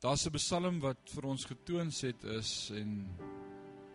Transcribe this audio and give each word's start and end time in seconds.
Daar's 0.00 0.26
'n 0.26 0.30
psalm 0.30 0.78
wat 0.80 1.10
vir 1.10 1.24
ons 1.26 1.44
getoon 1.44 1.90
het 1.90 2.24
is 2.24 2.70
en 2.70 3.08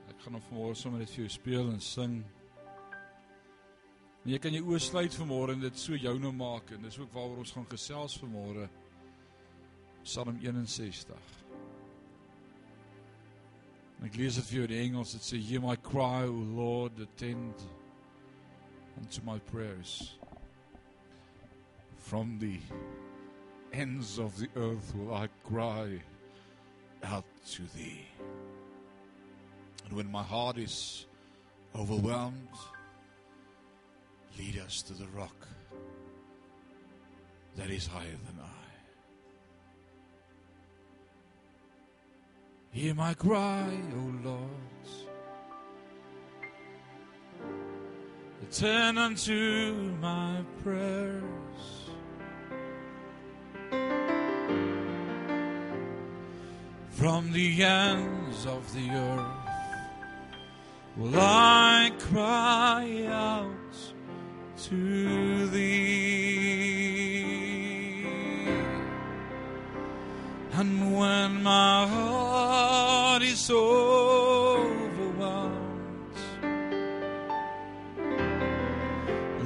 ek 0.10 0.20
gaan 0.20 0.34
hom 0.34 0.42
vanmôre 0.42 0.76
sommer 0.76 1.00
net 1.00 1.10
vir 1.10 1.24
jou 1.24 1.30
speel 1.30 1.70
en 1.72 1.80
sing. 1.80 2.26
En 4.26 4.32
jy 4.32 4.40
kan 4.40 4.52
jou 4.52 4.66
oë 4.66 4.80
sluit 4.80 5.16
vanmôre 5.16 5.54
en 5.54 5.60
dit 5.60 5.80
so 5.80 5.96
joune 5.96 6.32
maak 6.32 6.72
en 6.72 6.82
dis 6.82 6.98
ook 7.00 7.14
waaroor 7.14 7.38
ons 7.38 7.52
gaan 7.52 7.70
gesels 7.70 8.18
vanmôre. 8.20 8.68
Psalm 10.04 10.40
61. 10.42 11.46
En 14.00 14.06
ek 14.06 14.16
lees 14.16 14.36
dit 14.36 14.46
vir 14.46 14.58
jou 14.60 14.68
in 14.68 14.90
Engels. 14.90 15.14
Dit 15.14 15.22
sê 15.22 15.40
hear 15.40 15.62
my 15.62 15.78
cry, 15.78 16.28
O 16.28 16.44
Lord, 16.56 17.00
attend 17.00 17.64
unto 18.98 19.22
my 19.24 19.40
prayers. 19.40 20.20
From 21.98 22.40
the 22.40 22.60
ends 23.74 24.20
of 24.20 24.38
the 24.38 24.48
earth 24.56 24.94
will 24.96 25.14
I 25.14 25.28
cry 25.44 26.00
out 27.04 27.26
to 27.52 27.64
thee. 27.76 28.06
And 29.86 29.98
when 29.98 30.10
my 30.12 30.24
heart 30.24 30.58
is 30.58 31.06
overwhelmed, 31.76 32.48
lead 34.38 34.60
us 34.60 34.82
to 34.84 34.94
the 34.94 35.08
rock 35.08 35.48
that 37.58 37.70
is 37.70 37.88
higher 37.88 38.18
than 38.26 38.40
I. 38.42 38.64
Hear 42.72 42.96
my 42.96 43.14
cry, 43.14 43.70
O 43.96 44.28
Lord. 44.28 44.50
Attend 48.42 48.98
unto 49.00 49.96
my 50.02 50.42
prayers. 50.64 51.83
From 56.94 57.32
the 57.32 57.64
ends 57.64 58.46
of 58.46 58.72
the 58.74 58.90
earth 58.92 59.26
will 60.96 61.16
I 61.20 61.92
cry 62.00 63.06
out 63.08 63.50
to 64.66 65.48
thee. 65.48 66.44
And 70.54 70.96
when 70.96 71.42
my 71.42 71.88
heart 71.88 73.24
is 73.24 73.50
overwhelmed, 73.50 74.70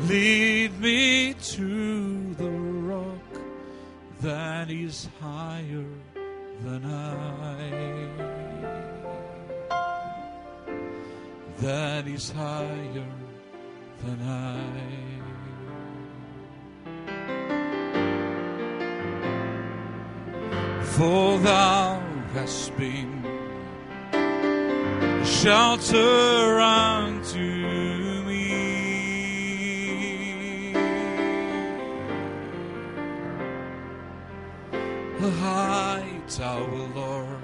lead 0.09 0.80
me 0.81 1.33
to 1.33 2.33
the 2.33 2.49
rock 2.52 3.39
that 4.19 4.69
is 4.69 5.08
higher 5.21 5.96
than 6.67 6.83
I. 6.85 7.69
That 11.59 12.07
is 12.07 12.29
higher 12.31 13.11
than 14.03 14.19
I. 14.21 14.59
For 20.95 21.37
thou 21.39 22.01
hast 22.33 22.75
been 22.77 23.23
shelter 25.23 26.59
unto 26.59 27.56
high 36.38 36.43
tower, 36.43 36.88
Lord, 36.95 37.43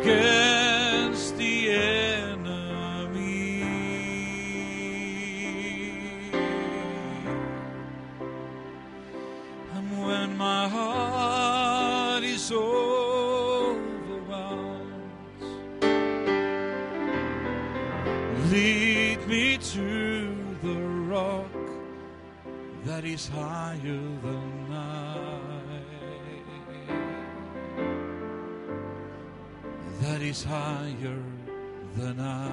against 0.00 1.36
the 1.36 1.70
enemy. 1.70 3.62
And 9.74 10.06
when 10.06 10.36
my 10.36 10.68
heart 10.68 12.24
is 12.24 12.50
overwhelmed, 12.52 13.82
lead 18.50 19.26
me 19.26 19.58
to 19.58 20.36
the 20.62 20.80
rock 21.12 21.50
that 22.84 23.04
is 23.04 23.28
higher 23.28 24.00
than 24.22 24.47
is 30.28 30.44
higher 30.44 31.22
than 31.96 32.20
I. 32.20 32.50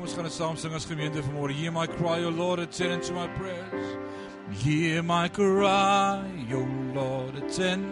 Ons 0.00 0.14
gaan 0.14 0.24
dit 0.24 0.32
saam 0.32 0.56
sing 0.56 0.72
as 0.74 0.86
gemeente 0.88 1.20
vanmôre. 1.20 1.52
Hear 1.52 1.72
my 1.72 1.86
cry, 1.86 2.24
O 2.24 2.30
Lord, 2.30 2.60
attend 2.60 3.02
to 3.04 3.12
my 3.12 3.28
prayers. 3.36 3.96
Hear 4.64 5.02
my 5.02 5.28
cry, 5.28 6.24
O 6.52 6.64
Lord, 6.94 7.36
attend, 7.36 7.84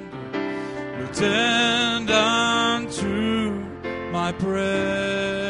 attend 1.05 2.11
unto 2.11 3.53
my 4.13 4.33
prayer. 4.33 5.46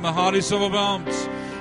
My 0.00 0.12
heart 0.12 0.34
is 0.34 0.50
overwhelmed, 0.50 1.08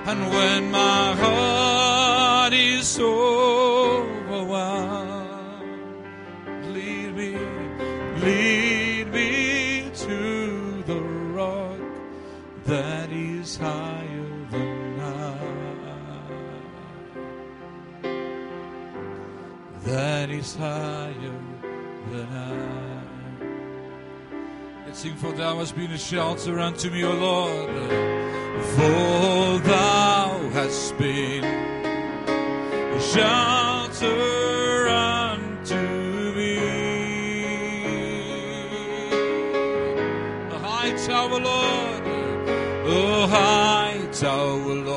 and 0.06 0.30
when 0.30 0.72
my 0.72 1.14
heart 1.16 2.54
is 2.54 2.98
overwhelmed, 3.00 4.46
lead 6.68 7.16
me, 7.16 7.38
lead 8.22 9.12
me 9.12 9.92
to 9.94 10.84
the 10.84 11.02
rock 11.34 11.80
that 12.64 13.12
is 13.12 13.58
higher 13.58 14.48
than 14.52 15.00
I. 15.02 15.36
That 19.84 20.30
is 20.30 20.56
higher 20.56 21.40
than 22.12 22.28
I. 22.32 22.70
Let's 24.86 25.00
sing, 25.00 25.16
for 25.16 25.32
thou 25.34 25.58
hast 25.58 25.76
been 25.76 25.92
a 25.92 25.98
shelter 25.98 26.60
unto 26.60 26.90
me, 26.90 27.04
O 27.04 27.14
Lord. 27.14 28.19
For 28.80 29.60
thou 29.60 30.50
hast 30.54 30.98
been 30.98 31.44
a 31.44 33.02
shelter 33.02 34.88
unto 34.88 35.76
me. 36.38 36.58
A 40.50 40.58
high 40.60 40.94
tower, 41.06 41.40
Lord, 41.42 42.04
a 42.88 43.28
high 43.28 44.02
tower, 44.14 44.76
Lord, 44.76 44.89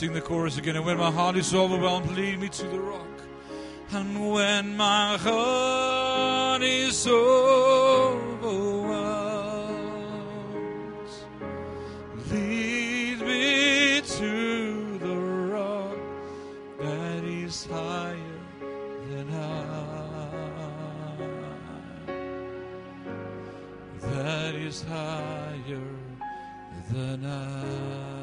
sing 0.00 0.14
the 0.14 0.20
chorus 0.22 0.56
again. 0.56 0.76
And 0.76 0.86
when 0.86 0.96
my 0.96 1.10
heart 1.10 1.36
is 1.36 1.54
overwhelmed, 1.54 2.10
lead 2.12 2.40
me 2.40 2.48
to 2.48 2.62
the 2.62 2.80
rock. 2.80 3.06
And 3.92 4.30
when 4.30 4.74
my 4.74 5.18
heart 5.18 6.62
is 6.62 7.06
overwhelmed, 7.06 8.56
lead 12.30 13.20
me 13.20 14.00
to 14.00 14.98
the 15.00 15.16
rock 15.52 15.98
that 16.78 17.22
is 17.22 17.66
higher 17.66 18.16
than 19.10 19.28
I. 19.34 19.50
That 24.00 24.54
is 24.54 24.82
higher 24.82 25.94
than 26.90 27.26
I. 27.26 28.19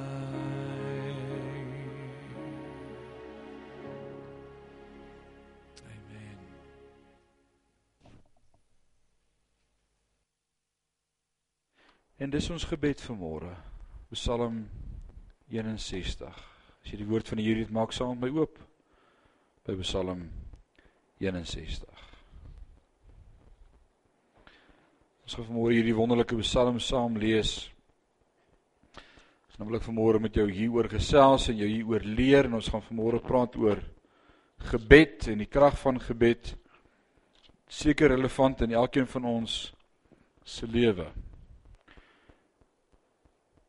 En 12.28 12.32
dis 12.34 12.50
ons 12.52 12.64
gebed 12.68 13.00
vir 13.00 13.16
môre. 13.16 13.50
Psalm 14.12 14.58
61. 15.48 16.40
As 16.84 16.90
jy 16.92 16.98
die 17.00 17.06
woord 17.08 17.30
van 17.32 17.40
die 17.40 17.46
Here 17.46 17.62
het, 17.62 17.70
maak 17.72 17.94
saam 17.96 18.18
met 18.18 18.26
my 18.26 18.42
oop 18.42 18.58
by 19.64 19.78
Psalm 19.80 20.26
61. 21.24 22.02
Ons 25.24 25.38
gaan 25.38 25.48
vanmôre 25.48 25.78
hierdie 25.78 25.94
wonderlike 25.96 26.36
Psalm 26.42 26.82
saam 26.84 27.16
lees. 27.16 27.54
Ons 29.48 29.62
nou 29.62 29.70
wil 29.70 29.78
ek 29.80 29.88
vanmôre 29.88 30.20
met 30.26 30.36
jou 30.36 30.50
hieroor 30.52 30.92
gesels 30.92 31.48
en 31.48 31.62
jou 31.62 31.70
hieroor 31.72 32.04
leer 32.04 32.50
en 32.50 32.58
ons 32.60 32.70
gaan 32.74 32.84
vanmôre 32.90 33.22
praat 33.24 33.56
oor 33.56 33.80
gebed 34.74 35.30
en 35.32 35.46
die 35.46 35.48
krag 35.48 35.80
van 35.80 36.04
gebed. 36.10 36.52
Seker 37.72 38.12
relevant 38.18 38.68
in 38.68 38.76
elkeen 38.84 39.08
van 39.16 39.32
ons 39.32 39.56
se 40.44 40.68
lewe. 40.68 41.08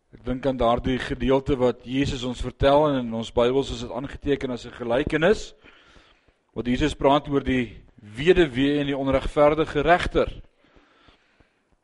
Ek 0.08 0.22
dink 0.24 0.46
aan 0.48 0.56
daardie 0.56 0.96
gedeelte 0.96 1.52
wat 1.60 1.82
Jesus 1.84 2.22
ons 2.24 2.40
vertel 2.40 2.86
en 2.88 2.94
in 3.02 3.16
ons 3.18 3.28
Bybels 3.28 3.74
is 3.74 3.82
dit 3.84 3.90
aangeteken 3.92 4.54
as 4.54 4.64
'n 4.64 4.72
gelykenis. 4.72 5.52
Wat 6.56 6.64
Jesus 6.66 6.94
praat 6.96 7.28
oor 7.28 7.44
die 7.44 7.84
weduwee 8.16 8.80
en 8.80 8.86
die 8.86 8.96
onregverdige 8.96 9.82
regter. 9.84 10.32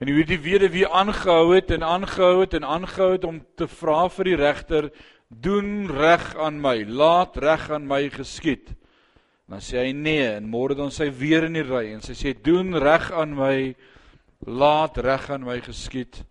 En 0.01 0.09
hoe 0.09 0.25
die 0.25 0.41
weduwee 0.41 0.89
aangehou 0.89 1.55
het 1.55 1.71
en 1.71 1.83
aangehou 1.83 2.41
het 2.41 2.55
en 2.55 2.65
aangehou 2.65 3.13
het 3.13 3.25
om 3.25 3.45
te 3.57 3.69
vra 3.69 4.09
vir 4.09 4.25
die 4.25 4.37
regter, 4.37 4.91
"Doen 5.29 5.91
reg 5.91 6.35
aan 6.37 6.61
my, 6.61 6.85
laat 6.85 7.37
reg 7.37 7.71
aan 7.71 7.87
my 7.87 8.09
geskied." 8.09 8.75
Dan 9.49 9.61
sê 9.61 9.85
hy 9.85 9.93
nee 9.93 10.37
en 10.37 10.49
môre 10.49 10.75
dan 10.75 10.91
sy 10.91 11.11
weer 11.11 11.45
in 11.45 11.53
die 11.53 11.63
ry 11.63 11.93
en 11.93 12.01
sy 12.01 12.13
sê, 12.13 12.43
"Doen 12.43 12.75
reg 12.75 13.13
aan 13.13 13.35
my, 13.35 13.77
laat 14.47 14.97
reg 14.97 15.31
aan 15.31 15.45
my 15.45 15.61
geskied." 15.61 16.25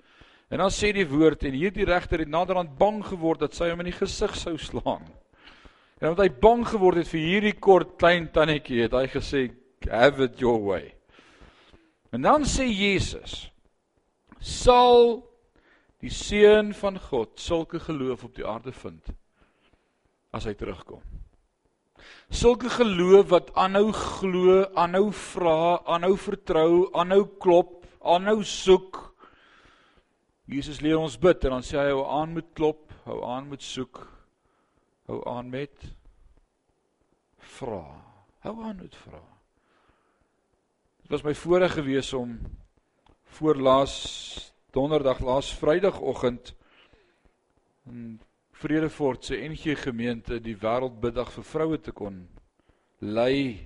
En 0.54 0.62
dan 0.62 0.70
sê 0.70 0.92
die 0.94 1.08
woord 1.10 1.48
en 1.48 1.56
hierdie 1.58 1.86
regter 1.90 2.22
het 2.22 2.30
naderhand 2.30 2.76
bang 2.78 3.00
geword 3.02 3.42
dat 3.42 3.56
sy 3.58 3.72
hom 3.72 3.80
in 3.82 3.88
die 3.90 3.96
gesig 3.98 4.36
sou 4.38 4.54
slaan. 4.62 5.08
En 5.98 6.12
omdat 6.12 6.28
hy 6.28 6.42
bang 6.44 6.62
geword 6.70 7.00
het 7.02 7.10
vir 7.10 7.24
hierdie 7.24 7.54
kort 7.58 7.96
klein 7.98 8.28
tannetjie, 8.36 8.84
het 8.84 8.94
hy 8.94 9.08
gesê, 9.10 9.42
"Have 9.90 10.22
it 10.24 10.38
your 10.40 10.62
way." 10.62 10.94
En 12.12 12.22
dan 12.22 12.44
sê 12.44 12.68
Jesus, 12.70 13.50
"Sal 14.40 15.26
die 16.00 16.12
seun 16.12 16.74
van 16.74 17.00
God 17.00 17.40
sulke 17.40 17.80
geloof 17.80 18.24
op 18.24 18.36
die 18.36 18.46
aarde 18.46 18.72
vind 18.72 19.02
as 20.32 20.46
hy 20.46 20.54
terugkom?" 20.54 21.02
Sulke 22.30 22.70
geloof 22.70 23.30
wat 23.30 23.56
aanhou 23.56 23.92
glo, 23.92 24.66
aanhou 24.76 25.12
vra, 25.12 25.82
aanhou 25.86 26.16
vertrou, 26.18 26.90
aanhou 26.94 27.26
klop, 27.40 27.86
aanhou 28.02 28.44
soek 28.44 29.13
Jesus 30.46 30.82
leer 30.84 31.00
ons 31.00 31.16
bid 31.20 31.46
en 31.46 31.56
dan 31.58 31.64
sê 31.64 31.78
hy 31.80 31.92
hou 31.94 32.04
aan 32.04 32.34
met 32.36 32.50
klop, 32.58 32.90
hou 33.06 33.22
aan 33.28 33.48
met 33.52 33.64
soek, 33.64 34.02
hou 35.08 35.22
aan 35.30 35.52
met 35.54 35.86
vra. 37.56 37.86
Hou 38.44 38.58
aan 38.68 38.82
met 38.82 38.96
vra. 39.06 39.22
Dit 41.04 41.12
was 41.16 41.24
my 41.24 41.34
voorreg 41.36 41.78
gewees 41.78 42.12
om 42.14 42.36
voor 43.38 43.56
laas 43.56 43.96
donderdag 44.76 45.22
laas 45.24 45.54
vrydagoggend 45.56 46.54
in 47.88 48.20
Vredefort 48.52 49.26
se 49.26 49.36
NG 49.36 49.76
gemeente 49.80 50.40
die 50.40 50.56
wêreldbiddag 50.56 51.32
vir 51.36 51.46
vroue 51.48 51.80
te 51.84 51.92
kon 51.92 52.22
lei. 53.00 53.60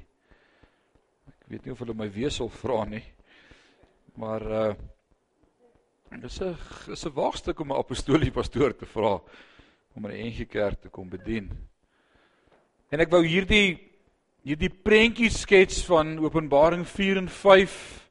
Ek 1.27 1.49
weet 1.51 1.65
nie 1.65 1.73
of 1.73 1.81
hulle 1.83 1.97
my 1.97 2.07
weer 2.13 2.33
sal 2.33 2.49
vra 2.53 2.83
nie. 2.89 3.03
Maar 4.17 4.47
uh 4.61 4.69
Dis 6.15 6.39
'n 6.41 6.55
is 6.91 7.05
'n 7.05 7.13
waagstuk 7.13 7.59
om 7.59 7.71
'n 7.71 7.77
apostoliese 7.77 8.31
pastoor 8.31 8.75
te 8.75 8.85
vra 8.85 9.21
om 9.95 10.05
'n 10.05 10.27
NG 10.27 10.47
Kerk 10.47 10.81
te 10.81 10.89
kom 10.89 11.09
bedien. 11.09 11.51
En 12.89 12.99
ek 12.99 13.09
wou 13.09 13.25
hierdie 13.25 13.79
hierdie 14.43 14.69
prentjie 14.69 15.29
skets 15.29 15.83
van 15.85 16.17
Openbaring 16.19 16.87
4 16.87 17.17
en 17.17 17.27
5 17.27 18.09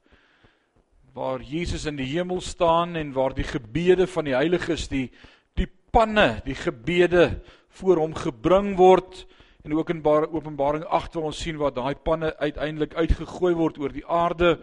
waar 1.14 1.40
Jesus 1.40 1.86
in 1.86 1.96
die 1.96 2.06
hemel 2.06 2.40
staan 2.40 2.96
en 2.96 3.12
waar 3.12 3.34
die 3.34 3.44
gebede 3.44 4.06
van 4.06 4.24
die 4.24 4.34
heiliges 4.34 4.88
die 4.88 5.10
die 5.54 5.68
panne, 5.90 6.42
die 6.44 6.54
gebede 6.54 7.40
voor 7.68 7.96
hom 7.96 8.14
gebring 8.14 8.76
word 8.76 9.26
en 9.64 9.72
ook 9.72 9.90
in 9.90 10.04
Openbaring 10.04 10.84
8 10.84 11.14
waar 11.14 11.24
ons 11.24 11.40
sien 11.40 11.56
waar 11.56 11.72
daai 11.72 11.94
panne 11.94 12.36
uiteindelik 12.36 12.94
uitgegooi 12.94 13.54
word 13.54 13.78
oor 13.78 13.92
die 13.92 14.06
aarde 14.06 14.60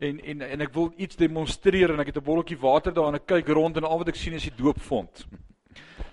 en 0.00 0.20
en 0.24 0.42
en 0.42 0.64
ek 0.64 0.72
wil 0.74 0.90
iets 0.96 1.18
demonstreer 1.20 1.92
en 1.92 2.00
ek 2.00 2.12
het 2.12 2.16
'n 2.16 2.24
botteltjie 2.24 2.58
water 2.60 2.92
daar 2.92 3.08
en 3.08 3.20
ek 3.20 3.26
kyk 3.26 3.48
rond 3.48 3.76
en 3.76 3.84
al 3.84 3.98
wat 3.98 4.08
ek 4.08 4.16
sien 4.16 4.32
is 4.32 4.48
die 4.48 4.56
doopfont. 4.56 5.26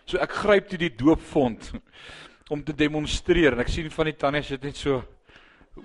So 0.06 0.18
ek 0.18 0.32
gryp 0.32 0.68
toe 0.68 0.78
die 0.78 0.96
doopfont 0.96 1.72
om 2.50 2.64
te 2.64 2.74
demonstreer 2.74 3.54
en 3.54 3.60
ek 3.60 3.72
sien 3.72 3.90
van 3.90 4.06
die 4.06 4.18
tannie 4.18 4.44
sit 4.44 4.64
net 4.64 4.76
so 4.76 5.04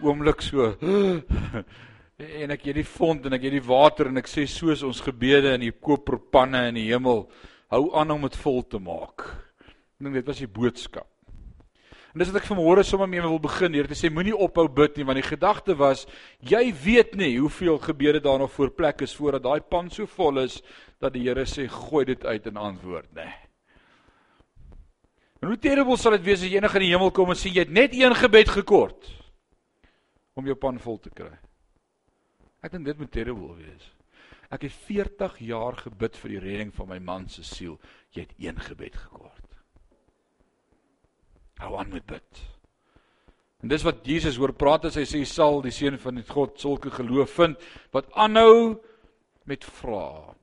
oomblik 0.02 0.42
so 0.42 0.76
en 2.42 2.50
ek 2.50 2.62
gee 2.62 2.72
die 2.72 2.84
font 2.84 3.26
en 3.26 3.32
ek 3.32 3.40
gee 3.40 3.50
die 3.50 3.66
water 3.66 4.06
en 4.06 4.18
ek 4.18 4.28
sê 4.28 4.46
soos 4.46 4.82
ons 4.82 5.00
gebede 5.00 5.54
in 5.54 5.60
die 5.60 5.72
koperpanne 5.72 6.68
in 6.68 6.74
die 6.74 6.90
hemel 6.90 7.30
hou 7.70 7.94
aan 7.96 8.10
om 8.10 8.22
dit 8.22 8.36
vol 8.36 8.62
te 8.62 8.78
maak. 8.78 9.24
Ek 9.98 10.04
dink 10.04 10.14
dit 10.14 10.26
was 10.26 10.38
die 10.42 10.50
boodskap. 10.50 11.08
En 12.12 12.20
dis 12.20 12.28
wat 12.28 12.42
ek 12.42 12.48
vanmôre 12.50 12.84
sommer 12.84 13.08
mee 13.08 13.22
wil 13.24 13.38
begin. 13.40 13.72
Here, 13.72 13.88
te 13.88 13.96
sê 13.96 14.10
moenie 14.12 14.34
ophou 14.36 14.66
bid 14.68 14.98
nie 14.98 15.06
want 15.08 15.16
die 15.16 15.24
gedagte 15.24 15.76
was 15.80 16.04
jy 16.44 16.66
weet 16.84 17.14
nie 17.16 17.38
hoeveel 17.38 17.78
gebede 17.80 18.20
daar 18.20 18.42
nog 18.42 18.52
voor 18.52 18.72
plek 18.76 19.00
is 19.06 19.14
voordat 19.16 19.46
daai 19.46 19.60
pan 19.64 19.88
so 19.90 20.06
vol 20.18 20.42
is 20.44 20.60
dat 21.00 21.14
die 21.16 21.24
Here 21.24 21.46
sê 21.48 21.64
gooi 21.70 22.04
dit 22.12 22.24
uit 22.24 22.46
in 22.46 22.60
antwoord, 22.60 23.08
nê. 23.16 23.30
En 25.42 25.48
hoe 25.48 25.58
terrible 25.58 25.96
sal 25.96 26.14
dit 26.18 26.26
wees 26.28 26.42
as 26.42 26.46
jy 26.46 26.60
eendag 26.60 26.76
in 26.78 26.84
die 26.84 26.92
hemel 26.92 27.10
kom 27.16 27.32
en 27.32 27.38
sien 27.38 27.56
jy 27.56 27.64
het 27.64 27.72
net 27.72 27.96
een 27.96 28.14
gebed 28.14 28.52
gekort 28.60 29.08
om 30.38 30.46
jou 30.46 30.54
pan 30.56 30.78
vol 30.80 31.00
te 31.02 31.10
kry. 31.10 31.32
Ek 32.62 32.76
dink 32.76 32.86
dit 32.86 33.00
moet 33.00 33.10
terrible 33.10 33.56
wees. 33.56 33.88
Ek 34.52 34.68
het 34.68 34.74
40 34.84 35.38
jaar 35.48 35.80
gebid 35.80 36.18
vir 36.20 36.34
die 36.34 36.42
redding 36.44 36.74
van 36.76 36.90
my 36.92 36.98
man 37.00 37.24
se 37.32 37.42
siel. 37.42 37.78
Jy 38.12 38.26
het 38.28 38.34
een 38.36 38.60
gebed 38.60 39.00
gekort. 39.00 39.31
Hou 41.62 41.76
aan 41.78 41.92
met 41.94 42.06
bid. 42.06 42.40
En 43.62 43.70
dis 43.70 43.84
wat 43.86 44.02
Jesus 44.06 44.36
hoor 44.40 44.54
praat 44.58 44.88
as 44.88 44.98
hy 44.98 45.04
sê 45.06 45.20
sal 45.28 45.60
die 45.62 45.74
seun 45.74 45.98
van 46.02 46.18
God 46.26 46.58
sulke 46.58 46.90
geloof 46.90 47.36
vind 47.38 47.60
wat 47.94 48.10
aanhou 48.18 48.80
met 49.46 49.62
vra. 49.78 50.34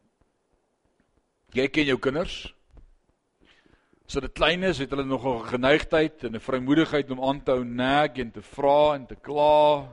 Jy 1.56 1.68
ken 1.74 1.90
jou 1.90 1.98
kinders? 2.00 2.38
So 4.10 4.24
dit 4.24 4.34
klein 4.34 4.64
is, 4.66 4.80
het 4.80 4.90
hulle 4.96 5.06
nog 5.06 5.26
'n 5.26 5.50
geneigtheid 5.52 6.24
en 6.24 6.36
'n 6.36 6.40
vrymoedigheid 6.40 7.12
om 7.12 7.24
aan 7.24 7.44
te 7.44 7.52
hou 7.52 7.64
nag 7.64 8.18
en 8.18 8.32
te 8.32 8.42
vra 8.42 8.96
en 8.96 9.06
te 9.06 9.16
kla. 9.16 9.86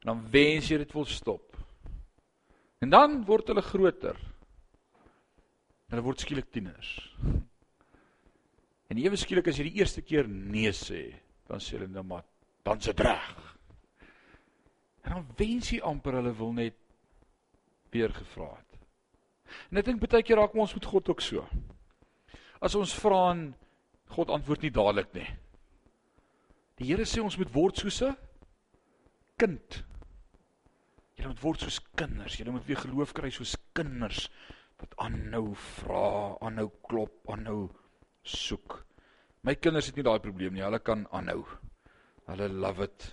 En 0.00 0.06
dan 0.06 0.30
wens 0.30 0.68
jy 0.68 0.78
dit 0.78 0.92
wil 0.92 1.04
stop. 1.04 1.56
En 2.80 2.90
dan 2.90 3.24
word 3.24 3.48
hulle 3.48 3.62
groter. 3.62 4.16
Hulle 5.88 6.02
word 6.02 6.20
skielik 6.20 6.50
tieners. 6.52 7.16
En 8.88 9.00
ewe 9.00 9.18
skielik 9.20 9.50
as 9.50 9.58
jy 9.60 9.68
die 9.68 9.80
eerste 9.82 10.02
keer 10.02 10.28
nee 10.28 10.72
sê, 10.72 11.10
dan 11.48 11.60
sê 11.60 11.76
hulle 11.76 11.90
nou 11.92 12.04
maar 12.08 12.24
dan 12.64 12.80
se 12.80 12.92
reg. 12.96 13.34
En 15.04 15.14
dan 15.18 15.26
wens 15.36 15.72
jy 15.72 15.80
amper 15.84 16.18
hulle 16.18 16.32
wil 16.36 16.54
net 16.56 16.76
weer 17.92 18.12
gevra 18.12 18.50
het. 18.54 18.78
En 19.70 19.80
ek 19.80 19.88
dink 19.88 20.00
baie 20.02 20.24
keer 20.24 20.40
raak 20.40 20.56
ons 20.56 20.74
met 20.76 20.88
God 20.88 21.08
ook 21.12 21.24
so. 21.24 21.44
As 22.64 22.76
ons 22.76 22.92
vra 23.00 23.30
en 23.32 23.44
God 24.12 24.32
antwoord 24.32 24.64
nie 24.64 24.72
dadelik 24.74 25.12
nie. 25.16 25.28
Die 26.80 26.88
Here 26.90 27.04
sê 27.08 27.20
ons 27.22 27.36
moet 27.38 27.52
word 27.52 27.80
soos 27.80 28.02
'n 28.02 28.16
kind. 29.36 29.82
Jy 31.18 31.26
moet 31.26 31.42
word 31.42 31.60
soos 31.60 31.80
kinders. 31.98 32.38
Jy 32.38 32.50
moet 32.50 32.66
weer 32.66 32.80
geloof 32.80 33.12
kry 33.12 33.30
soos 33.30 33.56
kinders 33.74 34.28
wat 34.78 34.94
aanhou 34.98 35.54
vra, 35.54 36.36
aanhou 36.40 36.68
klop, 36.86 37.14
aanhou 37.28 37.68
soek. 38.28 38.78
My 39.46 39.54
kinders 39.56 39.88
het 39.90 39.98
nie 39.98 40.06
daai 40.06 40.20
probleem 40.22 40.56
nie. 40.56 40.64
Hulle 40.66 40.80
kan 40.84 41.06
aanhou. 41.14 41.44
Hulle 42.28 42.48
love 42.52 42.84
it 42.84 43.08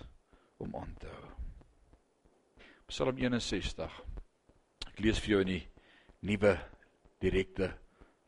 om 0.63 0.75
aan 0.75 0.93
te 0.99 1.09
hou. 1.11 1.31
Psalm 2.89 3.17
61. 3.17 4.01
Ek 4.91 5.01
lees 5.03 5.19
vir 5.23 5.35
jou 5.35 5.41
in 5.45 5.51
die 5.55 5.63
nuwe 6.27 6.55
direkte 7.23 7.71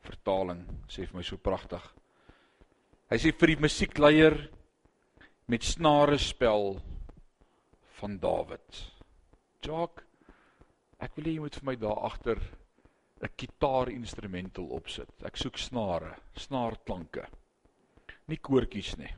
vertaling. 0.07 0.63
Sê 0.89 1.05
vir 1.05 1.19
my 1.19 1.25
so 1.25 1.39
pragtig. 1.41 1.83
Hy 3.07 3.19
sê 3.21 3.31
vir 3.31 3.53
die 3.53 3.61
musiekleier 3.63 4.37
met 5.47 5.63
snare 5.63 6.17
spel 6.19 6.75
van 8.01 8.17
Dawid. 8.19 8.81
Jock, 9.63 10.03
ek 10.99 11.15
wil 11.15 11.29
hê 11.29 11.35
jy 11.37 11.43
moet 11.43 11.59
vir 11.59 11.67
my 11.69 11.75
daar 11.79 12.01
agter 12.09 12.41
'n 13.21 13.33
gitaar 13.37 13.89
instrumental 13.89 14.69
opsit. 14.77 15.09
Ek 15.25 15.37
soek 15.37 15.57
snare, 15.57 16.15
snaarklanke. 16.35 17.25
Nie 18.27 18.37
koortjies 18.37 18.97
nie. 18.97 19.13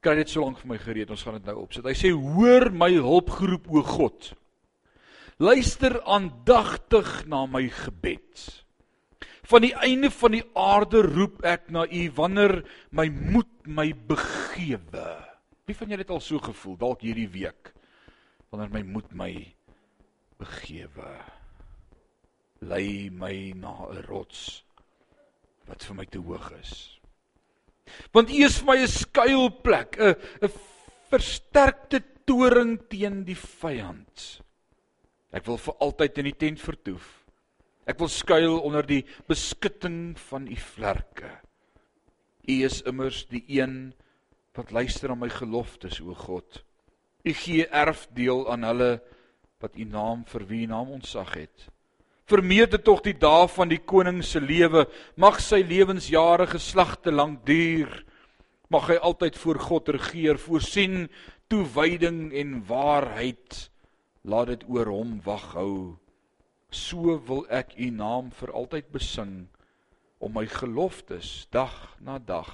Kry 0.00 0.14
dit 0.16 0.28
so 0.28 0.44
lank 0.44 0.58
vir 0.60 0.68
my 0.68 0.78
gereed, 0.78 1.10
ons 1.10 1.22
gaan 1.22 1.38
dit 1.38 1.46
nou 1.48 1.62
opsit. 1.62 1.84
Hy 1.84 1.94
sê: 1.96 2.10
"Hoor 2.12 2.70
my 2.70 2.92
hulpgeroep 2.92 3.68
o 3.70 3.82
God. 3.82 4.34
Luister 5.38 5.98
aandagtig 6.04 7.26
na 7.26 7.46
my 7.46 7.68
gebed. 7.68 8.64
Van 9.44 9.60
die 9.60 9.74
einde 9.74 10.10
van 10.10 10.32
die 10.32 10.44
aarde 10.54 11.02
roep 11.02 11.42
ek 11.44 11.70
na 11.70 11.84
U 11.84 12.02
wanneer 12.16 12.62
my 12.90 13.08
moed 13.08 13.66
my 13.66 13.92
begewe. 13.92 15.08
Wie 15.66 15.76
van 15.76 15.88
julle 15.88 16.04
het 16.04 16.10
al 16.10 16.20
so 16.20 16.38
gevoel 16.38 16.76
dalk 16.76 17.04
hierdie 17.04 17.28
week 17.28 17.72
wanneer 18.50 18.70
my 18.70 18.82
moed 18.86 19.12
my 19.12 19.32
begewe? 20.38 21.43
Lei 22.68 23.10
my 23.10 23.52
na 23.56 23.88
'n 23.90 24.02
rots 24.08 24.64
wat 25.66 25.82
vir 25.82 25.94
my 25.94 26.06
te 26.06 26.18
hoog 26.18 26.52
is. 26.60 27.00
Want 28.12 28.30
U 28.30 28.44
is 28.44 28.58
vir 28.58 28.66
my 28.66 28.78
'n 28.82 28.88
skuilplek, 28.88 29.98
'n 29.98 30.14
'n 30.42 30.52
versterkte 31.10 32.02
toring 32.26 32.78
teen 32.88 33.24
die 33.24 33.36
vyand. 33.36 34.40
Ek 35.34 35.46
wil 35.46 35.58
vir 35.58 35.74
altyd 35.80 36.18
in 36.18 36.28
die 36.30 36.38
tent 36.38 36.60
vertoef. 36.62 37.24
Ek 37.90 37.98
wil 38.00 38.08
skuil 38.08 38.60
onder 38.64 38.86
die 38.86 39.02
beskutting 39.28 40.14
van 40.30 40.46
u 40.48 40.56
vlerke. 40.56 41.30
U 42.48 42.54
is 42.64 42.80
immers 42.88 43.24
die 43.28 43.44
een 43.48 43.92
wat 44.54 44.70
luister 44.70 45.10
aan 45.10 45.20
my 45.20 45.28
geloftes, 45.28 46.00
o 46.00 46.14
God. 46.14 46.62
U 47.24 47.32
gee 47.32 47.66
erfdeel 47.66 48.46
aan 48.52 48.64
hulle 48.68 48.90
wat 49.60 49.76
u 49.76 49.84
naam 49.88 50.24
vir 50.28 50.46
wie 50.48 50.66
naam 50.70 50.92
ontsag 50.94 51.34
het. 51.34 51.68
Vermeerder 52.24 52.80
tog 52.80 53.02
die 53.04 53.16
dae 53.20 53.44
van 53.52 53.68
die 53.68 53.82
koning 53.84 54.22
se 54.24 54.40
lewe, 54.40 54.86
mag 55.20 55.42
sy 55.44 55.60
lewensjare 55.60 56.46
geslagte 56.48 57.12
lank 57.12 57.42
duur. 57.44 57.90
Mag 58.72 58.88
hy 58.88 58.96
altyd 58.96 59.36
voor 59.36 59.60
God 59.60 59.90
regeer, 59.92 60.40
voorsien 60.40 61.10
toewyding 61.52 62.32
en 62.32 62.62
waarheid 62.64 63.66
laat 64.24 64.54
dit 64.54 64.64
oor 64.72 64.88
hom 64.88 65.18
wag 65.26 65.50
hou. 65.52 65.74
So 66.72 67.18
wil 67.28 67.44
ek 67.52 67.76
u 67.76 67.90
naam 67.92 68.32
vir 68.40 68.54
altyd 68.56 68.88
besing 68.94 69.34
om 70.16 70.32
my 70.32 70.46
geloftes 70.48 71.44
dag 71.52 71.76
na 72.00 72.16
dag 72.18 72.48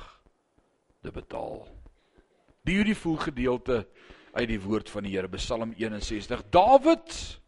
te 1.01 1.15
betaal. 1.15 1.63
Die 2.67 2.75
beautiful 2.75 3.17
gedeelte 3.23 3.85
uit 4.35 4.49
die 4.51 4.61
woord 4.61 4.91
van 4.91 5.07
die 5.07 5.15
Here 5.15 5.31
Psalm 5.33 5.73
61. 5.79 6.43
Dawid 6.51 7.40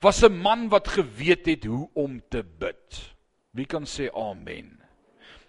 was 0.00 0.22
'n 0.22 0.32
man 0.32 0.68
wat 0.68 0.88
geweet 0.88 1.46
het 1.46 1.64
hoe 1.64 1.88
om 1.94 2.22
te 2.28 2.44
bid. 2.44 3.14
Wie 3.50 3.66
kan 3.66 3.84
sê 3.84 4.10
amen? 4.14 4.80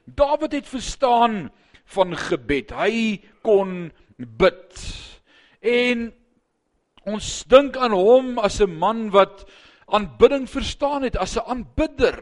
Dawid 0.06 0.52
het 0.52 0.68
verstaan 0.68 1.52
van 1.86 2.18
gebed. 2.18 2.72
Hy 2.72 3.22
kon 3.42 3.92
bid. 4.18 4.74
En 5.62 6.14
Ons 7.06 7.44
dink 7.46 7.78
aan 7.78 7.94
hom 7.94 8.40
as 8.42 8.62
'n 8.62 8.78
man 8.82 9.12
wat 9.14 9.46
aanbidding 9.86 10.50
verstaan 10.50 11.04
het 11.04 11.18
as 11.18 11.38
'n 11.38 11.46
aanbidder. 11.46 12.18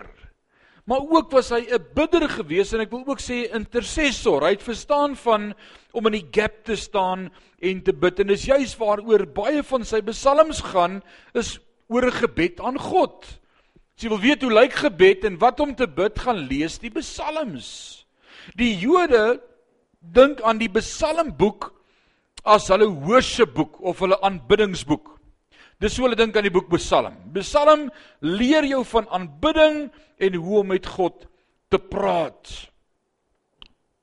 Maar 0.85 0.99
ook 0.99 1.31
was 1.31 1.49
hy 1.49 1.63
'n 1.71 1.87
bidder 1.95 2.29
gewees 2.29 2.73
en 2.73 2.81
ek 2.81 2.91
wil 2.91 3.07
ook 3.07 3.21
sê 3.21 3.47
intercessor. 3.53 4.43
Hy 4.43 4.49
het 4.49 4.63
verstaan 4.63 5.15
van 5.15 5.53
om 5.93 6.05
in 6.05 6.11
die 6.11 6.27
gap 6.31 6.63
te 6.63 6.75
staan 6.75 7.31
en 7.59 7.83
te 7.83 7.93
bid 7.93 8.19
en 8.19 8.27
dis 8.27 8.45
juis 8.45 8.77
waaroor 8.77 9.25
baie 9.25 9.63
van 9.63 9.85
sy 9.85 10.01
psalms 10.01 10.59
gaan 10.61 11.01
is 11.33 11.59
oor 11.93 12.09
'n 12.09 12.19
gebed 12.19 12.59
aan 12.59 12.77
God. 12.77 13.25
As 13.95 14.03
jy 14.03 14.09
wil 14.09 14.19
weet 14.19 14.41
hoe 14.41 14.53
lyk 14.53 14.73
gebed 14.73 15.25
en 15.25 15.37
wat 15.37 15.59
om 15.59 15.75
te 15.75 15.87
bid, 15.87 16.19
gaan 16.19 16.47
lees 16.49 16.79
die 16.81 16.89
psalms. 16.89 18.05
Die 18.57 18.75
Jode 18.77 19.41
dink 20.01 20.41
aan 20.41 20.57
die 20.57 20.69
psalmboek 20.69 21.71
as 22.43 22.67
hulle 22.67 22.89
worshipboek 22.89 23.79
of 23.81 23.99
hulle 24.03 24.19
aanbiddingsboek. 24.21 25.13
Dis 25.83 25.97
hoe 25.97 26.07
hulle 26.07 26.19
dink 26.19 26.35
aan 26.37 26.45
die 26.47 26.53
boek 26.53 26.69
Psalm. 26.77 27.15
Psalm 27.35 27.89
leer 28.23 28.63
jou 28.67 28.83
van 28.87 29.07
aanbidding 29.11 29.89
en 30.17 30.35
hoe 30.39 30.59
om 30.61 30.69
met 30.71 30.85
God 30.87 31.25
te 31.71 31.79
praat. 31.79 32.51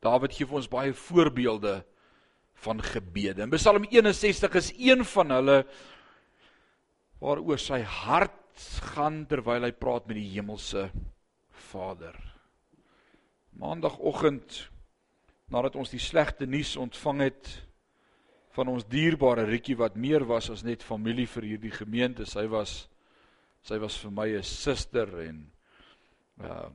Dawid 0.05 0.35
gee 0.37 0.49
vir 0.49 0.61
ons 0.61 0.69
baie 0.73 0.93
voorbeelde 0.97 1.79
van 2.65 2.83
gebede. 2.85 3.47
In 3.47 3.55
Psalm 3.55 3.87
61 3.89 4.59
is 4.61 4.73
een 4.77 5.05
van 5.09 5.33
hulle 5.39 5.59
waaroor 7.21 7.61
sy 7.61 7.83
hart 7.85 8.37
gaan 8.95 9.25
terwyl 9.29 9.65
hy 9.65 9.73
praat 9.77 10.09
met 10.09 10.19
die 10.19 10.31
hemelse 10.35 10.89
Vader. 11.71 12.17
Maandagoggend 13.61 14.71
nadat 15.50 15.77
ons 15.77 15.93
die 15.93 16.03
slegte 16.03 16.47
nuus 16.47 16.77
ontvang 16.81 17.25
het 17.27 17.50
van 18.57 18.71
ons 18.73 18.87
dierbare 18.91 19.45
Rikkie 19.47 19.77
wat 19.79 19.99
meer 19.99 20.25
was 20.27 20.50
as 20.50 20.65
net 20.67 20.83
familie 20.83 21.29
vir 21.31 21.53
hierdie 21.53 21.75
gemeente. 21.75 22.27
Sy 22.27 22.47
was 22.50 22.89
sy 23.62 23.77
was 23.79 23.99
vir 24.00 24.11
my 24.11 24.29
'n 24.39 24.43
suster 24.43 25.09
en 25.29 25.50
uh 26.41 26.69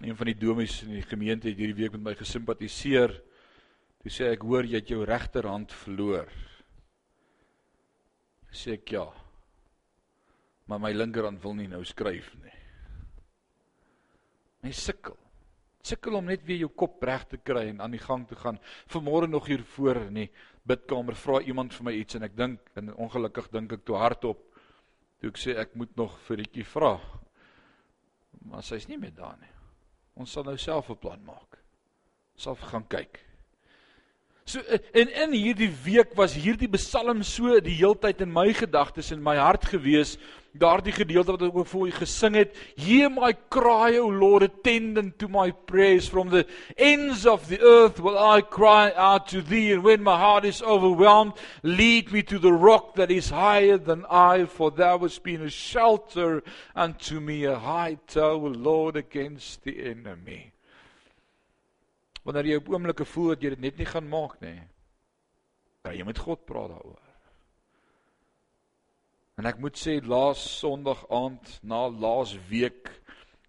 een 0.00 0.16
van 0.16 0.26
die 0.26 0.38
domies 0.38 0.82
in 0.82 0.94
die 0.96 1.04
gemeente 1.04 1.48
het 1.48 1.58
hierdie 1.58 1.76
week 1.76 1.92
met 1.92 2.00
my 2.00 2.14
gesimpatiseer. 2.14 3.12
Toe 4.00 4.10
sê 4.10 4.30
ek 4.32 4.40
hoor 4.48 4.64
jy 4.64 4.80
het 4.80 4.88
jou 4.88 5.04
regterhand 5.04 5.72
verloor. 5.72 6.26
Sê 8.52 8.76
ek 8.78 8.92
ja. 8.92 9.06
Maar 10.66 10.80
my 10.80 10.92
linkerhand 10.92 11.42
wil 11.42 11.54
nie 11.54 11.68
nou 11.70 11.82
skryf 11.84 12.34
nie. 12.42 12.56
My 14.62 14.72
sukkel 14.76 15.16
sukkel 15.90 16.18
om 16.18 16.28
net 16.28 16.44
weer 16.46 16.64
jou 16.64 16.70
kop 16.82 17.02
reg 17.08 17.24
te 17.30 17.38
kry 17.40 17.66
en 17.70 17.80
aan 17.80 17.94
die 17.94 18.02
gang 18.02 18.26
te 18.28 18.36
gaan. 18.38 18.58
Vanmôre 18.92 19.28
nog 19.30 19.46
hier 19.48 19.62
voor 19.74 20.02
in 20.06 20.22
die 20.22 20.28
bidkamer 20.68 21.16
vra 21.16 21.40
iemand 21.40 21.74
vir 21.74 21.86
my 21.88 21.94
iets 21.96 22.18
en 22.18 22.26
ek 22.26 22.36
dink 22.36 22.74
en 22.78 22.92
ongelukkig 22.94 23.48
dink 23.54 23.72
ek 23.78 23.86
toe 23.88 23.96
hardop 24.00 24.42
toe 25.20 25.32
ek 25.32 25.40
sê 25.40 25.56
ek 25.60 25.74
moet 25.76 25.92
nog 26.00 26.14
vir 26.26 26.40
Rietjie 26.40 26.66
vra. 26.68 26.94
Maar 28.48 28.64
sy's 28.64 28.86
nie 28.88 28.98
meer 29.00 29.12
daar 29.16 29.36
nie. 29.40 29.50
Ons 30.20 30.32
sal 30.32 30.44
nou 30.44 30.56
self 30.56 30.90
'n 30.90 30.96
plan 30.96 31.24
maak. 31.24 31.58
Sal 32.36 32.56
gaan 32.56 32.86
kyk. 32.88 33.20
So 34.44 34.60
en 34.92 35.08
in 35.14 35.32
hierdie 35.32 35.70
week 35.84 36.16
was 36.16 36.34
hierdie 36.34 36.68
Psalm 36.74 37.22
so 37.22 37.60
die 37.60 37.76
heeltyd 37.78 38.20
in 38.24 38.32
my 38.32 38.52
gedagtes 38.56 39.12
en 39.12 39.22
my 39.22 39.36
hart 39.36 39.68
gewees 39.70 40.16
daardie 40.58 40.92
gedeelte 40.92 41.30
wat 41.36 41.42
ek 41.46 41.58
ook 41.60 41.68
vir 41.70 41.86
u 41.86 41.92
gesing 41.94 42.36
het 42.40 42.56
hear 42.74 43.10
my 43.12 43.30
cry 43.54 43.98
o 44.00 44.08
lord 44.10 44.42
attend 44.42 44.98
to 45.18 45.28
my 45.28 45.52
prayers. 45.52 46.08
From 46.08 46.30
the 46.30 46.44
ends 46.76 47.26
of 47.26 47.46
the 47.48 47.60
earth 47.60 48.00
will 48.00 48.18
i 48.18 48.40
cry 48.40 48.90
out 48.96 49.28
to 49.28 49.42
thee 49.42 49.72
and 49.72 49.84
when 49.84 50.02
my 50.02 50.16
heart 50.18 50.44
is 50.44 50.62
overwhelmed 50.62 51.34
lead 51.62 52.10
me 52.12 52.22
to 52.22 52.38
the 52.38 52.52
rock 52.52 52.94
that 52.96 53.10
is 53.10 53.30
higher 53.30 53.78
than 53.78 54.04
i 54.10 54.44
for 54.44 54.70
thou 54.70 54.98
hast 54.98 55.22
been 55.22 55.42
a 55.42 55.50
shelter 55.50 56.42
unto 56.74 57.20
me 57.20 57.44
a 57.44 57.58
high 57.58 57.98
tower 58.06 58.50
lord 58.50 58.96
against 58.96 59.62
the 59.62 59.78
enemy 59.84 60.52
wanneer 62.30 62.52
jy 62.52 62.60
op 62.62 62.68
oomblikke 62.70 63.04
voel 63.10 63.32
dat 63.34 63.42
jy 63.42 63.56
dit 63.56 63.64
net 63.66 63.80
nie 63.80 63.88
gaan 63.90 64.06
maak 64.06 64.38
nie 64.44 64.60
kan 65.82 65.96
jy 65.96 66.04
met 66.04 66.18
God 66.20 66.44
praat 66.44 66.74
daaroor. 66.74 67.06
En 69.40 69.48
ek 69.48 69.60
moet 69.62 69.78
sê 69.80 69.96
laas 70.04 70.42
Sondag 70.60 71.06
aand 71.08 71.54
na 71.64 71.86
laas 71.88 72.34
week 72.50 72.90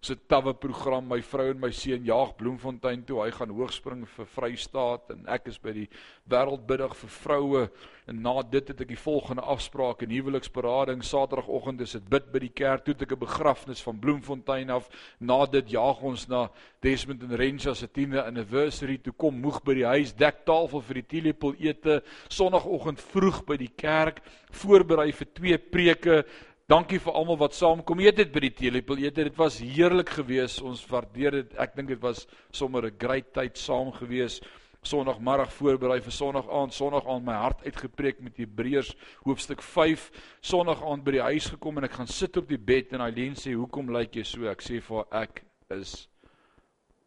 se 0.02 0.16
tawwe 0.26 0.50
program 0.58 1.06
my 1.06 1.20
vrou 1.22 1.52
en 1.52 1.60
my 1.62 1.70
seun 1.70 2.02
jaag 2.02 2.32
Bloemfontein 2.34 3.04
toe. 3.06 3.20
Hy 3.22 3.30
gaan 3.36 3.52
hoogspring 3.54 4.02
vir 4.16 4.26
Vrystaat 4.34 5.12
en 5.14 5.28
ek 5.30 5.46
is 5.52 5.60
by 5.62 5.76
die 5.76 5.86
wêreldbiddag 6.30 6.96
vir 6.98 7.12
vroue. 7.20 7.62
En 8.10 8.18
na 8.24 8.34
dit 8.42 8.66
het 8.66 8.82
ek 8.82 8.90
die 8.90 8.98
volgende 8.98 9.44
afspraak 9.46 10.02
en 10.02 10.10
huweliksberading. 10.10 11.04
Saterdagoggend 11.06 11.84
is 11.86 11.94
dit 11.94 12.10
bid 12.10 12.32
by 12.34 12.42
die 12.42 12.50
kerk. 12.50 12.82
Toe 12.82 12.96
het 12.96 13.06
ek 13.06 13.14
'n 13.14 13.22
begrafnis 13.22 13.82
van 13.86 14.00
Bloemfontein 14.02 14.70
af. 14.74 14.90
Na 15.20 15.46
dit 15.46 15.70
jaag 15.70 16.02
ons 16.02 16.26
na 16.26 16.50
Desmond 16.80 17.22
en 17.22 17.36
Rensha 17.36 17.74
se 17.74 17.86
10de 17.86 18.26
anniversary. 18.26 18.98
Toe 18.98 19.14
kom 19.16 19.38
moeg 19.38 19.62
by 19.62 19.74
die 19.74 19.86
huis 19.86 20.12
dek 20.12 20.44
tafel 20.44 20.82
vir 20.82 20.94
die 20.94 21.06
teelepel 21.06 21.54
ete. 21.60 22.02
Sondagoggend 22.28 23.00
vroeg 23.00 23.44
by 23.46 23.56
die 23.56 23.72
kerk 23.76 24.18
voorberei 24.50 25.12
vir 25.12 25.28
twee 25.32 25.58
preke 25.58 26.24
Dankie 26.70 27.00
vir 27.02 27.16
almal 27.18 27.38
wat 27.40 27.56
saamkom 27.58 28.00
eet 28.04 28.20
het 28.22 28.30
by 28.32 28.44
die 28.44 28.54
teelepel 28.54 29.00
eet. 29.02 29.16
Dit 29.18 29.36
was 29.36 29.58
heerlik 29.58 30.12
geweest. 30.14 30.62
Ons 30.62 30.84
waardeer 30.86 31.40
dit. 31.40 31.54
Ek 31.58 31.74
dink 31.76 31.90
dit 31.90 32.00
was 32.00 32.26
sommer 32.54 32.86
'n 32.86 32.98
great 32.98 33.32
tyd 33.34 33.58
saam 33.58 33.92
geweest. 33.92 34.46
Sondagmiddag 34.82 35.52
voorberei 35.52 36.00
vir 36.00 36.12
Sondag 36.12 36.48
aand, 36.50 36.74
Sondag 36.74 37.06
aand 37.06 37.24
my 37.24 37.34
hart 37.34 37.62
uitgepreek 37.64 38.20
met 38.20 38.36
Hebreërs 38.36 38.96
hoofstuk 39.24 39.62
5. 39.62 40.10
Sondag 40.40 40.82
aand 40.82 41.04
by 41.04 41.10
die 41.10 41.22
huis 41.22 41.46
gekom 41.46 41.78
en 41.78 41.84
ek 41.84 41.92
gaan 41.92 42.06
sit 42.06 42.36
op 42.36 42.48
die 42.48 42.58
bed 42.58 42.92
en 42.92 43.00
Eileen 43.00 43.34
sê, 43.34 43.54
"Hoekom 43.54 43.92
lyk 43.92 44.14
jy 44.16 44.24
so?" 44.24 44.46
Ek 44.46 44.62
sê 44.62 44.80
vir 44.80 44.96
haar, 44.96 45.22
"Ek 45.22 45.44
is 45.70 46.08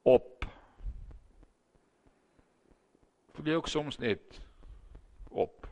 op." 0.04 0.46
Voel 3.34 3.46
jy 3.46 3.56
ook 3.56 3.68
soms 3.68 3.98
net 4.00 4.40
op? 5.30 5.68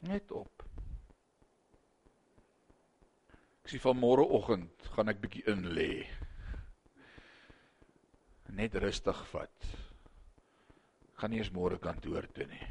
Net 0.00 0.32
op. 0.32 0.57
Ek 3.68 3.74
sê 3.74 3.82
van 3.84 3.98
môreoggend 4.00 4.86
gaan 4.94 5.12
ek 5.12 5.18
bietjie 5.20 5.42
in 5.52 5.66
lê. 5.76 6.06
Net 8.56 8.78
rustig 8.80 9.18
vat. 9.28 9.66
Gaan 11.20 11.34
nie 11.34 11.42
eens 11.42 11.50
môre 11.52 11.76
kantoor 11.76 12.30
toe 12.32 12.46
nie. 12.48 12.62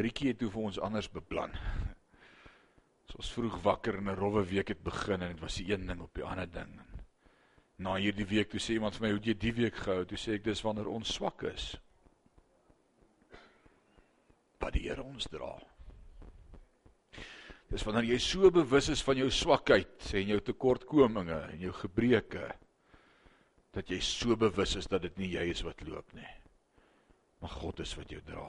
Rietjie 0.00 0.32
het 0.32 0.40
toe 0.40 0.48
vir 0.56 0.70
ons 0.70 0.80
anders 0.80 1.10
beplan. 1.12 1.52
So 3.12 3.20
ons 3.20 3.34
vroeg 3.36 3.60
wakker 3.68 4.00
en 4.00 4.08
'n 4.08 4.16
rowwe 4.16 4.46
week 4.54 4.72
het 4.72 4.80
begin 4.80 5.20
en 5.20 5.36
dit 5.36 5.44
was 5.44 5.60
die 5.60 5.68
een 5.68 5.86
ding 5.86 6.00
op 6.00 6.14
die 6.16 6.24
ander 6.24 6.48
ding. 6.48 6.72
Na 7.76 8.00
hierdie 8.00 8.30
week 8.32 8.48
toe 8.48 8.60
sê 8.60 8.80
iemand 8.80 8.96
vir 8.96 9.02
my, 9.02 9.10
"Hoe 9.10 9.20
het 9.20 9.26
jy 9.26 9.34
die 9.34 9.52
week 9.52 9.76
gehou?" 9.76 10.04
Toe 10.06 10.16
sê 10.18 10.32
ek, 10.36 10.44
"Dis 10.44 10.62
wanneer 10.62 10.88
ons 10.88 11.12
swak 11.12 11.42
is." 11.42 11.76
Wat 14.60 14.72
die 14.72 14.88
Here 14.88 15.02
ons 15.02 15.28
dra. 15.28 15.60
Dis 17.68 17.84
wanneer 17.84 18.06
jy 18.14 18.18
so 18.22 18.48
bewus 18.54 18.88
is 18.88 19.02
van 19.04 19.18
jou 19.20 19.28
swakheid 19.32 20.06
en 20.16 20.30
jou 20.32 20.38
tekortkominge 20.40 21.40
en 21.52 21.60
jou 21.60 21.72
gebreke 21.76 22.46
dat 23.76 23.90
jy 23.92 23.98
so 24.02 24.36
bewus 24.40 24.76
is 24.80 24.88
dat 24.88 25.04
dit 25.04 25.18
nie 25.20 25.34
jy 25.34 25.44
is 25.52 25.60
wat 25.66 25.84
loop 25.84 26.14
nie. 26.16 26.30
Maar 27.42 27.52
God 27.60 27.82
is 27.84 27.92
wat 27.98 28.10
jou 28.10 28.22
dra. 28.24 28.48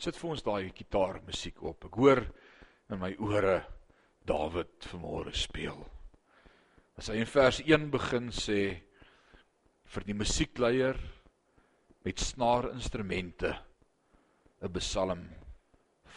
Sit 0.00 0.16
vir 0.16 0.30
ons 0.32 0.42
daai 0.42 0.72
gitaar 0.72 1.20
musiek 1.26 1.60
op. 1.62 1.84
Ek 1.84 2.00
hoor 2.00 2.24
in 2.90 3.02
my 3.02 3.12
ore 3.20 3.60
Dawid 4.26 4.88
vanmôre 4.88 5.32
speel. 5.36 5.78
As 7.00 7.08
hy 7.08 7.20
in 7.22 7.28
vers 7.28 7.60
1 7.64 7.88
begin 7.92 8.28
sê 8.34 8.60
vir 9.90 10.06
die 10.06 10.16
musiekleier 10.16 10.98
met 12.04 12.20
snaarinstrumente 12.20 13.52
'n 14.60 14.72
psalm 14.76 15.24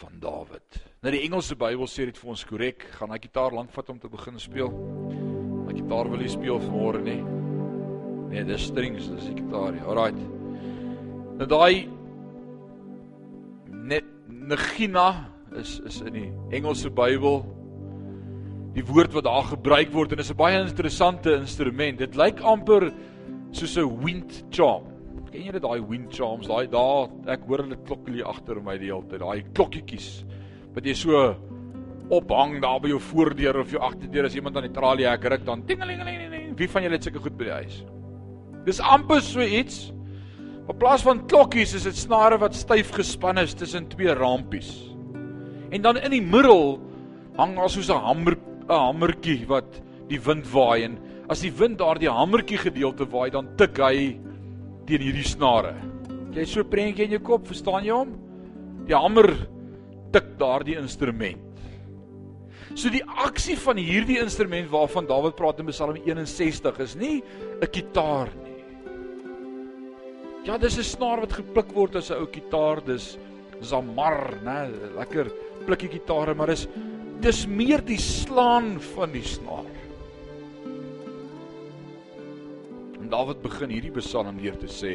van 0.00 0.18
Dawid. 0.20 0.78
Nou 1.02 1.12
die 1.14 1.22
Engelse 1.26 1.56
Bybel 1.58 1.88
sê 1.90 2.06
dit 2.08 2.18
vir 2.18 2.30
ons 2.34 2.44
korrek, 2.48 2.86
gaan 2.98 3.12
hy 3.14 3.18
gitaar 3.22 3.54
lank 3.54 3.72
vat 3.74 3.90
om 3.92 3.98
te 4.00 4.10
begin 4.12 4.38
speel. 4.42 4.70
My 5.64 5.74
gitaar 5.76 6.10
wil 6.10 6.22
nie 6.22 6.32
speel 6.32 6.60
vanmôre 6.62 7.02
nie. 7.04 7.20
Nee, 8.30 8.44
dis 8.48 8.66
strings, 8.70 9.08
dis 9.12 9.28
die 9.30 9.36
gitaar. 9.42 9.76
Alraight. 9.86 10.18
Nou 11.38 11.46
daai 11.50 11.88
net 13.84 14.06
Negina 14.28 15.08
is 15.60 15.78
is 15.86 16.00
in 16.02 16.16
die 16.16 16.30
Engelse 16.56 16.90
Bybel 16.90 17.42
die 18.74 18.84
woord 18.86 19.12
wat 19.14 19.26
daar 19.28 19.46
gebruik 19.52 19.92
word 19.94 20.12
en 20.12 20.18
is 20.18 20.30
'n 20.30 20.36
baie 20.36 20.58
interessante 20.60 21.36
instrument. 21.36 21.98
Dit 21.98 22.16
lyk 22.16 22.40
amper 22.40 22.92
soos 23.52 23.76
'n 23.76 24.02
wind 24.02 24.44
charm. 24.50 24.93
Ken 25.30 25.42
jy 25.42 25.54
dit 25.56 25.62
daai 25.62 25.80
wind 25.88 26.12
charms? 26.14 26.48
Daai 26.50 26.66
daar 26.70 27.08
ek 27.34 27.46
hoor 27.48 27.64
hulle 27.64 27.78
klokkie 27.86 28.24
agter 28.24 28.60
my 28.62 28.76
die 28.78 28.90
hele 28.90 29.06
tyd. 29.10 29.22
Daai 29.22 29.44
klokkietjies 29.56 30.08
wat 30.74 30.86
jy 30.88 30.94
so 30.98 31.24
ophang 32.12 32.58
daar 32.62 32.80
by 32.82 32.90
jou 32.90 33.00
voordeur 33.00 33.60
of 33.62 33.72
jou 33.72 33.80
agterdeur 33.82 34.26
as 34.28 34.34
iemand 34.36 34.58
aan 34.58 34.66
die 34.68 34.74
tralie 34.74 35.06
hek 35.08 35.24
ruk 35.30 35.44
dan 35.46 35.64
tingelingeling. 35.68 36.54
Wie 36.58 36.70
van 36.70 36.84
julle 36.84 36.98
het 36.98 37.06
sulke 37.06 37.22
goed 37.24 37.36
by 37.38 37.48
die 37.48 37.58
huis? 37.62 37.78
Dis 38.66 38.80
amper 38.80 39.22
so 39.24 39.42
iets. 39.42 39.90
In 40.64 40.78
plaas 40.80 41.04
van 41.04 41.24
klokkies 41.28 41.74
is 41.76 41.86
dit 41.88 41.96
snare 41.98 42.38
wat 42.40 42.56
styf 42.56 42.92
gespan 42.96 43.40
is 43.42 43.56
tussen 43.58 43.88
twee 43.92 44.14
rampies. 44.16 44.70
En 45.74 45.82
dan 45.82 45.98
in 46.00 46.14
die 46.14 46.22
middel 46.22 46.78
hang 47.36 47.56
daar 47.58 47.70
soos 47.70 47.90
'n 47.90 48.00
hamer 48.00 48.36
'n 48.68 48.72
hamertjie 48.72 49.46
wat 49.46 49.82
die 50.08 50.20
wind 50.20 50.46
waai 50.52 50.84
en 50.84 50.98
as 51.28 51.40
die 51.40 51.52
wind 51.52 51.78
daardie 51.78 52.08
hamertjie 52.08 52.58
gedeelte 52.58 53.04
waai 53.10 53.30
dan 53.30 53.48
tik 53.56 53.76
hy 53.78 54.16
teen 54.86 55.04
hierdie 55.04 55.26
snare. 55.26 55.74
Jy 56.34 56.44
so 56.50 56.64
prentjie 56.64 57.06
in 57.06 57.16
jou 57.16 57.22
kop, 57.24 57.46
verstaan 57.46 57.84
jy 57.86 57.94
hom? 57.94 58.14
Die 58.88 58.96
hamer 58.96 59.30
tik 60.14 60.34
daardie 60.38 60.78
instrument. 60.78 61.40
So 62.74 62.90
die 62.90 63.04
aksie 63.22 63.54
van 63.60 63.78
hierdie 63.78 64.18
instrument 64.22 64.70
waarvan 64.72 65.06
Dawid 65.06 65.36
praat 65.38 65.60
in 65.62 65.70
Psalm 65.70 65.96
61 65.96 66.80
is 66.82 66.96
nie 66.96 67.22
'n 67.62 67.66
kitaar 67.70 68.28
nie. 68.42 68.64
Ja, 70.44 70.58
dis 70.58 70.78
'n 70.78 70.82
snaar 70.82 71.20
wat 71.20 71.32
gepluk 71.32 71.72
word 71.72 71.96
as 71.96 72.10
'n 72.10 72.18
ou 72.18 72.26
kitaar, 72.26 72.84
dis 72.84 73.16
zamar, 73.62 74.34
né, 74.44 74.70
lekker 74.98 75.30
plikkie 75.66 75.88
gitare, 75.88 76.34
maar 76.34 76.48
dis 76.48 76.66
dis 77.20 77.46
meer 77.46 77.80
die 77.80 77.96
slaan 77.96 78.80
van 78.94 79.12
die 79.12 79.22
snaar. 79.22 79.64
En 83.04 83.10
Dawid 83.12 83.42
begin 83.44 83.68
hierdie 83.68 83.92
psalm 83.98 84.38
deur 84.40 84.54
te 84.56 84.68
sê: 84.72 84.94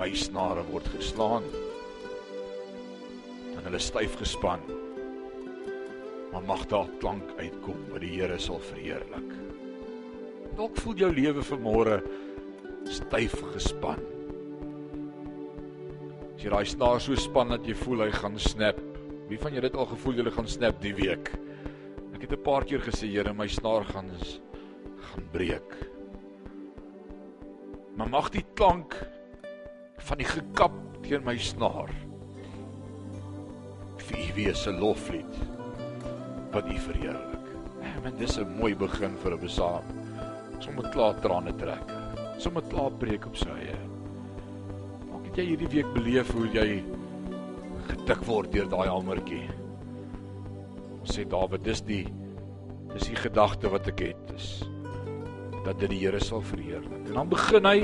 My 0.00 0.06
snare 0.16 0.62
word 0.70 0.86
geslaan 0.94 1.44
en 3.50 3.66
hulle 3.66 3.80
styf 3.84 4.14
gespan. 4.16 4.64
Maar 6.30 6.46
mag 6.48 6.62
daar 6.70 6.88
klank 7.02 7.34
uitkom 7.36 7.82
wat 7.90 8.00
die 8.00 8.14
Here 8.14 8.38
sal 8.40 8.62
verheerlik. 8.70 9.34
Dalk 10.56 10.80
voel 10.80 10.96
jou 11.02 11.12
lewe 11.12 11.44
vanmôre 11.50 12.00
styf 12.88 13.36
gespan. 13.50 14.00
As 16.30 16.40
jy 16.46 16.54
daai 16.54 16.64
snaar 16.64 17.04
so 17.04 17.20
span 17.20 17.52
dat 17.52 17.68
jy 17.68 17.76
voel 17.82 18.06
hy 18.06 18.10
gaan 18.16 18.40
snap. 18.40 18.80
Wie 19.28 19.42
van 19.44 19.52
julle 19.52 19.68
het 19.68 19.76
al 19.76 19.92
gevoel 19.92 20.24
jy 20.24 20.32
gaan 20.32 20.48
snap 20.48 20.80
die 20.80 20.96
week? 20.96 21.28
Ek 22.16 22.24
het 22.24 22.32
'n 22.32 22.42
paar 22.42 22.64
keer 22.64 22.80
gesê, 22.80 23.04
Here, 23.04 23.36
my 23.36 23.48
snaar 23.48 23.84
gaan 23.84 24.08
gaan 24.16 25.28
breek. 25.32 25.89
Maar 28.00 28.08
mag 28.08 28.30
die 28.32 28.44
klank 28.56 28.94
van 30.00 30.16
die 30.16 30.24
gekap 30.24 30.72
teen 31.04 31.20
my 31.20 31.34
snaar 31.36 31.90
vir 34.00 34.22
u 34.22 34.28
wees 34.38 34.62
'n 34.70 34.78
loflied 34.80 35.34
wat 36.54 36.64
u 36.64 36.78
verheerlik. 36.86 37.44
Man, 38.02 38.16
dis 38.16 38.38
'n 38.38 38.56
mooi 38.56 38.72
begin 38.74 39.18
vir 39.20 39.36
'n 39.36 39.44
psalm. 39.44 39.84
Sommige 40.58 40.88
klaar 40.88 41.20
trane 41.20 41.54
trek. 41.54 41.92
Sommige 42.38 42.68
klaar 42.68 42.90
breek 42.90 43.26
op 43.26 43.36
sy 43.36 43.48
eie. 43.48 43.76
Het 45.24 45.36
jy 45.36 45.44
hierdie 45.44 45.68
week 45.68 45.92
beleef 45.92 46.32
hoe 46.32 46.48
jy 46.48 46.82
getik 47.86 48.24
word 48.24 48.52
deur 48.52 48.68
daai 48.68 48.88
hamertjie? 48.88 49.50
Ons 51.00 51.18
sê 51.18 51.28
Dawid, 51.28 51.64
dis 51.64 51.80
die 51.82 52.06
dis 52.94 53.08
die 53.08 53.16
gedagte 53.16 53.68
wat 53.68 53.86
ek 53.86 54.00
het 54.00 54.19
dat 55.70 55.78
dit 55.84 55.92
die 55.94 56.02
Here 56.02 56.20
sal 56.22 56.42
verheerlik. 56.42 57.06
En 57.06 57.16
dan 57.20 57.30
begin 57.30 57.66
hy 57.68 57.78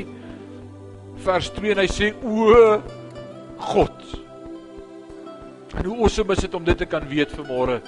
vers 1.23 1.51
2 1.55 1.75
en 1.77 1.83
hy 1.85 1.91
sê 1.91 2.11
o 2.27 2.81
God. 3.73 4.01
En 5.77 5.87
hoe 5.87 5.99
awesome 6.01 6.35
is 6.35 6.43
dit 6.47 6.57
om 6.59 6.67
dit 6.67 6.79
te 6.79 6.89
kan 6.91 7.07
weet 7.09 7.35
vanmôre 7.37 7.79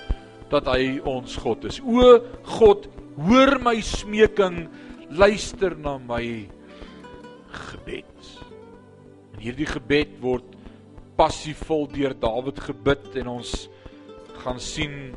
dat 0.52 0.68
hy 0.70 0.98
ons 1.08 1.34
God 1.42 1.66
is. 1.68 1.80
O 1.82 2.14
God, 2.56 2.86
hoor 3.18 3.58
my 3.64 3.74
smeking, 3.84 4.66
luister 5.10 5.74
na 5.76 5.96
my 5.98 6.22
gebed. 7.72 8.30
En 9.34 9.42
hierdie 9.42 9.68
gebed 9.68 10.14
word 10.22 10.54
passievol 11.18 11.88
deur 11.90 12.14
Dawid 12.14 12.60
gebid 12.68 13.10
en 13.18 13.34
ons 13.40 13.66
gaan 14.44 14.60
sien 14.62 15.10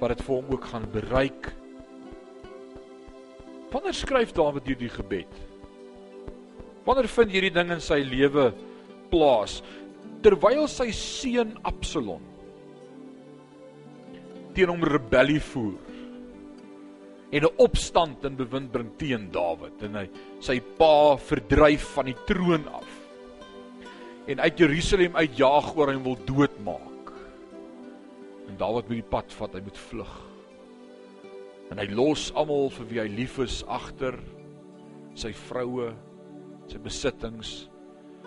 wat 0.00 0.14
dit 0.14 0.24
vir 0.24 0.34
hom 0.34 0.52
ook 0.56 0.68
gaan 0.72 0.88
bereik. 0.94 1.52
Wanneer 3.76 3.92
skryf 3.92 4.30
Dawid 4.32 4.64
hierdie 4.64 4.88
gebed? 4.88 5.32
Wanneer 6.86 7.10
vind 7.12 7.34
hierdie 7.34 7.52
ding 7.52 7.74
in 7.74 7.82
sy 7.84 7.98
lewe 8.08 8.46
plaas? 9.10 9.58
Terwyl 10.24 10.64
sy 10.72 10.88
seun 10.96 11.52
Absalom 11.68 12.24
teen 14.56 14.70
hom 14.72 14.80
rebellie 14.88 15.42
voer 15.44 15.76
en 17.28 17.44
'n 17.44 17.58
opstand 17.60 18.24
in 18.24 18.38
bewind 18.38 18.72
bring 18.72 18.88
teen 18.96 19.28
Dawid 19.28 19.82
en 19.84 19.98
hy 20.00 20.06
sy 20.40 20.56
pa 20.78 21.18
verdryf 21.20 21.84
van 21.98 22.08
die 22.08 22.16
troon 22.24 22.64
af 22.72 22.88
en 24.26 24.40
uit 24.40 24.58
Jerusalem 24.58 25.20
uitjaag 25.20 25.76
oor 25.76 25.92
en 25.92 26.02
wil 26.02 26.16
doodmaak. 26.24 27.12
En 28.48 28.56
Dawid 28.56 28.88
moet 28.88 29.02
die 29.02 29.10
pad 29.10 29.36
vat, 29.36 29.52
hy 29.52 29.60
moet 29.60 29.84
vlug. 29.90 30.16
En 31.70 31.80
hy 31.82 31.86
los 31.90 32.28
almal 32.38 32.70
vir 32.76 32.88
wie 32.90 33.00
hy 33.02 33.08
lief 33.10 33.38
is 33.42 33.62
agter, 33.66 34.18
sy 35.18 35.32
vroue, 35.48 35.90
sy 36.70 36.78
besittings. 36.82 37.54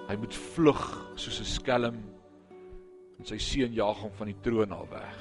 Hy 0.10 0.18
moet 0.20 0.36
vlug 0.56 0.82
soos 1.16 1.40
'n 1.40 1.46
skelm 1.48 2.00
en 3.20 3.26
sy 3.26 3.38
seun 3.38 3.76
jaag 3.76 4.00
hom 4.04 4.12
van 4.18 4.32
die 4.32 4.42
troon 4.44 4.72
af 4.74 4.90
weg. 4.92 5.20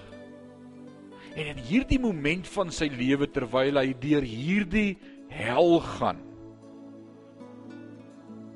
En 1.37 1.47
in 1.47 1.59
hierdie 1.59 2.01
moment 2.01 2.47
van 2.47 2.71
sy 2.71 2.89
lewe 2.89 3.27
terwyl 3.27 3.79
hy 3.79 3.93
deur 3.93 4.23
hierdie 4.23 4.97
hel 5.31 5.81
gaan, 5.81 6.23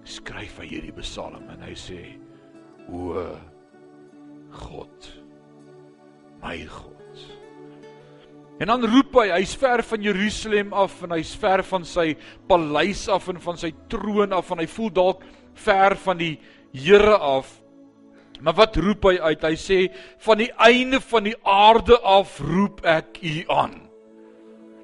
skryf 0.02 0.58
hy 0.58 0.66
hierdie 0.66 0.96
psalm 0.98 1.46
en 1.52 1.62
hy 1.62 1.74
sê 1.78 2.00
o 2.90 3.22
God 4.50 5.10
my 6.42 6.58
God 6.66 7.41
En 8.60 8.68
dan 8.68 8.84
roep 8.84 9.16
hy, 9.16 9.30
hy's 9.32 9.54
ver 9.58 9.82
van 9.86 10.04
Jerusalem 10.04 10.72
af 10.76 10.98
en 11.06 11.14
hy's 11.16 11.32
ver 11.40 11.64
van 11.66 11.86
sy 11.88 12.12
paleis 12.48 13.06
af 13.10 13.28
en 13.32 13.40
van 13.42 13.58
sy 13.58 13.72
troon 13.90 14.34
af 14.36 14.52
en 14.52 14.62
hy 14.62 14.68
voel 14.70 14.92
dalk 14.92 15.24
ver 15.64 15.96
van 16.04 16.20
die 16.20 16.36
Here 16.72 17.18
af. 17.18 17.50
Maar 18.40 18.54
wat 18.56 18.76
roep 18.80 19.04
hy 19.10 19.18
uit? 19.20 19.42
Hy 19.44 19.56
sê 19.60 19.78
van 20.24 20.40
die 20.40 20.48
einde 20.56 21.02
van 21.04 21.26
die 21.28 21.36
aarde 21.44 21.98
af 22.00 22.38
roep 22.40 22.80
ek 22.88 23.20
u 23.20 23.34
aan. 23.52 23.76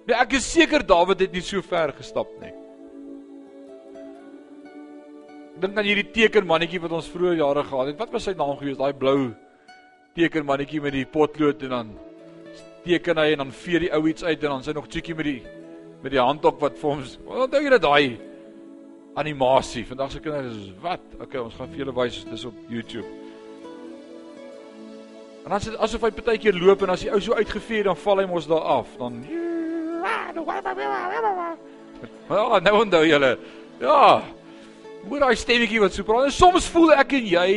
Nou 0.04 0.16
ek 0.20 0.36
is 0.36 0.48
seker 0.52 0.84
Dawid 0.84 1.24
het 1.24 1.32
nie 1.32 1.44
so 1.44 1.64
ver 1.64 1.94
gestap 1.96 2.28
nie. 2.42 2.52
dink 5.58 5.78
aan 5.78 5.88
hierdie 5.88 6.06
tekenmannetjie 6.14 6.80
wat 6.84 6.92
ons 6.94 7.08
vroeër 7.10 7.40
jare 7.40 7.64
gehad 7.66 7.90
het. 7.90 7.98
Wat 7.98 8.12
was 8.14 8.28
sy 8.28 8.34
naam 8.38 8.54
gewees? 8.60 8.78
Daai 8.78 8.94
blou 8.94 9.32
tekenmannetjie 10.18 10.82
met 10.84 10.94
die 10.94 11.06
potlood 11.08 11.64
en 11.66 11.74
dan 11.74 11.90
teken 12.88 13.20
hy 13.20 13.32
en 13.34 13.44
dan 13.44 13.54
vee 13.64 13.84
die 13.84 13.92
ou 13.94 14.02
iets 14.08 14.24
uit 14.24 14.42
en 14.42 14.56
dan 14.56 14.66
sy 14.66 14.74
nog 14.76 14.88
cheekie 14.90 15.16
met 15.18 15.28
die 15.28 15.40
met 15.98 16.14
die 16.14 16.20
handtok 16.22 16.60
wat 16.62 16.76
vir 16.78 16.90
ons. 16.92 17.16
Wat 17.26 17.50
dink 17.50 17.66
jy 17.66 17.72
dat 17.74 17.82
daai 17.82 18.18
animasie. 19.18 19.82
Vandag 19.86 20.12
se 20.12 20.20
kinders 20.22 20.54
is 20.54 20.68
wat? 20.82 21.02
Okay, 21.18 21.40
ons 21.42 21.56
gaan 21.58 21.70
vir 21.72 21.82
julle 21.82 21.94
wys 21.96 22.20
dis 22.28 22.44
op 22.46 22.54
YouTube. 22.70 23.08
En 25.44 25.54
dan 25.54 25.64
sit 25.64 25.78
asof 25.80 26.06
hy 26.06 26.12
partykeer 26.14 26.54
loop 26.54 26.84
en 26.84 26.94
as 26.94 27.02
die 27.02 27.10
ou 27.10 27.20
so 27.24 27.34
uitgevee 27.34 27.86
dan 27.88 27.98
val 27.98 28.22
hy 28.22 28.26
mos 28.30 28.46
daar 28.50 28.66
af. 28.78 28.94
Dan 29.00 29.22
Ja, 32.28 32.58
nou 32.62 32.74
onthou 32.84 33.04
julle. 33.08 33.38
Ja. 33.80 34.22
Hoor 35.08 35.22
daai 35.24 35.36
stemmetjie 35.38 35.80
wat 35.82 35.96
so 35.96 36.06
praat. 36.06 36.30
Soms 36.36 36.68
voel 36.70 36.92
ek 36.98 37.16
en 37.18 37.26
jy 37.26 37.48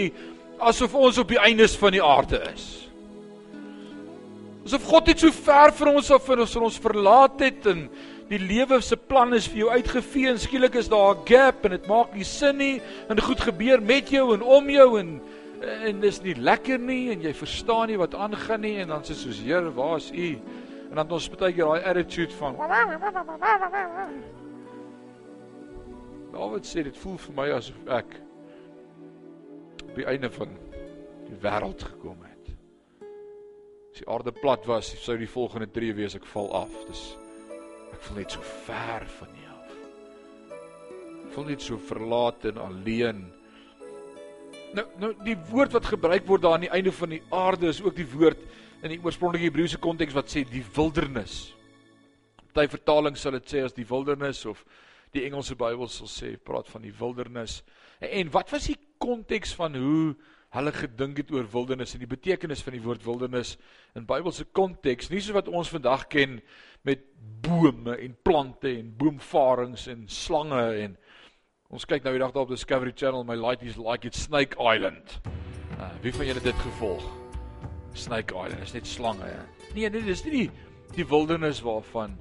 asof 0.61 0.95
ons 0.97 1.19
op 1.21 1.29
die 1.29 1.41
eindes 1.41 1.75
van 1.77 1.93
die 1.93 2.03
aarde 2.03 2.41
is. 2.53 2.80
Asof 4.65 4.83
God 4.85 5.07
net 5.09 5.19
so 5.23 5.33
ver 5.33 5.71
van 5.73 5.95
ons 5.95 6.11
af 6.13 6.27
en 6.29 6.43
ons 6.43 6.55
ons 6.55 6.81
verlaat 6.83 7.39
het 7.41 7.65
en 7.71 7.87
die 8.29 8.39
lewe 8.39 8.77
se 8.85 8.95
plan 8.95 9.33
is 9.33 9.47
vir 9.49 9.63
jou 9.63 9.71
uitgevee 9.73 10.29
en 10.31 10.39
skielik 10.39 10.77
is 10.79 10.89
daar 10.89 11.15
'n 11.15 11.25
gap 11.25 11.65
en 11.65 11.71
dit 11.71 11.87
maak 11.87 12.13
nie 12.13 12.23
sin 12.23 12.57
nie 12.57 12.81
en 13.09 13.19
goed 13.19 13.41
gebeur 13.41 13.81
met 13.81 14.09
jou 14.09 14.33
en 14.33 14.41
om 14.41 14.69
jou 14.69 14.99
en 14.99 15.21
en 15.61 15.99
dis 16.01 16.21
nie 16.23 16.35
lekker 16.35 16.79
nie 16.79 17.11
en 17.11 17.21
jy 17.21 17.33
verstaan 17.33 17.87
nie 17.87 17.97
wat 17.97 18.15
aangaan 18.15 18.61
nie 18.61 18.77
en 18.81 18.87
dan 18.87 19.03
sê 19.03 19.13
soos 19.13 19.39
Here, 19.39 19.71
waar 19.73 19.97
is 19.97 20.11
U? 20.11 20.39
En 20.89 20.95
dan 20.95 21.05
het 21.05 21.11
ons 21.11 21.29
baie 21.29 21.53
keer 21.53 21.65
daai 21.65 21.83
attitude 21.83 22.33
van 22.33 22.55
David 26.31 26.65
sê 26.65 26.83
dit 26.83 26.97
voel 26.97 27.17
vir 27.17 27.35
my 27.35 27.51
asof 27.51 27.87
ek 27.87 28.19
op 29.83 29.95
die 29.95 30.05
einde 30.05 30.29
van 30.29 30.47
die 31.27 31.39
wêreld 31.41 31.83
gekom 31.83 32.21
het. 32.23 32.30
As 33.91 33.99
die 33.99 34.07
aarde 34.07 34.31
plat 34.31 34.63
was, 34.69 34.93
sou 35.03 35.17
die 35.19 35.27
volgende 35.27 35.67
tree 35.67 35.91
wees 35.95 36.15
ek 36.15 36.25
val 36.31 36.47
af. 36.63 36.71
Dis 36.87 37.11
Ek 37.91 37.99
voel 38.07 38.21
net 38.21 38.33
so 38.33 38.41
ver 38.65 39.03
van 39.19 39.31
jou 39.35 39.51
af. 39.51 39.71
Ek 41.25 41.31
voel 41.35 41.49
net 41.51 41.63
so 41.65 41.79
verlaat 41.89 42.45
en 42.49 42.61
alleen. 42.63 43.25
Nou 44.77 44.85
nou 45.03 45.11
die 45.25 45.35
woord 45.51 45.75
wat 45.75 45.89
gebruik 45.91 46.23
word 46.29 46.45
daar 46.45 46.55
aan 46.55 46.65
die 46.65 46.71
einde 46.71 46.93
van 46.95 47.11
die 47.11 47.23
aarde 47.35 47.67
is 47.67 47.81
ook 47.83 47.97
die 47.97 48.07
woord 48.07 48.39
in 48.81 48.95
die 48.95 49.01
oorspronklike 49.03 49.49
Hebreëse 49.49 49.81
konteks 49.83 50.15
wat 50.15 50.31
sê 50.31 50.45
die 50.47 50.63
wildernis. 50.75 51.51
Party 52.55 52.71
vertalings 52.71 53.21
sal 53.23 53.35
dit 53.37 53.51
sê 53.51 53.65
as 53.67 53.75
die 53.75 53.87
wildernis 53.87 54.45
of 54.49 54.63
die 55.11 55.25
Engelse 55.27 55.55
Bybel 55.59 55.91
sal 55.91 56.09
sê 56.09 56.33
praat 56.39 56.71
van 56.71 56.87
die 56.87 56.95
wildernis. 56.95 57.59
En, 57.99 58.09
en 58.23 58.31
wat 58.33 58.55
was 58.55 58.71
die 58.71 58.79
konteks 59.01 59.53
van 59.59 59.75
hoe 59.75 60.15
hulle 60.51 60.71
gedink 60.75 61.21
het 61.21 61.31
oor 61.31 61.47
wildernis 61.51 61.93
en 61.95 62.03
die 62.03 62.09
betekenis 62.11 62.63
van 62.65 62.75
die 62.75 62.83
woord 62.83 63.05
wildernis 63.05 63.55
in 63.95 64.07
Bybelse 64.07 64.45
konteks, 64.51 65.09
nie 65.11 65.21
soos 65.23 65.37
wat 65.37 65.51
ons 65.51 65.71
vandag 65.71 66.09
ken 66.11 66.39
met 66.87 67.05
bome 67.45 67.95
en 67.95 68.17
plante 68.25 68.67
en 68.73 68.89
boomvarings 68.97 69.87
en 69.91 70.03
slange 70.11 70.63
en 70.83 70.97
ons 71.71 71.87
kyk 71.87 72.03
nou 72.03 72.11
die 72.17 72.23
dag 72.23 72.33
daar 72.35 72.43
op 72.43 72.51
Discovery 72.51 72.91
Channel 72.95 73.23
my 73.23 73.37
light 73.39 73.63
is 73.63 73.79
like 73.79 74.07
it 74.07 74.17
Snake 74.17 74.59
Island. 74.59 75.21
Uh, 75.79 75.87
wie 76.03 76.11
van 76.13 76.27
julle 76.27 76.43
dit 76.43 76.59
gevolg? 76.65 77.05
Snake 77.93 78.35
Island 78.35 78.61
is 78.65 78.75
net 78.75 78.87
slange. 78.87 79.29
Ja. 79.31 79.45
Nee, 79.73 79.87
nee, 79.89 80.03
dis 80.03 80.25
nie 80.27 80.35
die 80.35 80.49
die 80.91 81.07
wildernis 81.07 81.61
waarvan 81.63 82.17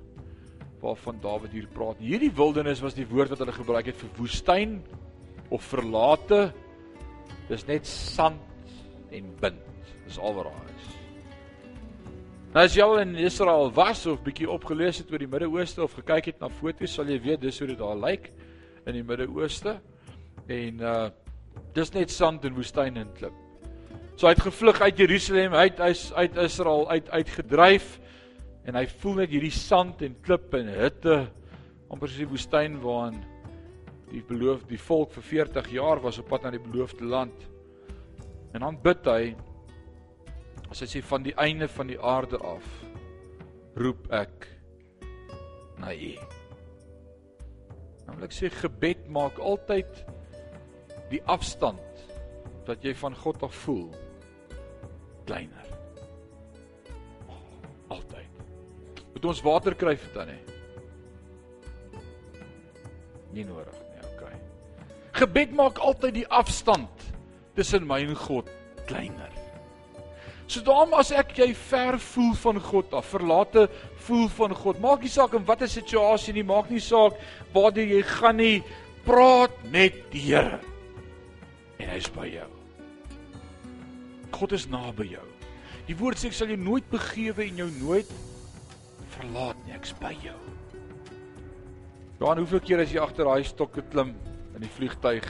waarvan 0.81 1.19
Dawid 1.21 1.53
hier 1.53 1.67
praat. 1.75 1.99
Hierdie 2.01 2.31
wildernis 2.33 2.81
was 2.81 2.95
die 2.97 3.05
woord 3.11 3.35
wat 3.35 3.43
hulle 3.43 3.53
gebruik 3.53 3.91
het 3.91 3.99
vir 4.01 4.13
woestyn 4.17 4.79
of 5.51 5.67
verlate. 5.67 6.53
Dis 7.51 7.67
net 7.67 7.87
sand 7.87 8.39
en 9.11 9.33
bind. 9.43 9.63
Dis 10.07 10.19
al 10.19 10.37
wat 10.37 10.47
daar 10.47 10.71
Nou 12.51 12.65
as 12.67 12.75
jy 12.75 12.83
al 12.83 12.97
in 12.99 13.13
Israel 13.23 13.69
was 13.71 14.01
of 14.11 14.25
bietjie 14.27 14.49
opgelees 14.51 14.99
het 14.99 15.13
oor 15.13 15.23
die 15.23 15.29
Midde-Ooste 15.31 15.85
of 15.85 15.93
gekyk 15.95 16.33
het 16.33 16.41
na 16.43 16.49
foto's, 16.51 16.97
sal 16.97 17.07
jy 17.07 17.21
weet 17.23 17.45
dis 17.45 17.61
hoe 17.63 17.69
dit 17.71 17.79
daar 17.79 17.95
lyk 17.95 18.27
in 18.91 18.97
die 18.97 19.05
Midde-Ooste. 19.07 19.77
En 20.51 20.83
uh 20.83 21.11
dis 21.75 21.93
net 21.95 22.11
sand 22.11 22.43
en 22.49 22.57
woestyn 22.57 22.97
en 22.99 23.11
klip. 23.15 23.35
So 24.19 24.27
hy 24.27 24.33
het 24.35 24.43
gevlug 24.43 24.81
uit 24.83 24.99
Jerusalem, 24.99 25.55
uit 25.55 25.79
uit 25.79 26.01
uit 26.25 26.41
Israel 26.43 26.89
uit 26.91 27.11
uitgedryf 27.11 27.93
en 28.67 28.75
hy 28.75 28.83
voel 28.99 29.21
net 29.23 29.31
hierdie 29.31 29.55
sand 29.55 30.03
en 30.03 30.17
klip 30.27 30.55
en 30.59 30.73
hitte 30.75 31.21
amper 31.87 32.11
soos 32.11 32.19
die 32.25 32.31
woestyn 32.33 32.81
waarin 32.83 33.23
die 34.11 34.23
beloof 34.27 34.67
die 34.69 34.81
volk 34.81 35.15
vir 35.17 35.23
40 35.23 35.71
jaar 35.77 36.03
was 36.03 36.19
op 36.19 36.29
pad 36.29 36.47
na 36.47 36.51
die 36.55 36.63
beloofde 36.63 37.07
land. 37.07 37.47
En 38.53 38.67
dan 38.67 38.79
bid 38.83 39.07
hy 39.07 39.23
As 40.71 40.85
hy 40.85 40.87
sê 40.87 41.01
van 41.03 41.25
die 41.27 41.35
einde 41.35 41.67
van 41.69 41.89
die 41.91 41.99
aarde 41.99 42.39
af 42.47 42.67
roep 43.81 44.07
ek 44.15 44.47
na 45.83 45.91
U. 45.91 46.13
Nou 48.07 48.15
wil 48.15 48.29
ek 48.29 48.37
sê 48.37 48.51
gebed 48.55 49.09
maak 49.11 49.41
altyd 49.43 50.05
die 51.11 51.23
afstand 51.27 52.05
wat 52.69 52.87
jy 52.87 52.95
van 53.03 53.19
God 53.19 53.43
af 53.49 53.57
voel 53.65 53.89
kleiner. 55.27 55.67
Altyd. 57.91 58.43
Moet 59.11 59.31
ons 59.33 59.43
water 59.43 59.75
kry 59.75 59.97
vir 59.99 60.15
tannie? 60.15 60.41
Nie 63.35 63.47
nodig. 63.47 63.80
Gebed 65.17 65.55
maak 65.57 65.81
altyd 65.83 66.21
die 66.21 66.29
afstand 66.29 67.07
tussen 67.59 67.87
my 67.87 68.01
en 68.05 68.17
God 68.17 68.49
kleiner. 68.87 69.31
So 70.51 70.63
daarom 70.67 70.97
as 70.99 71.13
ek 71.15 71.37
jy 71.39 71.53
ver 71.55 71.99
voel 72.03 72.33
van 72.43 72.59
God 72.59 72.95
af, 72.99 73.13
verlate 73.13 73.69
voel 74.07 74.27
van 74.35 74.55
God. 74.55 74.81
Maak 74.83 75.05
nie 75.07 75.13
saak 75.13 75.37
in 75.39 75.45
watter 75.47 75.71
situasie 75.71 76.35
nie, 76.35 76.47
maak 76.47 76.73
nie 76.73 76.83
saak 76.83 77.19
waar 77.55 77.77
jy 77.79 78.01
gaan 78.17 78.41
nie, 78.43 78.63
praat 79.07 79.55
net 79.71 80.01
die 80.11 80.25
Here. 80.27 80.59
En 81.79 81.93
hy 81.93 82.01
is 82.03 82.11
by 82.13 82.27
jou. 82.29 82.49
God 84.35 84.57
is 84.59 84.67
naby 84.71 85.13
jou. 85.13 85.27
Die 85.87 85.97
woord 85.99 86.19
sê 86.19 86.29
ek 86.31 86.37
sal 86.37 86.51
jou 86.51 86.59
nooit 86.59 86.87
begewe 86.91 87.47
en 87.47 87.63
jou 87.63 87.69
nooit 87.79 88.11
verlaat 89.15 89.59
nie. 89.67 89.75
Ek's 89.79 89.95
by 90.03 90.13
jou. 90.23 90.37
Dan 92.21 92.43
hoeveel 92.43 92.63
keer 92.67 92.83
as 92.83 92.93
jy 92.93 93.01
agter 93.03 93.31
daai 93.31 93.47
stokke 93.47 93.87
klim 93.91 94.13
in 94.61 94.67
die 94.67 94.75
vliegtyg, 94.77 95.25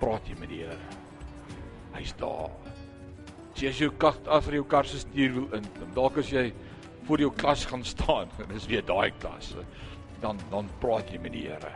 praat 0.00 0.26
jy 0.26 0.34
met 0.40 0.50
die 0.50 0.64
Here. 0.64 0.74
Hy's 1.94 2.10
daar. 2.18 2.50
As 3.52 3.60
jy 3.62 3.70
as 3.70 3.78
jou 3.78 3.90
kar 3.94 4.16
agter 4.26 4.56
jou 4.58 4.64
kar 4.66 4.88
se 4.90 4.98
stuurwiel 5.04 5.46
inklim, 5.54 5.92
dalk 5.94 6.18
as 6.18 6.32
jy 6.32 6.48
voor 7.06 7.22
jou 7.22 7.30
klas 7.38 7.62
gaan 7.70 7.86
staan 7.86 8.32
en 8.42 8.50
dis 8.56 8.66
weer 8.66 8.82
daai 8.88 9.14
klas, 9.22 9.52
dan 10.18 10.42
dan 10.50 10.66
praat 10.82 11.14
jy 11.14 11.22
met 11.22 11.36
die 11.36 11.44
Here. 11.46 11.70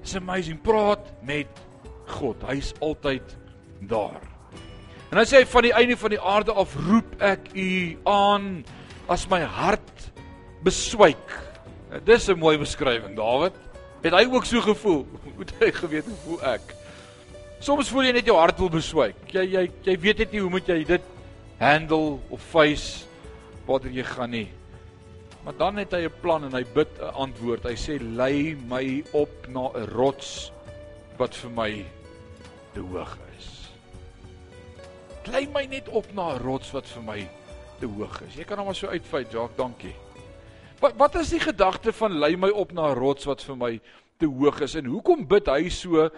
It's 0.00 0.16
amazing 0.18 0.58
praat 0.58 1.06
met 1.22 1.62
God. 2.10 2.42
Hy's 2.50 2.74
altyd 2.82 3.36
daar. 3.86 4.18
En 5.12 5.22
hy 5.22 5.26
sê 5.28 5.44
van 5.46 5.68
die 5.68 5.74
einde 5.76 6.00
van 6.02 6.16
die 6.16 6.22
aarde 6.34 6.58
af 6.58 6.74
roep 6.88 7.14
ek 7.22 7.52
u 7.54 7.70
aan 8.10 8.64
as 9.06 9.30
my 9.30 9.44
hart 9.46 10.06
beswyk. 10.66 11.38
Dis 12.02 12.26
'n 12.26 12.42
mooi 12.42 12.58
beskrywing, 12.58 13.14
Dawid. 13.14 13.69
Het 14.00 14.14
hy 14.16 14.24
ook 14.32 14.44
so 14.48 14.60
gevoel? 14.64 15.06
Moet 15.36 15.52
hy 15.60 15.70
geweet 15.76 16.06
hoe 16.08 16.20
voel 16.24 16.44
ek? 16.54 16.74
Soms 17.60 17.90
voel 17.92 18.08
jy 18.08 18.12
net 18.16 18.28
jou 18.30 18.38
hart 18.40 18.60
wil 18.62 18.72
beswyk. 18.72 19.18
Jy 19.28 19.44
jy 19.52 19.66
jy 19.84 19.96
weet 20.00 20.22
net 20.22 20.32
nie 20.32 20.40
hoe 20.40 20.52
moet 20.52 20.68
jy 20.72 20.78
dit 20.88 21.08
handle 21.60 22.16
of 22.32 22.40
face 22.40 23.04
waartoe 23.66 23.92
jy 23.92 24.04
gaan 24.08 24.32
nie. 24.32 24.48
Maar 25.44 25.56
dan 25.60 25.76
het 25.76 25.92
hy 25.92 26.08
'n 26.08 26.20
plan 26.22 26.44
en 26.44 26.56
hy 26.56 26.64
bid 26.64 26.88
'n 26.96 27.12
antwoord. 27.12 27.68
Hy 27.68 27.76
sê 27.76 28.00
lei 28.00 28.56
my 28.68 29.04
op 29.12 29.28
na 29.48 29.68
'n 29.68 29.92
rots 29.92 30.52
wat 31.18 31.34
vir 31.34 31.50
my 31.50 31.84
te 32.72 32.80
hoog 32.80 33.18
is. 33.36 33.68
Lei 35.28 35.46
my 35.52 35.66
net 35.66 35.88
op 35.88 36.08
na 36.14 36.32
'n 36.32 36.40
rots 36.40 36.72
wat 36.72 36.86
vir 36.86 37.02
my 37.02 37.28
te 37.78 37.86
hoog 37.86 38.22
is. 38.28 38.34
Jy 38.36 38.44
kan 38.44 38.56
hom 38.56 38.66
maar 38.66 38.74
so 38.74 38.88
uitfeit, 38.88 39.32
Jacques, 39.32 39.56
dankie. 39.56 39.94
Wat 40.80 40.96
wat 40.96 41.14
is 41.14 41.30
die 41.30 41.40
gedagte 41.40 41.92
van 41.92 42.18
lei 42.18 42.36
my 42.36 42.50
op 42.50 42.72
na 42.72 42.90
'n 42.90 42.98
rots 42.98 43.24
wat 43.24 43.42
vir 43.42 43.56
my 43.56 43.80
te 44.18 44.26
hoog 44.26 44.60
is 44.60 44.74
en 44.74 44.84
hoekom 44.84 45.26
bid 45.26 45.46
hy 45.46 45.68
so 45.68 46.10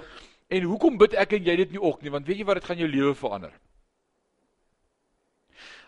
En 0.52 0.68
hoekom 0.68 0.98
bid 1.00 1.14
ek 1.16 1.38
en 1.38 1.46
jy 1.48 1.54
dit 1.62 1.74
nie 1.74 1.80
ook 1.80 2.02
nie? 2.04 2.12
Want 2.12 2.26
weet 2.28 2.42
jy 2.42 2.46
wat 2.48 2.60
dit 2.60 2.68
gaan 2.68 2.80
jou 2.82 2.88
lewe 2.90 3.14
verander? 3.16 3.52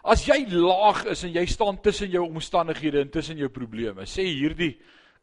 As 0.04 0.24
jy 0.28 0.38
laag 0.52 1.02
is 1.12 1.24
en 1.24 1.32
jy 1.36 1.44
staan 1.48 1.80
tussen 1.84 2.10
jou 2.12 2.24
omstandighede 2.26 3.02
en 3.04 3.12
tussen 3.12 3.40
jou 3.40 3.50
probleme. 3.52 4.04
Sê 4.08 4.24
hierdie 4.28 4.74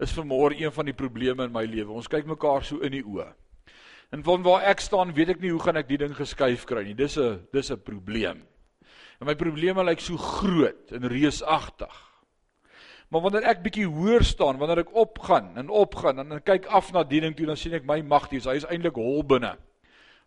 is 0.02 0.14
vermoor 0.14 0.56
een 0.58 0.74
van 0.74 0.90
die 0.90 0.98
probleme 0.98 1.46
in 1.46 1.54
my 1.54 1.64
lewe. 1.70 1.94
Ons 1.94 2.10
kyk 2.10 2.30
mekaar 2.30 2.66
so 2.66 2.82
in 2.86 2.94
die 2.98 3.04
oë. 3.06 3.28
En 4.14 4.26
van 4.26 4.46
waar 4.46 4.66
ek 4.70 4.82
staan, 4.84 5.14
weet 5.16 5.36
ek 5.36 5.42
nie 5.42 5.54
hoe 5.54 5.62
gaan 5.62 5.80
ek 5.80 5.90
die 5.90 6.02
ding 6.02 6.14
geskuif 6.18 6.66
kry 6.70 6.84
nie. 6.86 6.98
Dis 6.98 7.18
'n 7.18 7.48
dis 7.54 7.72
'n 7.72 7.82
probleem. 7.82 8.46
En 9.22 9.28
my 9.28 9.36
probleme 9.36 9.84
lyk 9.84 10.02
so 10.02 10.18
groot 10.18 10.92
en 10.92 11.08
reusagtig. 11.08 12.11
Maar 13.12 13.26
wanneer 13.26 13.50
ek 13.52 13.60
bietjie 13.66 13.90
hoër 13.92 14.24
staan, 14.24 14.60
wanneer 14.60 14.86
ek 14.86 14.94
opgaan 14.96 15.50
en 15.60 15.72
opgaan 15.82 16.22
en 16.24 16.30
dan 16.32 16.44
kyk 16.48 16.70
af 16.72 16.94
na 16.96 17.04
diening 17.04 17.36
toe, 17.36 17.50
dan 17.50 17.60
sien 17.60 17.76
ek 17.76 17.88
my 17.88 18.00
magties, 18.08 18.48
hy 18.48 18.56
is 18.62 18.68
eintlik 18.72 18.96
hol 18.96 19.20
binne. 19.28 19.52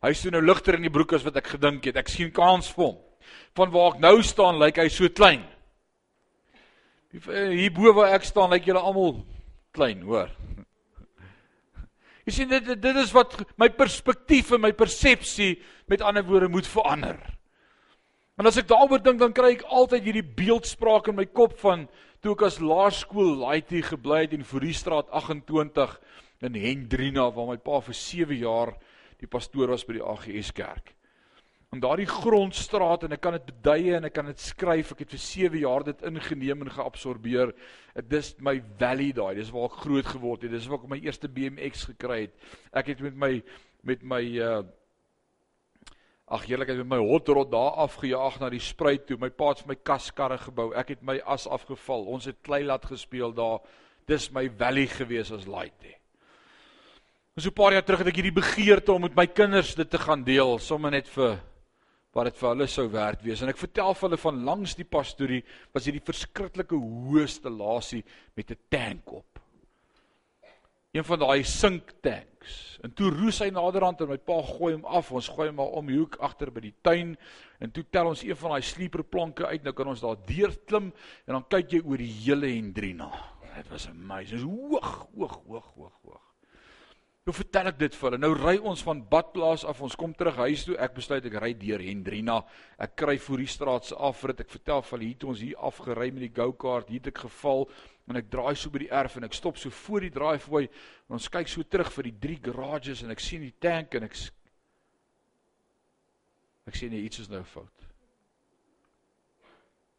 Hy's 0.05 0.21
so 0.21 0.33
nou 0.33 0.43
ligter 0.45 0.77
in 0.77 0.85
die 0.85 0.93
broek 0.93 1.15
as 1.17 1.25
wat 1.25 1.39
ek 1.41 1.55
gedink 1.55 1.87
het. 1.89 1.97
Ek 1.97 2.11
sien 2.13 2.33
kans 2.35 2.69
vir 2.77 2.91
hom. 2.91 2.99
Van 3.57 3.73
waar 3.73 3.95
ek 3.95 4.03
nou 4.05 4.19
staan, 4.27 4.61
lyk 4.61 4.83
hy 4.83 4.91
so 4.93 5.09
klein. 5.09 5.47
Hier 7.15 7.73
bo 7.73 7.95
waar 7.97 8.13
ek 8.19 8.27
staan, 8.29 8.53
lyk 8.53 8.69
julle 8.69 8.83
almal 8.85 9.23
klein, 9.73 10.03
hoor. 10.05 10.29
Jy 12.29 12.37
sien 12.37 12.53
dit 12.53 12.69
dit 12.69 13.01
is 13.01 13.15
wat 13.17 13.39
my 13.61 13.71
perspektief 13.73 14.53
en 14.53 14.65
my 14.67 14.75
persepsie 14.77 15.55
met 15.89 16.05
ander 16.05 16.27
woorde 16.27 16.53
moet 16.53 16.69
verander. 16.69 17.17
En 18.35 18.49
as 18.51 18.57
ek 18.59 18.67
daaroor 18.67 18.99
dink, 18.99 19.21
dan 19.23 19.35
kry 19.35 19.53
ek 19.55 19.69
altyd 19.71 20.09
hierdie 20.09 20.27
beeldspraak 20.27 21.07
in 21.13 21.21
my 21.21 21.27
kop 21.31 21.55
van 21.61 21.87
toe 22.25 22.33
ek 22.35 22.49
as 22.49 22.59
laerskool 22.59 23.31
laaitie 23.45 23.83
gebly 23.87 24.25
het 24.25 24.35
in 24.35 24.43
Fourierstraat 24.49 25.13
28 25.15 25.95
in 26.49 26.59
Hendrina 26.59 27.29
waar 27.31 27.53
my 27.53 27.59
pa 27.63 27.79
vir 27.85 27.95
7 27.95 28.41
jaar 28.41 28.75
die 29.21 29.31
pastoor 29.31 29.71
was 29.71 29.87
by 29.87 30.01
die 30.01 30.03
AGS 30.03 30.51
kerk. 30.57 30.91
In 31.75 31.83
daardie 31.83 32.11
grondstraat 32.11 33.07
en 33.07 33.15
ek 33.15 33.23
kan 33.23 33.39
dit 33.39 33.49
beduie 33.53 33.95
en 34.01 34.09
ek 34.11 34.17
kan 34.19 34.27
dit 34.27 34.43
skryf. 34.43 34.91
Ek 34.95 35.05
het 35.05 35.15
vir 35.15 35.23
7 35.23 35.63
jaar 35.63 35.87
dit 35.87 36.07
ingeneem 36.11 36.67
en 36.67 36.75
geabsorbeer. 36.75 37.55
Dit 37.95 38.19
is 38.19 38.35
my 38.43 38.57
valley 38.83 39.13
daai. 39.15 39.35
Dis 39.39 39.55
waar 39.55 39.71
ek 39.71 39.83
groot 39.85 40.11
geword 40.11 40.47
het. 40.47 40.55
Dis 40.55 40.67
waar 40.71 40.83
ek 40.83 40.91
my 40.91 40.99
eerste 41.07 41.31
BMX 41.31 41.87
gekry 41.93 42.25
het. 42.27 42.35
Ek 42.75 42.91
het 42.91 43.03
met 43.05 43.15
my 43.15 43.37
met 43.87 44.03
my 44.03 44.25
uh 44.43 44.65
Ag 46.25 46.47
heerlikheid 46.49 46.81
met 46.81 46.95
my 46.95 47.01
hotrot 47.05 47.51
daar 47.53 47.77
afgejaag 47.85 48.39
na 48.41 48.49
die 48.49 48.63
spruit 48.63 49.07
toe. 49.07 49.19
My 49.21 49.29
pa 49.29 49.51
het 49.53 49.61
vir 49.61 49.75
my 49.75 49.77
kaskarre 49.77 50.39
gebou. 50.41 50.71
Ek 50.73 50.95
het 50.95 51.03
my 51.05 51.19
as 51.21 51.45
afgeval. 51.47 52.07
Ons 52.17 52.31
het 52.31 52.41
kleilat 52.43 52.87
gespeel 52.89 53.35
daar. 53.37 53.61
Dis 54.09 54.31
my 54.33 54.49
valley 54.49 54.87
gewees 54.89 55.33
as 55.33 55.45
laaitie. 55.47 55.97
En 57.37 57.43
so 57.43 57.49
'n 57.49 57.53
paar 57.53 57.73
jaar 57.73 57.85
terug 57.85 57.99
het 57.99 58.09
ek 58.09 58.17
hierdie 58.17 58.41
begeerte 58.41 58.93
om 58.93 59.03
met 59.03 59.17
my 59.17 59.27
kinders 59.27 59.75
dit 59.75 59.91
te 59.91 59.99
gaan 59.99 60.25
deel, 60.25 60.59
sommer 60.59 60.91
net 60.91 61.09
vir 61.09 61.41
wat 62.15 62.25
dit 62.25 62.37
vir 62.37 62.49
hulle 62.49 62.67
sou 62.67 62.89
werd 62.89 63.23
wees. 63.23 63.43
En 63.43 63.49
ek 63.49 63.59
vertel 63.59 63.95
vir 63.95 64.09
hulle 64.09 64.21
van 64.23 64.45
langs 64.45 64.75
die 64.75 64.85
pastorie 64.85 65.43
was 65.75 65.85
hierdie 65.85 66.05
verskriklike 66.05 66.77
hoë 66.77 67.27
stallasie 67.27 68.05
met 68.37 68.51
'n 68.51 68.59
tank 68.71 69.13
op. 69.13 69.41
Een 70.93 71.05
van 71.05 71.19
daai 71.19 71.43
sinktanks. 72.45 72.79
En 72.83 72.93
toe 72.93 73.11
roes 73.11 73.41
hy 73.41 73.51
naderhand 73.51 74.01
en 74.01 74.11
my 74.11 74.19
pa 74.19 74.41
gooi 74.43 74.75
hom 74.75 74.85
af. 74.85 75.13
Ons 75.13 75.29
gooi 75.29 75.49
hom 75.49 75.57
maar 75.57 75.79
om 75.79 75.87
die 75.87 75.99
hoek 75.99 76.19
agter 76.21 76.51
by 76.51 76.61
die 76.61 76.75
tuin 76.83 77.17
en 77.61 77.71
toe 77.71 77.85
tel 77.91 78.11
ons 78.11 78.25
een 78.25 78.37
van 78.37 78.55
daai 78.55 78.63
sleeperplanke 78.63 79.47
uit. 79.47 79.65
Nou 79.65 79.75
kan 79.75 79.89
ons 79.89 80.03
daar 80.05 80.19
deur 80.27 80.55
klim 80.67 80.93
en 81.27 81.39
dan 81.39 81.49
kyk 81.49 81.73
jy 81.73 81.83
oor 81.85 81.99
die 81.99 82.13
hele 82.25 82.53
Hendrina. 82.53 83.11
Dit 83.55 83.71
was 83.71 83.89
amazing. 83.89 84.41
Dit 84.41 84.43
is 84.43 84.47
hoog, 84.49 85.09
hoog, 85.15 85.41
hoog, 85.47 85.73
hoog, 85.77 85.99
hoog. 86.03 86.23
Nou 87.25 87.33
vertel 87.33 87.71
ek 87.71 87.79
dit 87.81 87.95
vir 87.97 88.11
hulle. 88.11 88.19
Nou 88.21 88.35
ry 88.37 88.59
ons 88.69 88.83
van 88.85 88.99
Badplaas 89.09 89.63
af, 89.65 89.79
ons 89.81 89.95
kom 89.97 90.13
terug 90.13 90.37
huis 90.45 90.67
toe. 90.67 90.75
Ek 90.77 90.93
besluit 90.93 91.25
ek 91.25 91.39
ry 91.41 91.55
deur 91.57 91.81
Hendrina. 91.81 92.43
Ek 92.77 92.99
kry 93.01 93.15
voor 93.17 93.41
die 93.41 93.49
straat 93.49 93.89
se 93.89 93.97
afrit. 93.97 94.43
Ek 94.45 94.53
vertel 94.53 94.83
vir 94.85 94.99
hulle 94.99 95.09
hier 95.09 95.21
toe 95.23 95.31
ons 95.33 95.41
hier 95.41 95.63
afgery 95.71 96.11
met 96.13 96.27
die 96.27 96.35
go-kart, 96.37 96.91
hier 96.93 97.01
het 97.01 97.09
ek 97.15 97.23
geval 97.25 97.65
en 98.09 98.21
ek 98.21 98.29
draai 98.33 98.55
so 98.57 98.73
by 98.73 98.83
die 98.85 98.93
erf 98.93 99.17
en 99.17 99.25
ek 99.25 99.37
stop 99.37 99.57
so 99.61 99.73
voor 99.73 100.05
die 100.05 100.13
driveway 100.13 100.69
en 100.69 101.17
ons 101.17 101.31
kyk 101.33 101.49
so 101.49 101.65
terug 101.65 101.91
vir 101.95 102.11
die 102.11 102.19
drie 102.27 102.41
garages 102.45 103.03
en 103.05 103.15
ek 103.15 103.23
sien 103.25 103.45
die 103.45 103.55
tank 103.61 103.97
en 103.97 104.09
ek 104.09 104.19
ek 106.69 106.79
sien 106.81 106.93
nee, 106.93 107.05
iets 107.05 107.21
is 107.21 107.29
nou 107.29 107.43
fout. 107.45 107.89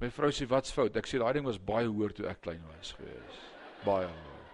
My 0.01 0.09
vrou 0.11 0.31
sê 0.33 0.47
wat's 0.49 0.73
fout? 0.75 0.97
Ek 0.97 1.07
sê 1.07 1.19
daai 1.21 1.35
ding 1.37 1.45
was 1.47 1.61
baie 1.61 1.87
hoër 1.87 2.13
toe 2.17 2.25
ek 2.29 2.41
klein 2.43 2.63
was 2.71 2.93
gewees. 2.97 3.37
Baie 3.85 4.09
hoër. 4.09 4.47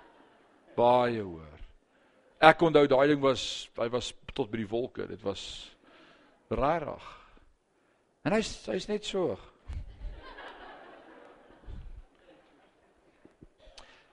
Baie 0.77 1.23
hoër. 1.23 1.63
Ek 2.51 2.61
onthou 2.67 2.87
daai 2.89 3.07
ding 3.13 3.23
was 3.23 3.43
hy 3.79 3.87
was 3.93 4.11
tot 4.35 4.51
by 4.51 4.61
die 4.61 4.69
wolke. 4.69 5.07
Dit 5.09 5.23
was 5.25 5.43
rarig. 6.51 7.07
En 8.27 8.35
hy's 8.35 8.53
hy's 8.69 8.87
net 8.91 9.07
so. 9.07 9.33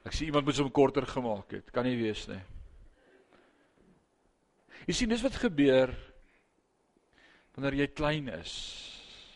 Ek 0.08 0.16
sien 0.16 0.30
iemand 0.30 0.46
moet 0.48 0.56
hom 0.62 0.70
korter 0.72 1.04
gemaak 1.04 1.52
het. 1.52 1.68
Kan 1.74 1.84
nie 1.84 1.98
wees 2.00 2.24
nie. 2.30 2.40
Jy 4.88 4.94
sien 4.96 5.12
dis 5.12 5.24
wat 5.24 5.36
gebeur 5.36 5.92
wanneer 7.52 7.76
jy 7.76 7.88
klein 7.92 8.30
is. 8.32 8.54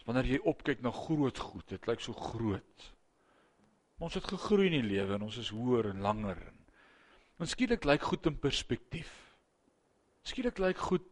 Wanneer 0.07 0.31
jy 0.31 0.41
opkyk 0.49 0.81
na 0.81 0.95
groot 0.97 1.37
goed. 1.37 1.67
Dit 1.69 1.85
lyk 1.91 2.01
so 2.01 2.17
groot. 2.17 2.89
Ons 4.03 4.17
het 4.17 4.27
gegroei 4.33 4.71
in 4.71 4.79
die 4.81 4.95
lewe 4.95 5.19
en 5.19 5.29
ons 5.29 5.37
is 5.39 5.53
hoër 5.53 5.93
en 5.93 6.03
langer 6.09 6.41
en 7.43 7.51
skielik 7.51 7.83
lyk 7.89 8.05
goed 8.07 8.27
in 8.31 8.39
perspektief. 8.39 9.11
Skielik 10.23 10.61
lyk 10.63 10.79
goed 10.79 11.05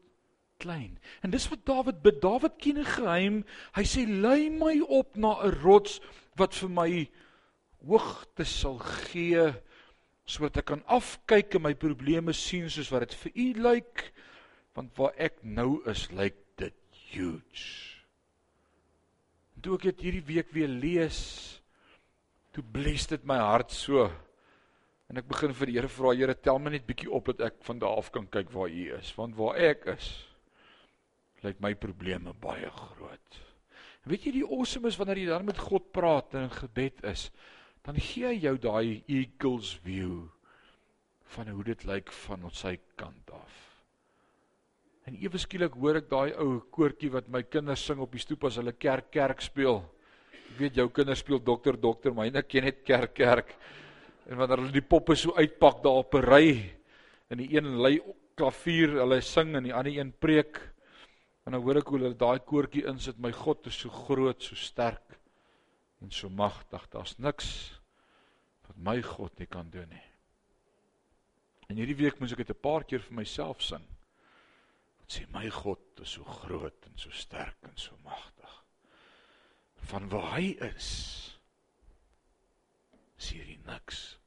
klein. 0.62 0.98
En 1.26 1.32
dis 1.32 1.46
wat 1.50 1.64
Dawid 1.66 2.02
bid. 2.04 2.20
Dawid 2.22 2.58
ken 2.62 2.78
'n 2.78 2.84
geheim. 2.84 3.44
Hy 3.74 3.82
sê: 3.82 4.06
"Lei 4.06 4.50
my 4.50 4.80
op 4.80 5.16
na 5.16 5.42
'n 5.42 5.58
rots 5.62 6.00
wat 6.36 6.54
vir 6.54 6.70
my 6.70 7.10
hoogte 7.86 8.44
sal 8.44 8.78
gee 8.78 9.48
sodat 10.30 10.60
ek 10.62 10.68
kan 10.70 10.82
afkyk 10.86 11.56
en 11.58 11.64
my 11.64 11.74
probleme 11.74 12.32
sien 12.36 12.68
soos 12.70 12.90
wat 12.92 13.08
dit 13.08 13.16
vir 13.24 13.32
U 13.34 13.46
lyk, 13.66 14.04
want 14.78 14.92
waar 14.98 15.16
ek 15.18 15.40
nou 15.42 15.80
is, 15.90 16.06
lyk 16.14 16.38
dit 16.60 17.00
huge." 17.10 17.98
Toe 19.60 19.76
ek 19.76 19.90
dit 19.90 20.06
hierdie 20.06 20.24
week 20.24 20.52
weer 20.56 20.70
lees, 20.70 21.20
toe 22.54 22.62
bles 22.64 23.06
dit 23.10 23.24
my 23.28 23.36
hart 23.42 23.74
so 23.74 24.08
En 25.10 25.18
ek 25.18 25.26
begin 25.26 25.54
vir 25.58 25.66
die 25.66 25.74
Here 25.74 25.90
vra, 25.90 26.12
Here, 26.14 26.34
tel 26.38 26.60
my 26.62 26.70
net 26.70 26.86
bietjie 26.86 27.10
op 27.10 27.32
dat 27.32 27.40
ek 27.48 27.62
van 27.66 27.80
daar 27.82 27.98
af 27.98 28.12
kan 28.14 28.28
kyk 28.30 28.52
waar 28.54 28.70
U 28.70 28.82
is, 28.94 29.10
want 29.18 29.34
waar 29.38 29.58
ek 29.58 29.88
is, 29.96 30.10
lyk 31.42 31.58
my 31.64 31.72
probleme 31.74 32.34
baie 32.38 32.70
groot. 32.70 33.40
En 34.04 34.12
weet 34.12 34.28
jy 34.28 34.36
die 34.38 34.46
awesome 34.46 34.86
is 34.86 34.98
wanneer 35.00 35.18
jy 35.18 35.32
dan 35.32 35.48
met 35.48 35.58
God 35.58 35.90
praat 35.96 36.36
en 36.38 36.46
in 36.46 36.54
gebed 36.54 37.02
is, 37.10 37.26
dan 37.86 37.96
gee 37.96 38.28
hy 38.28 38.36
jou 38.42 38.56
daai 38.60 39.00
eagle's 39.08 39.72
view 39.84 40.26
van 41.34 41.48
hoe 41.48 41.64
dit 41.64 41.84
lyk 41.88 42.10
van 42.26 42.44
ons 42.48 42.62
sy 42.64 42.74
kant 42.98 43.32
af. 43.32 43.58
En 45.08 45.16
ewe 45.16 45.40
skielik 45.40 45.78
hoor 45.80 46.00
ek 46.02 46.10
daai 46.10 46.34
ou 46.42 46.60
koortjie 46.74 47.12
wat 47.14 47.30
my 47.32 47.42
kinders 47.46 47.84
sing 47.86 48.02
op 48.02 48.12
die 48.12 48.22
stoep 48.22 48.44
as 48.48 48.58
hulle 48.60 48.74
kerk 48.76 49.08
kerk 49.14 49.40
speel. 49.42 49.80
Ek 50.50 50.58
weet 50.58 50.80
jou 50.80 50.88
kinders 50.92 51.22
speel 51.22 51.40
dokter 51.40 51.78
dokter, 51.78 52.12
ek 52.12 52.48
ken 52.48 52.66
net 52.68 52.82
kerk 52.84 53.14
kerk. 53.14 53.54
En 54.28 54.36
wanneer 54.36 54.60
hulle 54.60 54.74
die 54.74 54.86
poppe 54.86 55.16
so 55.16 55.32
uitpak 55.38 55.82
daar 55.82 56.02
op 56.04 56.14
'n 56.14 56.26
ry 56.26 56.46
en 57.30 57.38
die 57.38 57.56
een 57.56 57.80
lei 57.80 58.00
klavier, 58.36 59.00
hulle 59.00 59.20
sing 59.20 59.56
en 59.56 59.64
die 59.64 59.74
ander 59.74 59.92
een 59.92 60.12
preek. 60.12 60.60
En 61.46 61.52
dan 61.52 61.62
hoor 61.62 61.78
ek 61.78 61.88
hoe 61.88 61.98
hulle 61.98 62.14
daai 62.14 62.38
koortjie 62.38 62.86
insit. 62.86 63.18
My 63.18 63.32
God 63.32 63.66
is 63.66 63.74
so 63.74 63.88
groot, 63.88 64.42
so 64.42 64.54
sterk 64.54 65.19
en 66.00 66.10
so 66.10 66.28
magtig. 66.28 66.88
Daar's 66.88 67.16
niks 67.18 67.48
wat 68.66 68.76
my 68.76 69.00
God 69.02 69.38
nie 69.38 69.48
kan 69.50 69.70
doen 69.70 69.88
nie. 69.88 70.06
En 71.70 71.78
hierdie 71.78 71.98
week 71.98 72.18
moes 72.18 72.32
ek 72.32 72.42
dit 72.42 72.50
'n 72.56 72.60
paar 72.60 72.84
keer 72.84 73.02
vir 73.02 73.14
myself 73.14 73.62
sing. 73.62 73.86
Wat 74.98 75.12
sê 75.12 75.26
my 75.30 75.48
God 75.50 76.00
is 76.00 76.10
so 76.10 76.24
groot 76.24 76.86
en 76.86 76.98
so 76.98 77.10
sterk 77.10 77.56
en 77.62 77.76
so 77.76 77.96
magtig. 78.04 78.64
Van 79.90 80.08
waar 80.08 80.36
hy 80.36 80.56
is, 80.74 80.88
sien 83.16 83.38
jy 83.38 83.58
niks. 83.66 84.18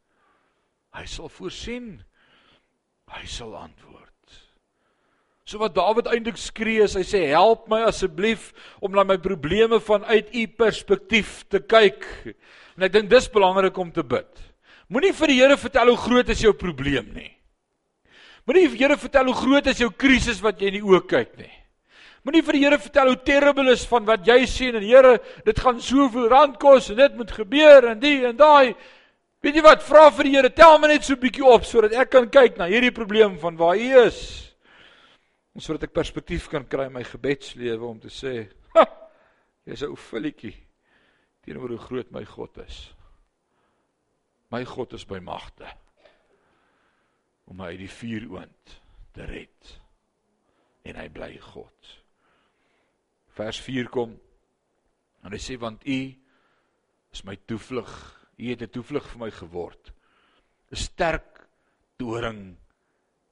Hy 0.94 1.06
sal 1.06 1.30
voorsien. 1.30 2.04
Hy 3.08 3.26
sal 3.26 3.56
antwoord. 3.58 4.13
So 5.44 5.60
wat 5.60 5.76
Dawid 5.76 6.08
eintlik 6.08 6.38
skree 6.40 6.86
is, 6.86 6.96
hy 6.96 7.04
sê 7.04 7.26
help 7.34 7.66
my 7.72 7.82
asseblief 7.90 8.52
om 8.80 8.94
na 8.96 9.04
my 9.04 9.18
probleme 9.20 9.82
vanuit 9.84 10.30
u 10.32 10.44
perspektief 10.48 11.42
te 11.52 11.60
kyk. 11.60 12.06
En 12.78 12.86
ek 12.88 12.94
dink 12.94 13.10
dis 13.12 13.28
belangrik 13.32 13.76
om 13.78 13.92
te 13.92 14.06
bid. 14.08 14.30
Moenie 14.88 15.12
vir 15.16 15.34
die 15.34 15.40
Here 15.42 15.58
vertel 15.60 15.92
hoe 15.92 16.00
groot 16.00 16.32
is 16.32 16.44
jou 16.46 16.54
probleem 16.56 17.10
nie. 17.12 17.32
Moenie 18.48 18.70
vir 18.70 18.78
die 18.78 18.86
Here 18.86 19.00
vertel 19.00 19.34
hoe 19.34 19.36
groot 19.36 19.68
is 19.68 19.84
jou 19.84 19.90
krisis 19.92 20.40
wat 20.44 20.64
jy 20.64 20.72
in 20.72 20.78
die 20.80 20.88
oë 20.88 21.04
kyk 21.12 21.36
nie. 21.42 21.52
Moenie 22.24 22.44
vir 22.48 22.56
die 22.56 22.64
Here 22.64 22.80
vertel 22.80 23.12
hoe 23.12 23.20
terrible 23.28 23.76
is 23.76 23.84
van 23.90 24.08
wat 24.08 24.24
jy 24.28 24.46
sien 24.48 24.80
en 24.80 24.86
Here, 24.88 25.18
dit 25.44 25.60
gaan 25.60 25.84
soveel 25.84 26.30
rand 26.32 26.56
kos 26.62 26.88
en 26.94 27.02
dit 27.04 27.20
moet 27.20 27.36
gebeur 27.36 27.90
en 27.92 28.00
die 28.00 28.22
en 28.30 28.40
daai. 28.40 28.78
Weet 29.44 29.60
jy 29.60 29.66
wat? 29.66 29.84
Vra 29.84 30.08
vir 30.16 30.30
die 30.30 30.38
Here, 30.38 30.54
tel 30.56 30.80
my 30.80 30.88
net 30.88 31.04
so 31.04 31.20
'n 31.20 31.20
bietjie 31.20 31.44
op 31.44 31.68
sodat 31.68 31.92
ek 31.92 32.16
kan 32.16 32.30
kyk 32.32 32.56
na 32.58 32.72
hierdie 32.72 32.96
probleem 32.96 33.36
van 33.44 33.60
waar 33.60 33.76
U 33.76 34.08
is. 34.08 34.43
En 35.54 35.62
sodat 35.62 35.86
ek 35.88 35.94
perspektief 35.94 36.48
kan 36.50 36.66
kry 36.66 36.88
in 36.90 36.96
my 36.96 37.04
gebedslewe 37.06 37.86
om 37.86 38.00
te 38.02 38.10
sê, 38.10 38.34
jy's 39.68 39.84
'n 39.84 39.94
ou 39.94 40.00
filletjie 40.00 40.56
teenoor 41.46 41.76
hoe 41.76 41.86
groot 41.88 42.12
my 42.12 42.24
God 42.26 42.58
is. 42.66 42.94
My 44.50 44.64
God 44.66 44.94
is 44.94 45.06
by 45.06 45.20
magte 45.20 45.70
om 47.46 47.58
my 47.58 47.74
uit 47.74 47.84
die 47.84 47.92
vuuroond 47.92 48.80
te 49.14 49.26
red. 49.26 49.80
En 50.86 50.96
hy 50.96 51.08
bly 51.10 51.38
God. 51.38 51.94
Vers 53.34 53.60
4 53.62 53.90
kom 53.90 54.18
en 55.24 55.32
hy 55.32 55.40
sê 55.40 55.58
want 55.60 55.86
U 55.86 56.00
is 57.14 57.24
my 57.26 57.36
toevlug 57.46 57.94
U 58.38 58.50
het 58.50 58.62
'n 58.62 58.70
toevlug 58.70 59.06
vir 59.12 59.20
my 59.20 59.32
geword. 59.32 59.94
'n 60.72 60.76
Sterk 60.76 61.48
doring 61.98 62.58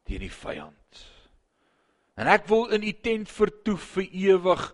teen 0.06 0.20
die 0.20 0.30
vyand. 0.30 0.81
En 2.22 2.30
ek 2.30 2.46
wil 2.52 2.68
in 2.76 2.84
u 2.86 2.92
tent 3.02 3.30
vertoef 3.34 3.96
vir 3.96 4.06
ewig 4.14 4.66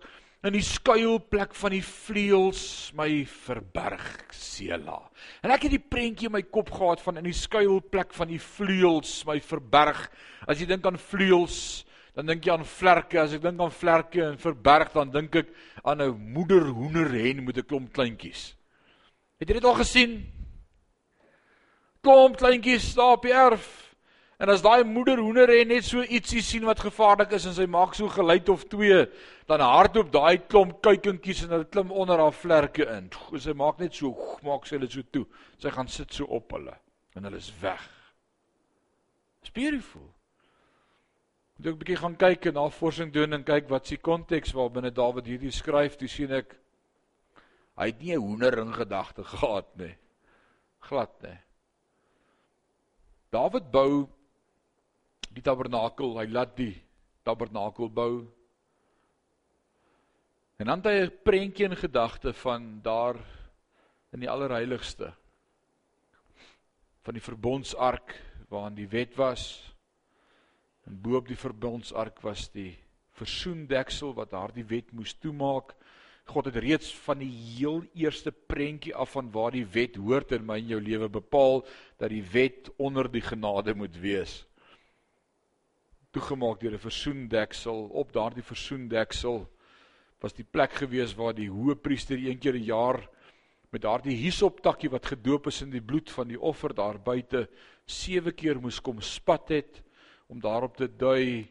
in 0.44 0.52
die 0.52 0.64
skuilplek 0.64 1.54
van 1.56 1.72
die 1.72 1.82
vleuels 1.82 2.62
my 2.98 3.08
verberg 3.24 4.04
Sela. 4.36 4.98
En 5.40 5.54
ek 5.54 5.64
het 5.64 5.72
die 5.72 5.80
prentjie 5.80 6.28
in 6.28 6.34
my 6.36 6.42
kop 6.44 6.68
gehad 6.76 7.00
van 7.00 7.16
in 7.22 7.30
die 7.30 7.36
skuilplek 7.36 8.12
van 8.12 8.28
die 8.28 8.42
vleuels 8.42 9.22
my 9.26 9.38
verberg. 9.40 10.04
As 10.44 10.60
jy 10.60 10.68
dink 10.68 10.84
aan 10.86 11.00
vleuels, 11.00 11.86
dan 12.12 12.28
dink 12.28 12.44
jy 12.44 12.52
aan 12.52 12.68
vlerke. 12.68 13.22
As 13.22 13.32
ek 13.32 13.42
dink 13.46 13.64
aan 13.64 13.72
vlerke 13.72 14.22
en 14.28 14.38
verberg, 14.44 14.92
dan 14.92 15.10
dink 15.14 15.40
ek 15.40 15.50
aan 15.82 16.02
'n 16.04 16.20
moeder 16.36 16.68
hoenderhen 16.68 17.44
met 17.44 17.56
'n 17.56 17.64
klomp 17.64 17.92
kleintjies. 17.92 18.54
Het 19.40 19.48
jy 19.48 19.54
dit 19.54 19.64
al 19.64 19.74
gesien? 19.74 20.26
Klomp 22.02 22.36
kleintjies 22.36 22.94
daar 22.94 23.16
op 23.16 23.22
die 23.22 23.32
erf. 23.32 23.87
En 24.38 24.48
as 24.52 24.62
daai 24.62 24.84
moeder 24.86 25.18
hoender 25.18 25.50
en 25.50 25.72
net 25.72 25.82
so 25.82 26.04
ietsie 26.06 26.44
sien 26.46 26.66
wat 26.68 26.78
gevaarlik 26.84 27.32
is 27.34 27.48
en 27.50 27.56
sy 27.56 27.64
maak 27.66 27.96
so 27.98 28.06
geluid 28.14 28.48
of 28.52 28.68
twee, 28.70 29.00
dan 29.50 29.64
hardloop 29.64 30.12
daai 30.14 30.38
klomp 30.46 30.76
kuikentjies 30.86 31.40
en 31.42 31.56
hulle 31.56 31.66
klim 31.66 31.90
onder 31.90 32.20
haar 32.22 32.36
vlerke 32.36 32.84
in. 32.94 33.08
Sy 33.34 33.54
maak 33.58 33.80
net 33.82 33.96
so, 33.98 34.12
maak 34.46 34.68
sy 34.68 34.76
hulle 34.76 34.86
so 34.92 35.02
toe. 35.10 35.24
Sy 35.58 35.72
gaan 35.74 35.90
sit 35.90 36.14
so 36.14 36.28
op 36.38 36.54
hulle 36.54 36.76
en 37.18 37.26
hulle 37.26 37.40
is 37.42 37.50
weg. 37.58 37.82
It's 39.42 39.50
beautiful. 39.50 40.06
Moet 41.58 41.66
ek 41.66 41.74
'n 41.74 41.78
bietjie 41.80 41.96
gaan 41.98 42.16
kyk 42.16 42.46
en 42.46 42.54
navorsing 42.54 43.10
doen 43.12 43.32
en 43.34 43.42
kyk 43.42 43.66
wat 43.70 43.86
se 43.86 43.96
konteks 43.96 44.54
waarbinne 44.54 44.94
Dawid 44.94 45.26
hierdie 45.26 45.50
skryf, 45.50 45.96
dis 45.98 46.12
sien 46.14 46.30
ek 46.30 46.54
hy 47.74 47.86
het 47.90 47.98
nie 47.98 48.14
'n 48.14 48.22
hoender 48.22 48.58
in 48.58 48.72
gedagte 48.72 49.24
gehad 49.24 49.66
nie. 49.76 49.96
Glad 50.78 51.22
nie. 51.22 51.38
Dawid 53.32 53.72
bou 53.72 54.06
die 55.34 55.44
tabernakel, 55.44 56.16
hy 56.18 56.26
laat 56.30 56.56
die 56.56 56.74
tabernakel 57.26 57.90
bou. 57.92 58.12
En 60.58 60.66
dan 60.66 60.82
het 60.82 60.86
hy 60.86 60.96
'n 61.06 61.22
prentjie 61.22 61.66
in 61.68 61.76
gedagte 61.76 62.32
van 62.32 62.80
daar 62.82 63.16
in 64.12 64.20
die 64.20 64.30
allerheiligste 64.30 65.12
van 67.04 67.14
die 67.14 67.22
verbondsark 67.22 68.16
waarin 68.48 68.74
die 68.74 68.88
wet 68.88 69.14
was. 69.16 69.74
En 70.84 71.00
bo 71.00 71.16
op 71.16 71.28
die 71.28 71.36
verbondsark 71.36 72.20
was 72.20 72.48
die 72.50 72.76
versoendeksel 73.16 74.14
wat 74.14 74.30
daardie 74.30 74.64
wet 74.64 74.92
moes 74.92 75.14
toemaak. 75.14 75.74
God 76.24 76.44
het 76.44 76.56
reeds 76.56 76.94
van 77.06 77.18
die 77.18 77.30
heel 77.30 77.84
eerste 77.94 78.32
prentjie 78.32 78.94
af 78.94 79.10
van 79.16 79.30
waar 79.32 79.50
die 79.50 79.66
wet 79.66 79.96
hoort 79.96 80.32
in 80.32 80.44
my 80.44 80.58
en 80.58 80.74
jou 80.74 80.80
lewe 80.80 81.08
bepaal 81.08 81.64
dat 81.96 82.10
die 82.10 82.24
wet 82.32 82.68
onder 82.76 83.10
die 83.10 83.24
genade 83.24 83.74
moet 83.74 83.96
wees 83.96 84.44
toegemaak 86.18 86.58
deur 86.60 86.74
'n 86.74 86.82
versoendeksel. 86.82 87.88
Op 87.94 88.12
daardie 88.12 88.42
versoendeksel 88.42 89.46
was 90.20 90.34
die 90.34 90.44
plek 90.44 90.72
gewees 90.72 91.14
waar 91.14 91.34
die 91.34 91.50
hoëpriester 91.50 92.18
een 92.18 92.38
keer 92.38 92.54
'n 92.54 92.64
jaar 92.64 93.08
met 93.70 93.82
daardie 93.82 94.16
hisoptakkie 94.16 94.90
wat 94.90 95.06
gedoop 95.06 95.46
is 95.46 95.62
in 95.62 95.70
die 95.70 95.80
bloed 95.80 96.10
van 96.10 96.28
die 96.28 96.40
offer 96.40 96.74
daar 96.74 96.98
buite 96.98 97.48
sewe 97.86 98.32
keer 98.32 98.60
moes 98.60 98.80
kom 98.80 99.00
spat 99.00 99.48
het 99.48 99.82
om 100.28 100.40
daarop 100.40 100.76
te 100.76 100.88
dui 100.88 101.48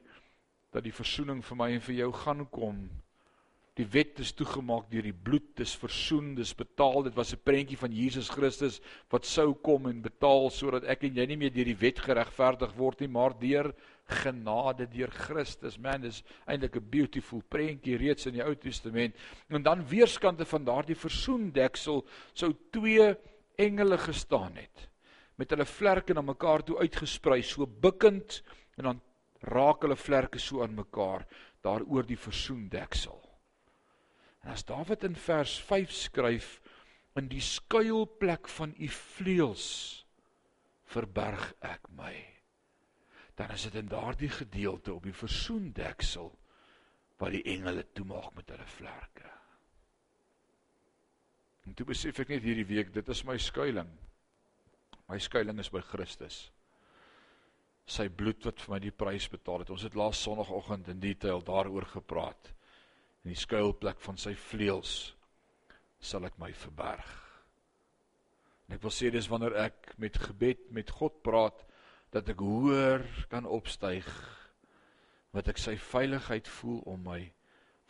dat 0.71 0.83
die 0.83 0.91
versoening 0.91 1.43
vir 1.45 1.57
my 1.57 1.71
en 1.71 1.81
vir 1.81 1.95
jou 1.95 2.11
gaan 2.11 2.49
kom. 2.49 2.89
Die 3.77 3.85
wet 3.85 4.19
is 4.19 4.33
toegemaak 4.33 4.89
deur 4.89 5.03
die 5.03 5.13
bloed, 5.13 5.55
dis 5.55 5.75
versoen, 5.75 6.35
dis 6.35 6.53
betaal. 6.53 7.03
Dit 7.03 7.15
was 7.15 7.33
'n 7.33 7.39
prentjie 7.43 7.77
van 7.77 7.91
Jesus 7.91 8.29
Christus 8.29 8.81
wat 9.09 9.25
sou 9.25 9.53
kom 9.53 9.87
en 9.87 10.01
betaal 10.01 10.49
sodat 10.49 10.83
ek 10.83 11.03
en 11.03 11.15
jy 11.15 11.25
nie 11.25 11.37
meer 11.37 11.53
deur 11.53 11.65
die 11.65 11.79
wet 11.79 11.99
geregverdig 11.99 12.73
word 12.75 12.99
nie, 12.99 13.07
maar 13.07 13.39
deur 13.39 13.73
genade 14.07 14.87
deur 14.91 15.11
Christus. 15.11 15.77
Man, 15.77 16.01
dis 16.01 16.23
eintlik 16.45 16.75
'n 16.75 16.89
beautiful 16.89 17.41
prentjie 17.49 17.97
reeds 17.97 18.25
in 18.25 18.33
die 18.33 18.43
Ou 18.43 18.55
Testament. 18.55 19.15
En 19.49 19.63
dan 19.63 19.87
weerskante 19.87 20.45
van 20.45 20.63
daardie 20.63 20.95
versoendeksel 20.95 22.05
sou 22.33 22.53
twee 22.71 23.15
engele 23.57 23.97
gestaan 23.97 24.55
het 24.55 24.89
met 25.35 25.49
hulle 25.49 25.65
vlerke 25.65 26.13
na 26.13 26.21
mekaar 26.21 26.63
toe 26.63 26.79
uitgesprei, 26.79 27.43
so 27.43 27.67
bukkend 27.67 28.41
en 28.77 28.83
dan 28.83 29.01
raak 29.41 29.81
hulle 29.81 29.95
vlerke 29.95 30.39
so 30.39 30.63
aan 30.63 30.73
mekaar 30.73 31.27
daaroor 31.61 32.07
die 32.07 32.17
versoendeksel. 32.17 33.21
En 34.43 34.51
as 34.51 34.65
Dawid 34.65 35.03
in 35.03 35.15
vers 35.15 35.59
5 35.59 35.91
skryf 35.91 36.61
in 37.15 37.27
die 37.27 37.41
skuilplek 37.41 38.47
van 38.47 38.73
u 38.77 38.87
vleuels 38.87 40.05
verberg 40.85 41.53
ek 41.61 41.89
my 41.89 42.36
dan 43.37 43.53
is 43.53 43.67
dit 43.67 43.75
in 43.77 43.89
daardie 43.91 44.31
gedeelte 44.33 44.93
op 44.93 45.05
die 45.05 45.13
versoendeksel 45.13 46.31
wat 47.21 47.33
die 47.35 47.43
engele 47.53 47.85
toemaak 47.93 48.33
met 48.37 48.49
hulle 48.49 48.65
vlerke. 48.65 49.29
En 51.67 51.75
toe 51.77 51.85
besef 51.85 52.21
ek 52.23 52.31
net 52.33 52.45
hierdie 52.47 52.65
week, 52.65 52.93
dit 52.95 53.09
is 53.13 53.23
my 53.27 53.35
skuilings. 53.41 54.05
My 55.07 55.19
skuilings 55.23 55.67
is 55.67 55.71
by 55.71 55.81
Christus. 55.85 56.37
Sy 57.87 58.09
bloed 58.11 58.43
wat 58.43 58.59
vir 58.59 58.73
my 58.73 58.79
die 58.83 58.91
prys 58.91 59.29
betaal 59.31 59.63
het. 59.63 59.69
Ons 59.71 59.85
het 59.87 59.95
laas 59.95 60.19
Sondagoggend 60.19 60.89
in 60.91 60.99
detail 60.99 61.39
daaroor 61.45 61.85
gepraat. 61.93 62.51
In 63.23 63.31
die 63.31 63.39
skuilplek 63.39 64.01
van 64.03 64.19
sy 64.19 64.33
vleuels 64.35 64.97
sal 66.03 66.27
ek 66.27 66.35
my 66.41 66.49
verberg. 66.57 67.13
En 68.67 68.75
ek 68.75 68.83
wil 68.83 68.91
sê 68.91 69.11
dis 69.13 69.29
wanneer 69.31 69.55
ek 69.69 69.93
met 70.01 70.19
gebed 70.19 70.67
met 70.75 70.91
God 70.99 71.21
praat, 71.23 71.63
dat 72.15 72.29
ek 72.31 72.39
hoër 72.39 73.03
kan 73.31 73.45
opstyg 73.45 74.07
wat 75.35 75.49
ek 75.51 75.59
sy 75.61 75.75
veiligheid 75.79 76.47
voel 76.59 76.79
om 76.89 77.01
my. 77.09 77.19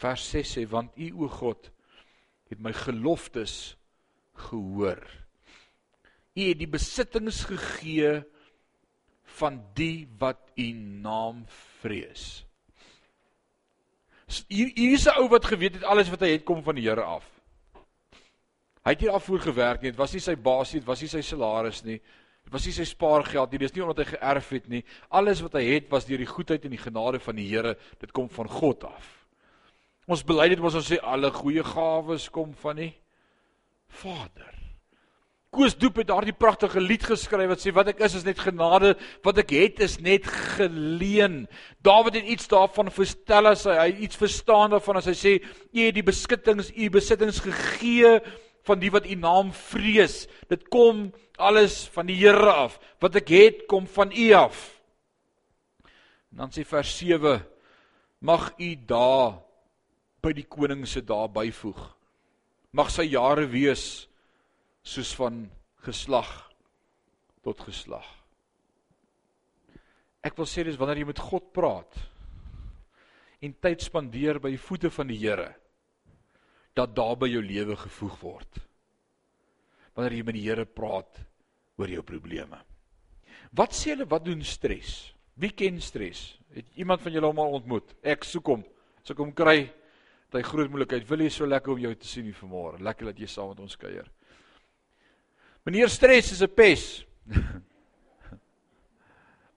Vers 0.01 0.25
6 0.33 0.55
sê 0.57 0.65
want 0.69 0.97
u 0.97 1.11
o 1.25 1.29
God 1.31 1.69
het 2.49 2.59
my 2.63 2.73
geloftes 2.75 3.75
gehoor. 4.47 5.01
U 6.37 6.41
het 6.41 6.59
die 6.59 6.69
besittings 6.69 7.43
gegee 7.49 8.19
van 9.37 9.61
die 9.77 10.07
wat 10.19 10.51
u 10.57 10.67
naam 11.03 11.45
vrees. 11.81 12.43
Hier 14.51 14.71
hier 14.75 14.93
is 14.93 15.07
'n 15.07 15.17
ou 15.21 15.29
wat 15.29 15.45
geweet 15.45 15.79
het 15.79 15.83
alles 15.83 16.09
wat 16.09 16.21
hy 16.21 16.31
het 16.35 16.43
kom 16.43 16.63
van 16.63 16.75
die 16.75 16.83
Here 16.83 17.03
af. 17.03 17.25
Hy 18.83 18.91
het 18.91 19.01
hier 19.01 19.11
afvoer 19.11 19.39
gewerk 19.39 19.81
nie 19.81 19.91
dit 19.91 19.99
was 19.99 20.13
nie 20.13 20.19
sy 20.19 20.35
baas 20.35 20.73
nie 20.73 20.79
dit 20.79 20.87
was 20.87 21.01
nie 21.01 21.09
sy 21.09 21.21
salaris 21.21 21.83
nie 21.83 22.01
Dit 22.47 22.53
was 22.55 22.63
nie 22.63 22.71
sy 22.77 22.85
spaargeld 22.87 23.51
nie, 23.51 23.59
dis 23.59 23.73
nie 23.75 23.81
omdat 23.83 23.97
hy 24.05 24.11
geërf 24.13 24.51
het 24.55 24.67
nie. 24.71 24.79
Alles 25.11 25.41
wat 25.43 25.57
hy 25.59 25.65
het 25.67 25.89
was 25.91 26.05
deur 26.07 26.21
die 26.23 26.29
goedheid 26.29 26.63
en 26.63 26.71
die 26.71 26.79
genade 26.79 27.19
van 27.19 27.35
die 27.35 27.47
Here. 27.49 27.73
Dit 27.99 28.13
kom 28.15 28.29
van 28.31 28.47
God 28.47 28.85
af. 28.87 29.09
Ons 30.07 30.23
bely 30.23 30.45
dit 30.53 30.61
mos 30.63 30.77
ons 30.79 30.87
sê 30.87 30.95
alle 31.03 31.27
goeie 31.35 31.65
gawes 31.67 32.29
kom 32.31 32.55
van 32.61 32.79
die 32.79 32.93
Vader. 33.99 34.55
Koos 35.51 35.75
Doep 35.75 35.99
het 35.99 36.07
daardie 36.07 36.37
pragtige 36.39 36.79
lied 36.79 37.03
geskryf 37.03 37.51
wat 37.51 37.65
sê 37.65 37.75
wat 37.75 37.91
ek 37.91 38.07
is 38.07 38.15
is 38.21 38.23
net 38.23 38.39
genade, 38.39 38.95
wat 39.27 39.43
ek 39.43 39.51
het 39.51 39.83
is 39.83 39.99
net 39.99 40.23
geleen. 40.55 41.41
Dawid 41.83 42.21
het 42.21 42.31
iets 42.31 42.47
daarvan 42.47 42.95
verstel 42.95 43.51
as 43.51 43.67
hy, 43.67 43.75
hy 43.75 44.07
iets 44.07 44.23
verstaan 44.23 44.71
daarvan 44.71 45.03
as 45.03 45.11
hy 45.11 45.19
sê, 45.19 45.37
"U 45.75 45.83
het 45.83 45.99
die 45.99 46.07
beskittings, 46.15 46.71
u 46.71 46.89
besittings 46.95 47.43
gegee 47.43 48.21
van 48.67 48.79
die 48.79 48.91
wat 48.91 49.07
u 49.07 49.15
naam 49.15 49.51
vrees. 49.55 50.27
Dit 50.51 50.67
kom 50.73 51.11
alles 51.37 51.85
van 51.93 52.09
die 52.09 52.17
Here 52.19 52.51
af. 52.51 52.77
Wat 53.01 53.15
ek 53.19 53.31
het 53.33 53.65
kom 53.69 53.87
van 53.87 54.11
u 54.11 54.31
af. 54.37 54.57
En 56.31 56.43
dan 56.43 56.53
sê 56.53 56.65
vers 56.67 56.91
7: 56.97 57.39
Mag 58.19 58.51
u 58.57 58.75
daar 58.85 59.39
by 60.21 60.33
die 60.33 60.47
koning 60.49 60.85
se 60.87 61.01
daar 61.05 61.29
byvoeg. 61.31 61.79
Mag 62.75 62.91
sy 62.91 63.07
jare 63.09 63.47
wees 63.49 64.07
soos 64.83 65.13
van 65.15 65.45
geslag 65.85 66.29
tot 67.45 67.61
geslag. 67.63 68.05
Ek 70.25 70.35
wil 70.35 70.47
sê 70.49 70.65
dis 70.67 70.77
wanneer 70.79 71.03
jy 71.03 71.09
met 71.13 71.23
God 71.29 71.51
praat 71.55 71.99
en 73.45 73.53
tyd 73.61 73.83
spandeer 73.85 74.41
by 74.41 74.49
die 74.51 74.61
voete 74.61 74.89
van 74.91 75.07
die 75.11 75.19
Here 75.21 75.53
dat 76.77 76.93
daar 76.97 77.15
by 77.17 77.29
jou 77.29 77.41
lewe 77.41 77.77
gevoeg 77.77 78.17
word. 78.21 78.59
Wanneer 79.95 80.17
jy 80.17 80.25
met 80.27 80.37
die 80.37 80.45
Here 80.45 80.65
praat 80.65 81.21
oor 81.77 81.91
jou 81.91 82.03
probleme. 82.05 82.59
Wat 83.55 83.75
sê 83.75 83.93
hulle 83.93 84.07
wat 84.09 84.25
doen 84.25 84.43
stres? 84.45 85.13
Wie 85.37 85.53
ken 85.53 85.79
stres? 85.81 86.35
Het 86.55 86.65
iemand 86.81 87.01
van 87.01 87.13
julle 87.13 87.29
hom 87.29 87.39
al 87.39 87.59
ontmoet? 87.59 87.93
Ek 88.01 88.25
soek 88.25 88.49
hom. 88.51 88.63
As 89.03 89.13
ek 89.13 89.21
hom 89.21 89.31
kry, 89.35 89.59
het 90.27 90.39
hy 90.39 90.43
groot 90.43 90.71
moeilikheid. 90.73 91.05
Wil 91.09 91.25
jy 91.27 91.31
so 91.33 91.47
lekker 91.47 91.75
om 91.75 91.83
jou 91.85 91.93
te 91.95 92.09
sien 92.09 92.25
hier 92.27 92.37
vanmôre? 92.37 92.81
Lekker 92.83 93.11
dat 93.11 93.21
jy 93.21 93.29
saam 93.31 93.53
met 93.53 93.61
ons 93.63 93.77
kuier. 93.79 94.07
Meneer 95.67 95.91
stres 95.91 96.31
is 96.31 96.41
'n 96.41 96.49
pes. 96.49 97.05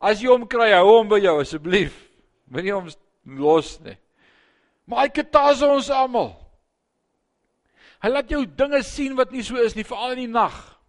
As 0.01 0.21
jy 0.21 0.29
hom 0.29 0.47
kry, 0.49 0.71
hou 0.73 0.99
hom 0.99 1.09
by 1.09 1.21
jou 1.21 1.41
asseblief. 1.41 1.95
Moenie 2.51 2.73
hom 2.75 2.89
los 3.25 3.79
nie. 3.81 3.97
Maar 4.87 5.07
hy 5.07 5.11
ketaas 5.14 5.62
ons 5.62 5.91
almal. 5.91 6.33
Hy 8.03 8.09
laat 8.09 8.31
jou 8.33 8.47
dinge 8.47 8.83
sien 8.83 9.14
wat 9.16 9.31
nie 9.31 9.43
so 9.43 9.57
is 9.61 9.77
nie, 9.77 9.85
veral 9.85 10.16
in 10.16 10.25
die 10.25 10.33
nag. 10.33 10.80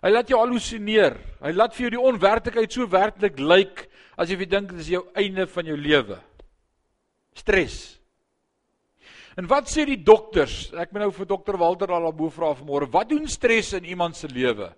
Hy 0.00 0.10
laat 0.12 0.30
jou 0.32 0.40
halusineer. 0.40 1.18
Hy 1.44 1.52
laat 1.52 1.74
vir 1.76 1.86
jou 1.86 1.92
die 1.96 2.04
onwerklikheid 2.10 2.72
so 2.72 2.88
werklik 2.88 3.40
lyk 3.40 3.86
as 4.20 4.30
jy 4.32 4.44
dink 4.44 4.72
dit 4.72 4.82
is 4.82 4.92
jou 4.94 5.04
einde 5.16 5.46
van 5.48 5.68
jou 5.68 5.76
lewe. 5.76 6.18
Stres. 7.36 7.78
En 9.38 9.46
wat 9.48 9.70
sê 9.70 9.86
die 9.88 10.00
dokters? 10.00 10.70
Ek 10.74 10.92
moet 10.92 11.04
nou 11.04 11.12
vir 11.14 11.28
dokter 11.28 11.56
Walter 11.60 11.92
al 11.94 12.10
bo 12.12 12.28
vra 12.32 12.52
vanmôre. 12.56 12.90
Wat 12.90 13.08
doen 13.08 13.28
stres 13.30 13.72
in 13.78 13.86
iemand 13.88 14.16
se 14.16 14.28
lewe? 14.28 14.72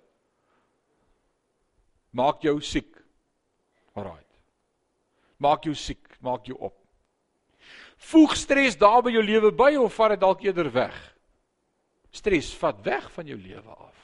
Maak 2.13 2.43
jou 2.45 2.59
siek. 2.61 2.91
Alraai. 3.97 4.21
Maak 5.41 5.65
jou 5.67 5.73
siek, 5.75 6.03
maak 6.23 6.47
jou 6.47 6.55
op. 6.59 6.77
Voeg 8.11 8.35
stres 8.37 8.77
daar 8.79 9.01
by 9.03 9.11
jou 9.15 9.23
lewe 9.23 9.51
by 9.55 9.73
of 9.79 9.95
vat 9.97 10.13
dit 10.13 10.21
dalk 10.21 10.43
eerder 10.45 10.69
weg? 10.71 10.95
Stres 12.13 12.51
vat 12.59 12.79
weg 12.85 13.09
van 13.15 13.27
jou 13.27 13.37
lewe 13.39 13.75
af. 13.75 14.02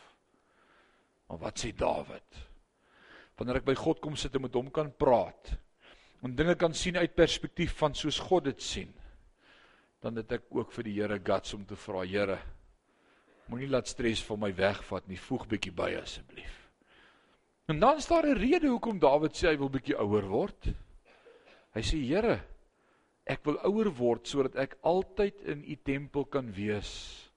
Maar 1.30 1.42
wat 1.46 1.62
sê 1.62 1.72
Dawid? 1.78 2.40
Wanneer 3.38 3.62
ek 3.62 3.68
by 3.70 3.76
God 3.78 4.02
kom 4.04 4.18
sit 4.20 4.36
en 4.36 4.44
met 4.48 4.56
hom 4.58 4.72
kan 4.74 4.90
praat 4.92 5.54
en 6.26 6.34
dinge 6.36 6.58
kan 6.60 6.74
sien 6.76 6.98
uit 7.00 7.14
perspektief 7.16 7.78
van 7.80 7.94
soos 7.96 8.18
God 8.20 8.50
dit 8.50 8.60
sien, 8.60 8.90
dan 10.04 10.20
het 10.20 10.34
ek 10.36 10.50
ook 10.52 10.74
vir 10.76 10.88
die 10.90 10.96
Here 10.98 11.20
guts 11.24 11.54
om 11.56 11.62
te 11.64 11.78
vra, 11.80 12.02
Here, 12.04 12.36
moenie 13.48 13.70
laat 13.72 13.88
stres 13.88 14.20
van 14.28 14.42
my 14.42 14.50
wegvat 14.56 15.08
nie, 15.08 15.20
voeg 15.30 15.46
bietjie 15.48 15.72
by 15.72 15.94
asseblief. 16.02 16.58
En 17.72 17.80
dan 17.80 18.02
is 18.02 18.10
daar 18.10 18.28
'n 18.28 18.36
rede 18.36 18.68
hoekom 18.68 19.00
Dawid 19.00 19.38
sê 19.38 19.48
hy 19.48 19.58
wil 19.58 19.72
bietjie 19.72 19.96
ouer 19.96 20.28
word. 20.28 20.74
Hy 21.72 21.82
sê, 21.82 22.04
Here, 22.04 22.42
ek 23.26 23.46
wil 23.46 23.58
ouer 23.64 23.90
word 23.96 24.28
sodat 24.28 24.56
ek 24.56 24.78
altyd 24.82 25.42
in 25.46 25.64
u 25.64 25.76
tempel 25.76 26.26
kan 26.26 26.52
wees 26.52 27.30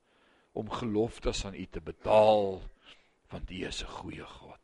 om 0.53 0.70
geloftes 0.70 1.45
aan 1.45 1.55
U 1.55 1.66
te 1.66 1.80
betaal 1.80 2.61
want 3.32 3.50
U 3.50 3.64
is 3.66 3.82
'n 3.82 3.88
goeie 3.88 4.24
God. 4.24 4.60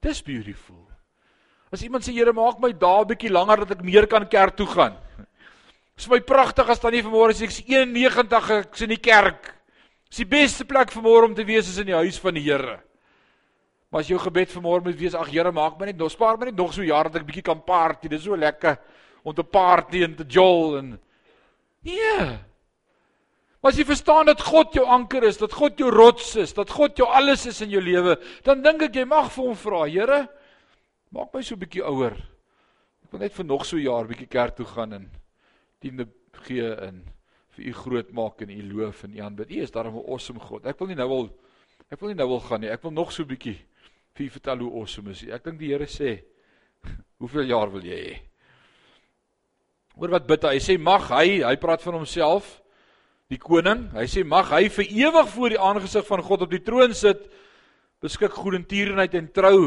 Dis 0.00 0.22
beautiful. 0.22 0.88
As 1.72 1.82
iemand 1.82 2.04
sê 2.04 2.12
Here 2.12 2.32
maak 2.32 2.60
my 2.60 2.72
dae 2.72 3.02
'n 3.02 3.08
bietjie 3.08 3.30
langer 3.30 3.64
dat 3.64 3.78
ek 3.78 3.84
meer 3.84 4.06
kan 4.06 4.28
kerk 4.28 4.56
toe 4.56 4.66
gaan. 4.66 4.96
Dit 5.16 6.04
is 6.04 6.08
my 6.08 6.20
pragtig 6.20 6.68
as 6.68 6.80
dan 6.80 6.92
nie 6.92 7.02
vanmôre 7.02 7.30
as 7.30 7.42
ek 7.42 7.50
91 7.50 8.50
ek's 8.50 8.82
in 8.82 8.88
die 8.88 9.00
kerk. 9.00 9.54
Dis 10.10 10.18
die 10.18 10.24
beste 10.26 10.64
plek 10.64 10.92
vanmôre 10.92 11.24
om 11.24 11.34
te 11.34 11.44
wees 11.44 11.68
is 11.68 11.78
in 11.78 11.86
die 11.86 11.94
huis 11.94 12.18
van 12.18 12.34
die 12.34 12.42
Here. 12.42 12.80
Maar 13.90 14.00
as 14.00 14.08
jou 14.08 14.18
gebed 14.18 14.52
vanmôre 14.52 14.84
moet 14.84 14.98
wees, 14.98 15.14
ag 15.14 15.28
Here, 15.28 15.50
maak 15.52 15.78
my 15.78 15.86
net 15.86 15.96
nog 15.96 16.10
spaar 16.10 16.38
my 16.38 16.44
net 16.44 16.56
nog 16.56 16.74
so 16.74 16.82
jaar 16.82 17.04
dat 17.04 17.22
ek 17.22 17.26
bietjie 17.26 17.42
kan 17.42 17.64
party. 17.64 18.08
Dis 18.08 18.22
so 18.22 18.36
lekker 18.36 18.78
om 19.24 19.34
te 19.34 19.42
party 19.42 20.02
en 20.04 20.14
te 20.14 20.24
jol 20.24 20.78
en 20.78 21.00
Nee. 21.86 22.38
Maar 23.60 23.72
as 23.72 23.78
jy 23.80 23.86
verstaan 23.88 24.26
dat 24.26 24.42
God 24.44 24.74
jou 24.76 24.84
anker 24.84 25.24
is, 25.24 25.38
dat 25.40 25.52
God 25.56 25.78
jou 25.80 25.90
rots 25.90 26.34
is, 26.36 26.52
dat 26.54 26.70
God 26.70 26.98
jou 26.98 27.08
alles 27.08 27.46
is 27.46 27.60
in 27.64 27.70
jou 27.70 27.80
lewe, 27.82 28.16
dan 28.44 28.62
dink 28.62 28.82
ek 28.82 28.94
jy 29.00 29.04
mag 29.08 29.30
vir 29.32 29.48
hom 29.48 29.56
vra, 29.56 29.86
Here, 29.88 30.26
maak 31.10 31.32
my 31.32 31.42
so 31.42 31.54
'n 31.54 31.60
bietjie 31.60 31.82
ouer. 31.82 32.14
Ek 33.04 33.12
wil 33.12 33.20
net 33.20 33.32
vir 33.32 33.44
nog 33.44 33.64
so 33.64 33.76
'n 33.76 33.82
jaar 33.82 34.04
bietjie 34.04 34.28
kerk 34.28 34.56
toe 34.56 34.66
gaan 34.66 34.92
en 34.92 35.10
tiende 35.80 36.06
gee 36.44 36.68
in 36.88 37.04
vir 37.56 37.66
u 37.66 37.72
groot 37.72 38.12
maak 38.12 38.42
en 38.42 38.50
u 38.50 38.62
loof 38.72 39.04
en 39.04 39.14
u 39.16 39.20
aanbid. 39.20 39.50
U 39.50 39.62
is 39.62 39.70
daarom 39.70 39.96
'n 39.96 40.10
awesome 40.10 40.40
God. 40.40 40.66
Ek 40.66 40.78
wil 40.78 40.88
nie 40.88 40.96
nou 40.96 41.08
wil 41.08 41.30
ek 41.90 42.00
wil 42.00 42.08
nie 42.08 42.16
nou 42.16 42.28
wil 42.28 42.40
gaan 42.40 42.60
nie. 42.60 42.70
Ek 42.70 42.82
wil 42.82 42.92
nog 42.92 43.12
so 43.12 43.22
'n 43.22 43.28
bietjie 43.28 43.58
vir 44.14 44.26
u 44.26 44.30
vertel 44.30 44.58
hoe 44.58 44.80
awesome 44.80 45.10
is. 45.10 45.22
Ek 45.22 45.44
dink 45.44 45.58
die 45.58 45.68
Here 45.68 45.86
sê, 45.86 46.22
"Hoeveel 47.20 47.46
jaar 47.46 47.70
wil 47.72 47.82
jy 47.82 47.96
hê?" 47.96 48.20
Hoor 49.96 50.10
wat 50.10 50.26
bid 50.26 50.42
hy? 50.42 50.54
Hy 50.54 50.58
sê 50.60 50.78
mag 50.78 51.08
hy, 51.08 51.42
hy 51.42 51.56
praat 51.56 51.82
van 51.82 51.94
homself 51.94 52.62
die 53.32 53.38
koning. 53.42 53.88
Hy 53.94 54.06
sê 54.10 54.24
mag 54.26 54.50
hy 54.54 54.66
vir 54.72 54.90
ewig 55.06 55.30
voor 55.34 55.54
die 55.54 55.62
aangesig 55.62 56.06
van 56.06 56.22
God 56.22 56.46
op 56.46 56.52
die 56.52 56.62
troon 56.62 56.94
sit, 56.94 57.26
beskik 58.02 58.36
goedertierenheid 58.36 59.16
en 59.18 59.30
trou 59.34 59.60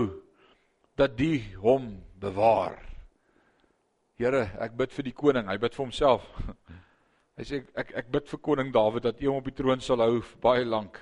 dat 0.99 1.15
die 1.17 1.41
hom 1.59 1.91
bewaar. 2.19 2.77
Here, 4.19 4.49
ek 4.59 4.75
bid 4.79 4.91
vir 4.91 5.07
die 5.07 5.15
koning. 5.15 5.47
Hy 5.47 5.55
bid 5.59 5.75
vir 5.75 5.85
homself. 5.85 6.25
Hy 7.39 7.45
sê 7.47 7.61
ek 7.79 7.93
ek 8.01 8.09
bid 8.11 8.27
vir 8.27 8.41
koning 8.43 8.73
Dawid 8.75 9.05
dat 9.05 9.21
hy 9.21 9.29
hom 9.29 9.37
op 9.39 9.45
die 9.47 9.55
troon 9.55 9.79
sal 9.79 10.01
hou 10.03 10.17
baie 10.43 10.65
lank. 10.67 10.97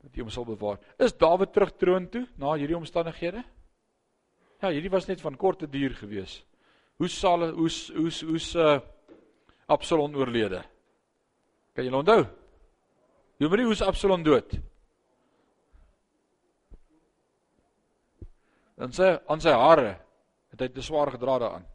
Dat 0.00 0.14
hy 0.16 0.24
hom 0.24 0.30
sal 0.32 0.46
bewaar. 0.48 0.78
Is 0.96 1.12
Dawid 1.20 1.52
terug 1.52 1.74
troon 1.76 2.06
toe 2.08 2.24
na 2.40 2.54
hierdie 2.56 2.78
omstandighede? 2.78 3.42
Ja, 4.62 4.70
hierdie 4.72 4.90
was 4.90 5.04
net 5.04 5.20
van 5.20 5.36
korte 5.36 5.68
duur 5.68 5.92
gewees. 6.00 6.38
Hoe 6.96 7.10
sal 7.12 7.50
hoe 7.52 7.68
hoe 7.68 8.08
hoe's 8.30 8.54
uh 8.56 8.78
Absalom 9.68 10.16
oorlede? 10.16 10.62
Kan 11.78 11.86
jy 11.86 11.94
onthou? 11.94 12.24
Jy 13.38 13.46
weet 13.46 13.60
nie 13.60 13.64
hoe's 13.68 13.84
Absalom 13.86 14.24
dood? 14.26 14.56
Dan 18.82 18.90
sê 18.96 19.12
aan 19.30 19.42
sy 19.44 19.52
hare 19.54 19.92
het 20.50 20.64
hy 20.64 20.68
te 20.74 20.82
swaar 20.82 21.12
gedra 21.14 21.36
daaraan. 21.38 21.68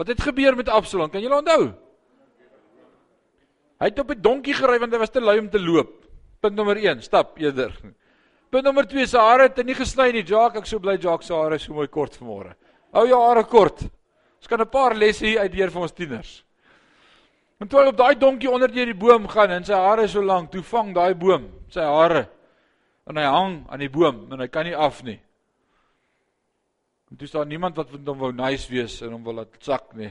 Wat 0.00 0.08
het 0.08 0.22
gebeur 0.24 0.56
met 0.56 0.70
Absalom? 0.72 1.10
Kan 1.12 1.20
jy 1.20 1.28
onthou? 1.28 1.74
Hy 3.82 3.90
het 3.90 4.00
op 4.00 4.14
'n 4.16 4.22
donkie 4.24 4.54
gery 4.56 4.78
want 4.80 4.96
hy 4.96 4.98
was 4.98 5.12
te 5.12 5.20
lui 5.20 5.38
om 5.40 5.50
te 5.50 5.60
loop. 5.60 5.92
Punt 6.40 6.56
nommer 6.56 6.80
1, 6.80 7.02
stap 7.02 7.36
eerder. 7.36 7.76
Punt 8.50 8.64
nommer 8.64 8.86
2, 8.88 9.06
sy 9.06 9.18
hare 9.18 9.42
het 9.42 9.60
nie 9.66 9.74
gesny 9.74 10.10
nie. 10.12 10.24
Jacques, 10.24 10.62
ek 10.62 10.66
so 10.66 10.78
bly 10.78 10.96
Jacques 10.96 11.26
se 11.26 11.34
hare 11.34 11.58
so 11.58 11.74
mooi 11.74 11.88
kort 11.88 12.16
vanmôre. 12.16 12.54
Hou 12.92 13.06
jou 13.06 13.20
hare 13.28 13.44
kort. 13.44 13.82
Ons 14.38 14.48
kan 14.48 14.60
'n 14.60 14.70
paar 14.70 14.94
lesse 14.94 15.26
hier 15.26 15.40
uitleer 15.40 15.70
vir 15.70 15.82
ons 15.82 15.92
tieners. 15.92 16.44
En 17.62 17.68
toe 17.70 17.78
hy 17.78 17.90
op 17.92 17.98
daai 17.98 18.18
donkie 18.18 18.50
onder 18.50 18.72
deur 18.72 18.88
die 18.90 18.98
boom 18.98 19.28
gaan 19.30 19.52
en 19.54 19.64
sy 19.66 19.76
hare 19.78 20.08
so 20.10 20.22
lank, 20.24 20.50
toe 20.50 20.64
vang 20.66 20.90
daai 20.96 21.14
boom 21.14 21.44
sy 21.70 21.84
hare 21.86 22.24
en 23.06 23.18
hy 23.18 23.26
hang 23.26 23.54
aan 23.70 23.82
die 23.84 23.90
boom 23.92 24.24
en 24.34 24.42
hy 24.42 24.48
kan 24.50 24.66
nie 24.66 24.74
af 24.74 24.98
nie. 25.06 25.20
En 27.12 27.20
toe 27.20 27.28
staan 27.30 27.50
niemand 27.52 27.78
wat 27.78 27.92
met 27.94 28.08
hom 28.08 28.18
wou 28.18 28.32
nice 28.34 28.66
wees 28.72 28.96
en 29.06 29.14
hom 29.14 29.22
wil 29.22 29.38
laat 29.38 29.54
sak 29.62 29.92
nie. 29.98 30.10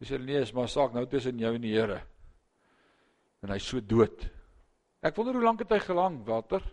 Hy 0.00 0.08
sê 0.08 0.16
nee, 0.16 0.40
is 0.40 0.52
maar 0.56 0.70
saak 0.72 0.94
nou 0.96 1.04
tussen 1.10 1.40
jou 1.40 1.52
en 1.52 1.64
die 1.64 1.74
Here. 1.74 1.98
En 3.44 3.52
hy's 3.52 3.66
so 3.68 3.80
dood. 3.84 4.24
Ek 5.04 5.16
wonder 5.16 5.36
hoe 5.36 5.44
lank 5.44 5.60
het 5.64 5.72
hy 5.74 5.80
gelang, 5.84 6.20
Walter? 6.24 6.64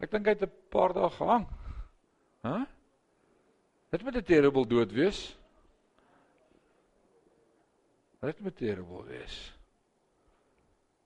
Ek 0.00 0.12
dink 0.12 0.24
hy 0.24 0.36
het 0.36 0.46
'n 0.46 0.52
paar 0.70 0.94
dae 0.96 1.10
gehang. 1.10 1.44
Hæ? 2.44 2.48
Huh? 2.48 2.64
Dit 3.92 4.04
moet 4.04 4.16
'n 4.16 4.24
terrible 4.24 4.64
dood 4.64 4.92
wees. 4.92 5.36
Dit 8.20 8.40
moet 8.40 8.56
terrible 8.56 9.04
wees. 9.06 9.36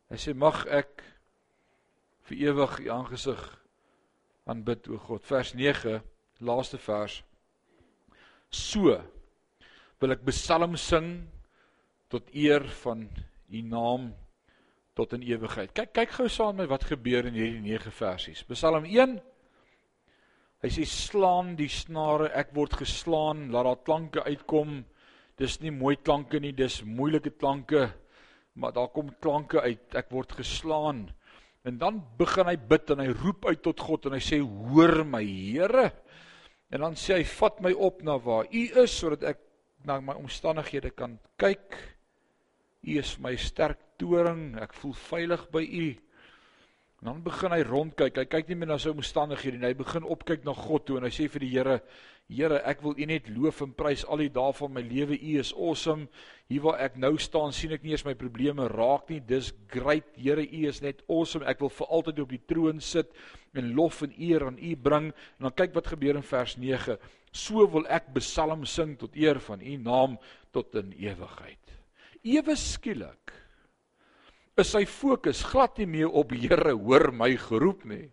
Hy 0.09 0.19
sê 0.21 0.33
mag 0.37 0.63
ek 0.73 1.03
vir 2.29 2.47
ewig 2.49 2.79
u 2.85 2.89
aangesig 2.95 3.43
aanbid 4.49 4.89
o 4.89 5.01
God. 5.01 5.25
Vers 5.29 5.53
9, 5.57 5.99
laaste 6.41 6.81
vers. 6.81 7.19
So 8.49 8.97
wil 10.01 10.17
ek 10.17 10.25
psalm 10.31 10.79
sing 10.81 11.11
tot 12.13 12.33
eer 12.33 12.65
van 12.83 13.05
u 13.53 13.61
naam 13.61 14.11
tot 14.97 15.13
in 15.17 15.25
ewigheid. 15.25 15.73
Kyk 15.77 15.93
kyk 15.97 16.17
gou 16.17 16.29
saam 16.33 16.59
met 16.61 16.69
wat 16.73 16.89
gebeur 16.89 17.29
in 17.29 17.37
hierdie 17.37 17.63
9 17.65 17.93
versies. 17.97 18.45
Psalm 18.49 18.89
1 18.89 19.21
Hy 20.63 20.69
sê 20.71 20.85
slaan 20.87 21.57
die 21.59 21.67
snare, 21.67 22.29
ek 22.39 22.53
word 22.55 22.77
geslaan, 22.85 23.49
laat 23.51 23.67
daar 23.67 23.81
klanke 23.83 24.23
uitkom 24.23 24.85
dis 25.41 25.59
nie 25.63 25.73
mooi 25.75 25.97
klanke 25.97 26.41
nie, 26.41 26.53
dis 26.53 26.83
moeilike 26.85 27.33
klanke, 27.39 27.89
maar 28.55 28.75
daar 28.77 28.91
kom 28.93 29.11
klanke 29.21 29.63
uit. 29.63 29.95
Ek 29.97 30.11
word 30.13 30.35
geslaan. 30.37 31.07
En 31.65 31.79
dan 31.79 32.01
begin 32.19 32.49
hy 32.51 32.57
bid 32.57 32.91
en 32.91 33.01
hy 33.05 33.11
roep 33.23 33.47
uit 33.47 33.63
tot 33.63 33.81
God 33.81 34.09
en 34.09 34.17
hy 34.19 34.23
sê: 34.23 34.41
"Hoor 34.43 35.05
my, 35.07 35.23
Here." 35.23 35.93
En 36.71 36.81
dan 36.81 36.95
sê 36.95 37.21
hy: 37.21 37.25
"Vat 37.25 37.61
my 37.61 37.73
op 37.73 38.03
na 38.03 38.19
waar 38.19 38.47
U 38.51 38.63
is 38.83 38.99
sodat 38.99 39.23
ek 39.23 39.39
na 39.85 40.01
my 40.01 40.15
omstandighede 40.15 40.91
kan 40.91 41.19
kyk. 41.39 41.77
U 42.83 42.99
is 42.99 43.19
my 43.19 43.37
sterk 43.37 43.79
toring. 43.99 44.57
Ek 44.61 44.75
voel 44.75 44.95
veilig 44.95 45.51
by 45.51 45.63
U." 45.63 45.87
En 47.03 47.09
dan 47.09 47.23
begin 47.23 47.51
hy 47.51 47.65
rondkyk. 47.67 48.15
Hy 48.21 48.25
kyk 48.31 48.51
nie 48.53 48.57
meer 48.61 48.69
na 48.71 48.77
sy 48.79 48.93
omstandighede 48.95 49.59
nie. 49.59 49.73
Hy 49.73 49.75
begin 49.75 50.05
opkyk 50.07 50.45
na 50.47 50.53
God 50.55 50.85
toe 50.87 51.01
en 51.01 51.07
hy 51.09 51.11
sê 51.11 51.25
vir 51.27 51.43
die 51.43 51.49
Here: 51.51 51.81
Here, 52.31 52.61
ek 52.63 52.85
wil 52.85 52.95
U 52.95 53.07
net 53.11 53.27
loof 53.35 53.59
en 53.65 53.73
prys 53.75 54.05
al 54.07 54.23
die 54.23 54.31
dae 54.31 54.53
van 54.55 54.71
my 54.71 54.85
lewe. 54.87 55.19
U 55.19 55.33
is 55.41 55.51
awesome. 55.51 56.07
Hier 56.47 56.63
waar 56.63 56.79
ek 56.85 57.01
nou 57.03 57.17
staan, 57.19 57.51
sien 57.51 57.75
ek 57.75 57.83
nie 57.83 57.97
eens 57.97 58.07
my 58.07 58.15
probleme 58.15 58.69
raak 58.71 59.11
nie. 59.11 59.19
Dis 59.19 59.51
great. 59.75 60.07
Here, 60.15 60.47
U 60.47 60.61
is 60.71 60.79
net 60.85 61.03
awesome. 61.09 61.43
Ek 61.43 61.65
wil 61.65 61.73
vir 61.75 61.91
altyd 61.99 62.23
op 62.23 62.37
die 62.37 62.43
troon 62.47 62.79
sit 62.79 63.11
en 63.59 63.75
lof 63.75 64.05
en 64.07 64.15
eer 64.15 64.47
aan 64.47 64.63
U 64.63 64.77
bring. 64.87 65.11
En 65.11 65.49
dan 65.49 65.57
kyk 65.59 65.75
wat 65.75 65.91
gebeur 65.97 66.23
in 66.23 66.29
vers 66.31 66.55
9. 66.55 67.01
So 67.35 67.67
wil 67.67 67.91
ek 67.91 68.13
psalm 68.21 68.63
sing 68.63 68.95
tot 69.01 69.19
eer 69.19 69.43
van 69.43 69.59
U 69.59 69.75
naam 69.83 70.21
tot 70.55 70.71
in 70.79 70.95
ewigheid. 71.03 71.75
Ewe 72.23 72.55
skielik 72.55 73.22
is 74.61 74.73
sy 74.75 74.85
fokus 74.85 75.43
glad 75.49 75.79
nie 75.81 75.89
meer 75.89 76.11
op 76.13 76.33
Here 76.37 76.75
hoor 76.77 77.11
my 77.13 77.33
geroep 77.41 77.85
nie. 77.89 78.09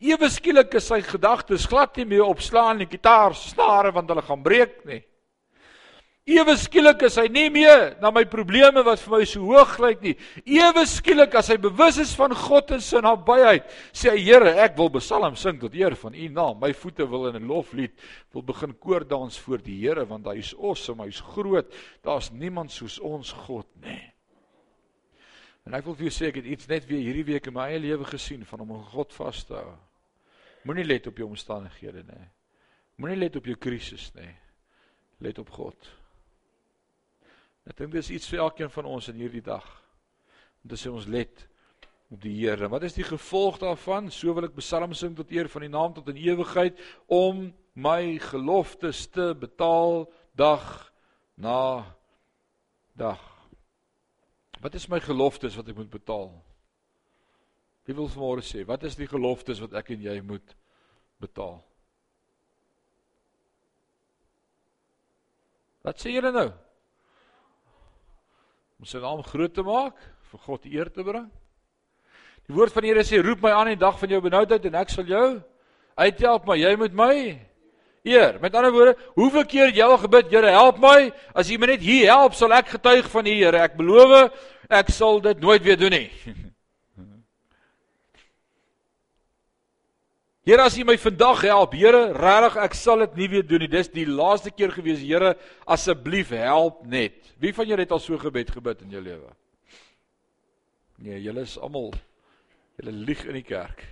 Ewe 0.00 0.28
skielik 0.32 0.74
is 0.80 0.88
sy 0.88 1.00
gedagtes 1.04 1.66
glad 1.68 1.96
nie 1.96 2.08
meer 2.08 2.24
op 2.24 2.40
slaan 2.44 2.80
die 2.82 2.88
gitaar 2.88 3.36
snare 3.36 3.92
want 3.92 4.10
hulle 4.12 4.24
gaan 4.24 4.44
breek 4.44 4.82
nie. 4.88 5.02
Ewe 6.28 6.58
skielik 6.60 7.00
is 7.06 7.14
hy 7.16 7.24
nie 7.32 7.46
meer 7.48 7.94
na 8.02 8.10
my 8.12 8.26
probleme 8.28 8.82
wat 8.84 9.00
vir 9.00 9.14
my 9.14 9.20
so 9.24 9.46
hoog 9.48 9.78
lyk 9.80 10.02
nie. 10.04 10.12
Ewe 10.44 10.84
skielik 10.88 11.32
as 11.40 11.48
hy 11.48 11.56
bewus 11.62 11.96
is 12.02 12.12
van 12.18 12.34
God 12.36 12.74
en 12.76 12.82
sy 12.84 13.00
nabyheid, 13.00 13.64
sê 13.96 14.12
hy 14.12 14.26
Here, 14.26 14.52
ek 14.60 14.76
wil 14.76 14.92
besalm 14.92 15.38
sing 15.40 15.56
tot 15.62 15.72
eer 15.78 15.96
van 15.96 16.12
U 16.12 16.28
naam. 16.28 16.60
My 16.60 16.74
voete 16.76 17.08
wil 17.08 17.30
in 17.30 17.40
'n 17.40 17.48
loflied 17.48 17.96
wil 18.36 18.44
begin 18.44 18.76
koordans 18.76 19.40
voor 19.40 19.64
die 19.64 19.80
Here 19.80 20.04
want 20.04 20.28
hy 20.28 20.36
is 20.44 20.52
awesome, 20.52 21.02
hy's 21.02 21.24
groot. 21.32 21.72
Daar's 22.04 22.30
niemand 22.30 22.76
soos 22.76 23.00
ons 23.00 23.32
God 23.32 23.66
nie. 23.80 24.17
En 25.68 25.74
ek 25.76 25.84
wil 25.84 25.98
vir 25.98 26.06
jou 26.06 26.14
sê 26.16 26.30
ek 26.30 26.38
het 26.40 26.46
iets 26.48 26.68
net 26.70 26.86
weer 26.88 27.02
hierdie 27.04 27.26
week 27.28 27.50
in 27.50 27.52
my 27.52 27.66
eie 27.68 27.80
lewe 27.82 28.06
gesien 28.08 28.40
van 28.48 28.62
om 28.64 28.70
'n 28.72 28.84
God 28.88 29.12
vas 29.12 29.44
te 29.44 29.52
hou. 29.52 29.76
Moenie 30.64 30.84
let 30.84 31.06
op 31.06 31.16
jou 31.16 31.28
omstandighede 31.28 32.04
nie. 32.08 32.28
Moenie 32.96 33.18
let 33.18 33.36
op 33.36 33.44
jou 33.44 33.56
krisis 33.56 34.14
nie. 34.14 34.32
Let 35.20 35.38
op 35.38 35.50
God. 35.50 35.76
Ek 37.66 37.76
dink 37.76 37.92
dis 37.92 38.10
iets 38.10 38.28
vir 38.28 38.38
elkeen 38.38 38.70
van 38.70 38.84
ons 38.84 39.08
in 39.08 39.14
hierdie 39.14 39.42
dag. 39.44 39.66
Om 40.64 40.70
te 40.70 40.76
sê 40.76 40.90
ons 40.90 41.06
let 41.06 41.48
op 42.10 42.20
die 42.20 42.34
Here. 42.40 42.68
Wat 42.68 42.82
is 42.82 42.94
die 42.94 43.04
gevolg 43.04 43.58
daarvan? 43.58 44.10
So 44.10 44.32
wil 44.34 44.44
ek 44.44 44.56
Psalm 44.56 44.94
sing 44.94 45.14
tot 45.16 45.30
eer 45.30 45.48
van 45.48 45.60
die 45.60 45.68
naam 45.68 45.92
tot 45.92 46.08
in 46.08 46.16
ewigheid 46.16 46.80
om 47.06 47.52
my 47.74 48.18
geloftes 48.18 49.06
te 49.06 49.34
betaal 49.34 50.12
dag 50.34 50.92
na 51.36 51.84
dag. 52.96 53.37
Wat 54.62 54.74
is 54.74 54.88
my 54.90 55.00
geloftes 55.00 55.56
wat 55.56 55.68
ek 55.70 55.76
moet 55.78 55.90
betaal? 55.90 56.32
Wie 57.86 57.96
wil 57.96 58.10
vanmôre 58.12 58.44
sê, 58.44 58.64
wat 58.68 58.82
is 58.84 58.98
die 58.98 59.08
geloftes 59.08 59.62
wat 59.64 59.76
ek 59.78 59.94
en 59.94 60.02
jy 60.04 60.18
moet 60.20 60.56
betaal? 61.22 61.60
Wat 65.86 66.02
sê 66.02 66.12
julle 66.12 66.32
nou? 66.34 66.50
om 68.78 68.86
sy 68.86 69.00
naam 69.02 69.24
groot 69.26 69.54
te 69.54 69.64
maak, 69.66 69.98
vir 70.30 70.42
God 70.46 70.66
eer 70.70 70.90
te 70.94 71.02
bring. 71.02 71.26
Die 72.46 72.54
woord 72.54 72.72
van 72.72 72.84
die 72.84 72.92
Here 72.92 73.04
sê 73.04 73.18
roep 73.20 73.42
my 73.42 73.50
aan 73.52 73.72
in 73.72 73.76
die 73.76 73.82
dag 73.82 73.98
van 73.98 74.12
jou 74.12 74.20
benoudheid 74.22 74.68
en 74.68 74.78
ek 74.78 74.92
sal 74.92 75.08
jou 75.08 75.26
uithelp, 75.98 76.46
maar 76.46 76.60
jy 76.60 76.70
moet 76.78 76.94
my 76.96 77.14
eer. 78.04 78.38
Met 78.42 78.54
ander 78.54 78.72
woorde, 78.72 78.96
hoeveel 79.14 79.46
keer 79.46 79.72
jy 79.74 79.84
al 79.84 79.98
gebid, 79.98 80.30
Here 80.32 80.50
help 80.54 80.78
my, 80.82 81.12
as 81.34 81.48
jy 81.50 81.58
my 81.58 81.66
net 81.72 81.80
hier 81.84 82.10
help, 82.12 82.34
sal 82.38 82.52
ek 82.56 82.74
getuig 82.76 83.08
van 83.10 83.24
die 83.24 83.38
Here. 83.40 83.58
Ek 83.64 83.76
beloof 83.78 84.32
ek 84.68 84.90
sal 84.92 85.20
dit 85.24 85.40
nooit 85.40 85.62
weer 85.64 85.78
doen 85.80 85.94
nie. 85.96 86.10
Here 90.48 90.64
as 90.64 90.78
U 90.80 90.84
my 90.88 90.96
vandag 90.96 91.42
help, 91.44 91.74
Here, 91.76 92.12
regtig 92.16 92.54
ek 92.64 92.76
sal 92.76 93.04
dit 93.04 93.18
nie 93.20 93.28
weer 93.34 93.44
doen 93.44 93.60
nie. 93.60 93.68
Dis 93.68 93.90
die 93.92 94.06
laaste 94.08 94.48
keer 94.48 94.72
gewees, 94.72 95.02
Here, 95.04 95.34
asseblief 95.68 96.32
help 96.32 96.80
net. 96.88 97.18
Wie 97.36 97.52
van 97.52 97.68
julle 97.68 97.84
het 97.84 97.92
al 97.92 98.00
so 98.00 98.16
gebed 98.20 98.54
gebid 98.56 98.80
in 98.86 98.96
jou 98.96 99.02
lewe? 99.04 99.28
Nee, 101.04 101.20
julle 101.22 101.44
is 101.44 101.58
almal 101.60 101.92
julle 102.80 102.94
lieg 102.96 103.26
in 103.28 103.36
die 103.36 103.44
kerk. 103.46 103.84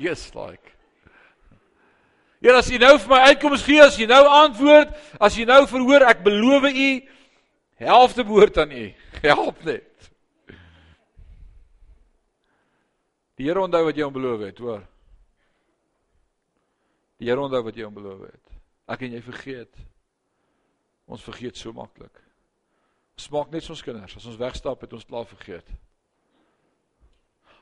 Yes 0.00 0.30
like. 0.34 0.71
Here 2.42 2.58
as 2.58 2.70
U 2.74 2.78
nou 2.82 2.96
vir 2.98 3.10
my 3.12 3.20
uitkoms 3.30 3.62
gee, 3.62 3.78
as 3.78 3.96
U 4.02 4.06
nou 4.10 4.22
antwoord, 4.42 4.90
as 5.22 5.36
U 5.38 5.44
nou 5.46 5.60
verhoor, 5.70 6.02
ek 6.10 6.24
beloof 6.24 6.66
U 6.72 6.88
helfte 7.82 8.24
woord 8.26 8.58
aan 8.58 8.72
U. 8.74 8.86
Help 9.22 9.62
net. 9.66 10.08
Die 13.38 13.46
Here 13.46 13.62
onthou 13.62 13.84
wat 13.86 13.98
jy 13.98 14.06
hom 14.06 14.16
beloof 14.16 14.42
het, 14.42 14.58
hoor. 14.58 14.82
Die 17.22 17.30
Here 17.30 17.42
onthou 17.42 17.62
wat 17.68 17.78
jy 17.78 17.86
hom 17.86 17.94
beloof 17.94 18.26
het. 18.26 18.58
Ek 18.90 19.06
en 19.06 19.14
jy 19.14 19.22
vergeet. 19.22 19.86
Ons 21.06 21.22
vergeet 21.22 21.58
so 21.58 21.70
maklik. 21.76 22.18
Ons 23.18 23.30
maak 23.30 23.54
net 23.54 23.62
soos 23.62 23.84
kinders, 23.86 24.18
as 24.18 24.26
ons 24.26 24.40
wegstap 24.40 24.82
het 24.82 24.98
ons 24.98 25.06
klaar 25.06 25.30
vergeet. 25.30 25.70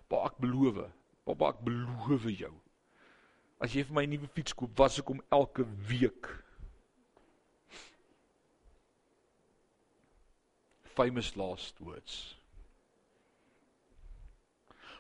Pa, 0.09 0.25
ek 0.25 0.41
beloof. 0.41 0.87
Papa, 1.29 1.53
ek 1.53 1.65
beloof 1.69 2.29
jou. 2.33 2.55
As 3.61 3.75
jy 3.77 3.85
vir 3.85 3.95
my 3.95 4.05
'n 4.07 4.11
nuwe 4.17 4.29
fiets 4.33 4.55
koop, 4.57 4.73
was 4.79 4.99
ek 4.99 5.11
om 5.11 5.23
elke 5.31 5.67
week. 5.89 6.27
Famous 10.97 11.37
last 11.37 11.81
words. 11.81 12.37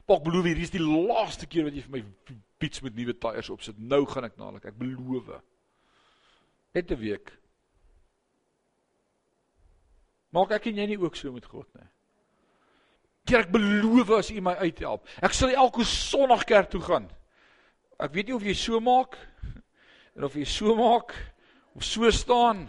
Pa, 0.06 0.16
ek 0.16 0.24
beloof 0.24 0.44
hier 0.44 0.58
is 0.58 0.70
die 0.70 0.82
laaste 0.82 1.46
keer 1.46 1.64
wat 1.64 1.74
jy 1.74 1.82
vir 1.86 1.96
my 1.96 2.04
fiets 2.60 2.82
met 2.82 2.94
nuwe 2.94 3.14
tyres 3.16 3.50
opsit. 3.50 3.78
Nou 3.78 4.04
gaan 4.06 4.24
ek 4.24 4.36
nader, 4.36 4.60
ek 4.66 4.78
beloof. 4.78 5.40
Net 6.74 6.90
'n 6.90 7.00
week. 7.00 7.32
Maak 10.30 10.50
ek 10.50 10.66
en 10.66 10.76
jy 10.76 10.86
nie 10.86 11.00
ook 11.00 11.16
so 11.16 11.32
met 11.32 11.46
God 11.46 11.66
nie? 11.74 11.88
Keer 13.26 13.40
ek 13.40 13.52
beloof 13.52 14.10
as 14.10 14.30
U 14.30 14.40
my 14.40 14.54
uithelp. 14.54 15.08
Ek 15.22 15.32
sal 15.32 15.50
elke 15.50 15.84
Sondag 15.84 16.44
kerk 16.44 16.70
toe 16.70 16.80
gaan. 16.80 17.10
Ek 18.00 18.14
weet 18.16 18.30
nie 18.30 18.36
of 18.36 18.44
jy 18.46 18.54
so 18.56 18.80
maak 18.80 19.18
en 20.16 20.24
of 20.24 20.34
jy 20.34 20.46
so 20.48 20.74
maak 20.78 21.12
of 21.76 21.84
so 21.84 22.08
staan 22.10 22.64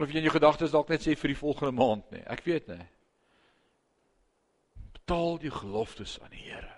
of 0.00 0.08
jy 0.08 0.20
in 0.20 0.28
jou 0.28 0.32
gedagtes 0.32 0.72
dalk 0.72 0.88
net 0.88 1.02
sê 1.04 1.16
vir 1.18 1.34
die 1.34 1.38
volgende 1.38 1.74
maand 1.76 2.12
nie. 2.14 2.22
Ek 2.30 2.44
weet 2.46 2.70
nie. 2.70 2.84
Betaal 4.96 5.40
die 5.42 5.52
geloftes 5.52 6.16
aan 6.22 6.32
die 6.32 6.44
Here. 6.46 6.76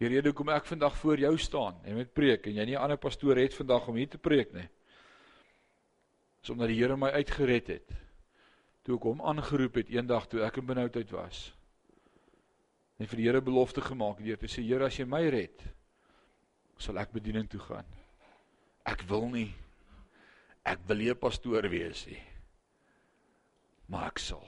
Die 0.00 0.08
rede 0.08 0.30
hoekom 0.30 0.52
ek 0.54 0.68
vandag 0.68 0.94
voor 0.96 1.20
jou 1.20 1.32
staan 1.40 1.80
en 1.84 1.98
met 1.98 2.12
preek 2.16 2.46
en 2.48 2.60
jy 2.60 2.64
nie 2.64 2.76
'n 2.76 2.82
ander 2.84 3.00
pastoor 3.00 3.36
het 3.36 3.54
vandag 3.54 3.88
om 3.88 3.96
hier 3.96 4.08
te 4.08 4.18
preek 4.18 4.52
nie. 4.52 4.68
Is 6.42 6.50
omdat 6.50 6.68
die 6.68 6.76
Here 6.76 6.96
my 6.96 7.10
uitgered 7.10 7.66
het. 7.66 7.88
Toe 8.84 8.96
ek 8.96 9.02
hom 9.02 9.20
aangeroep 9.20 9.74
het 9.74 9.88
eendag 9.88 10.26
toe 10.28 10.42
ek 10.42 10.56
in 10.56 10.66
benoudheid 10.66 11.10
was. 11.10 11.52
En 13.00 13.08
vir 13.08 13.16
die 13.16 13.26
Here 13.26 13.40
belofte 13.40 13.80
gemaak 13.80 14.20
deur 14.20 14.36
te 14.36 14.48
sê 14.50 14.62
Here 14.62 14.84
as 14.84 14.98
jy 14.98 15.06
my 15.08 15.22
red, 15.32 15.62
sal 16.80 17.00
ek 17.00 17.14
bediening 17.16 17.48
toe 17.48 17.60
gaan. 17.64 17.88
Ek 18.84 19.06
wil 19.08 19.28
nie 19.32 19.48
ek 20.68 20.82
wil 20.86 21.00
nie 21.00 21.10
'n 21.10 21.16
pastoor 21.16 21.68
wees 21.72 22.06
nie. 22.06 22.20
Maar 23.88 24.12
ek 24.12 24.18
sal 24.18 24.44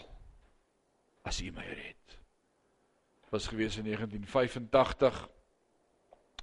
as 1.24 1.40
U 1.40 1.50
my 1.50 1.64
red. 1.64 2.18
Was 3.30 3.48
gewees 3.48 3.78
in 3.78 3.86
1985 3.86 5.28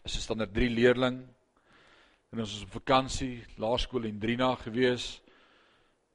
is 0.04 0.16
'n 0.16 0.22
standaard 0.22 0.54
3 0.54 0.70
leerling 0.70 1.28
en 2.32 2.40
ons 2.40 2.54
was 2.54 2.64
op 2.64 2.82
vakansie, 2.82 3.46
laerskool 3.58 4.04
in 4.06 4.20
Drina 4.20 4.56
gewees. 4.56 5.22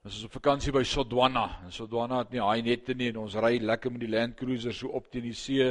Ons 0.05 0.19
was 0.19 0.25
op 0.27 0.35
vakansie 0.37 0.69
by 0.69 0.83
Sodwana. 0.85 1.47
En 1.65 1.71
Sodwana 1.73 2.19
het 2.21 2.35
nie 2.35 2.41
haai 2.45 2.61
nette 2.61 2.93
nie 2.93 3.07
en 3.09 3.23
ons 3.23 3.35
ry 3.41 3.55
lekker 3.57 3.89
met 3.89 4.03
die 4.03 4.11
Land 4.13 4.35
Cruiser 4.37 4.75
so 4.77 4.91
op 4.93 5.07
teen 5.09 5.25
die 5.25 5.33
see. 5.33 5.71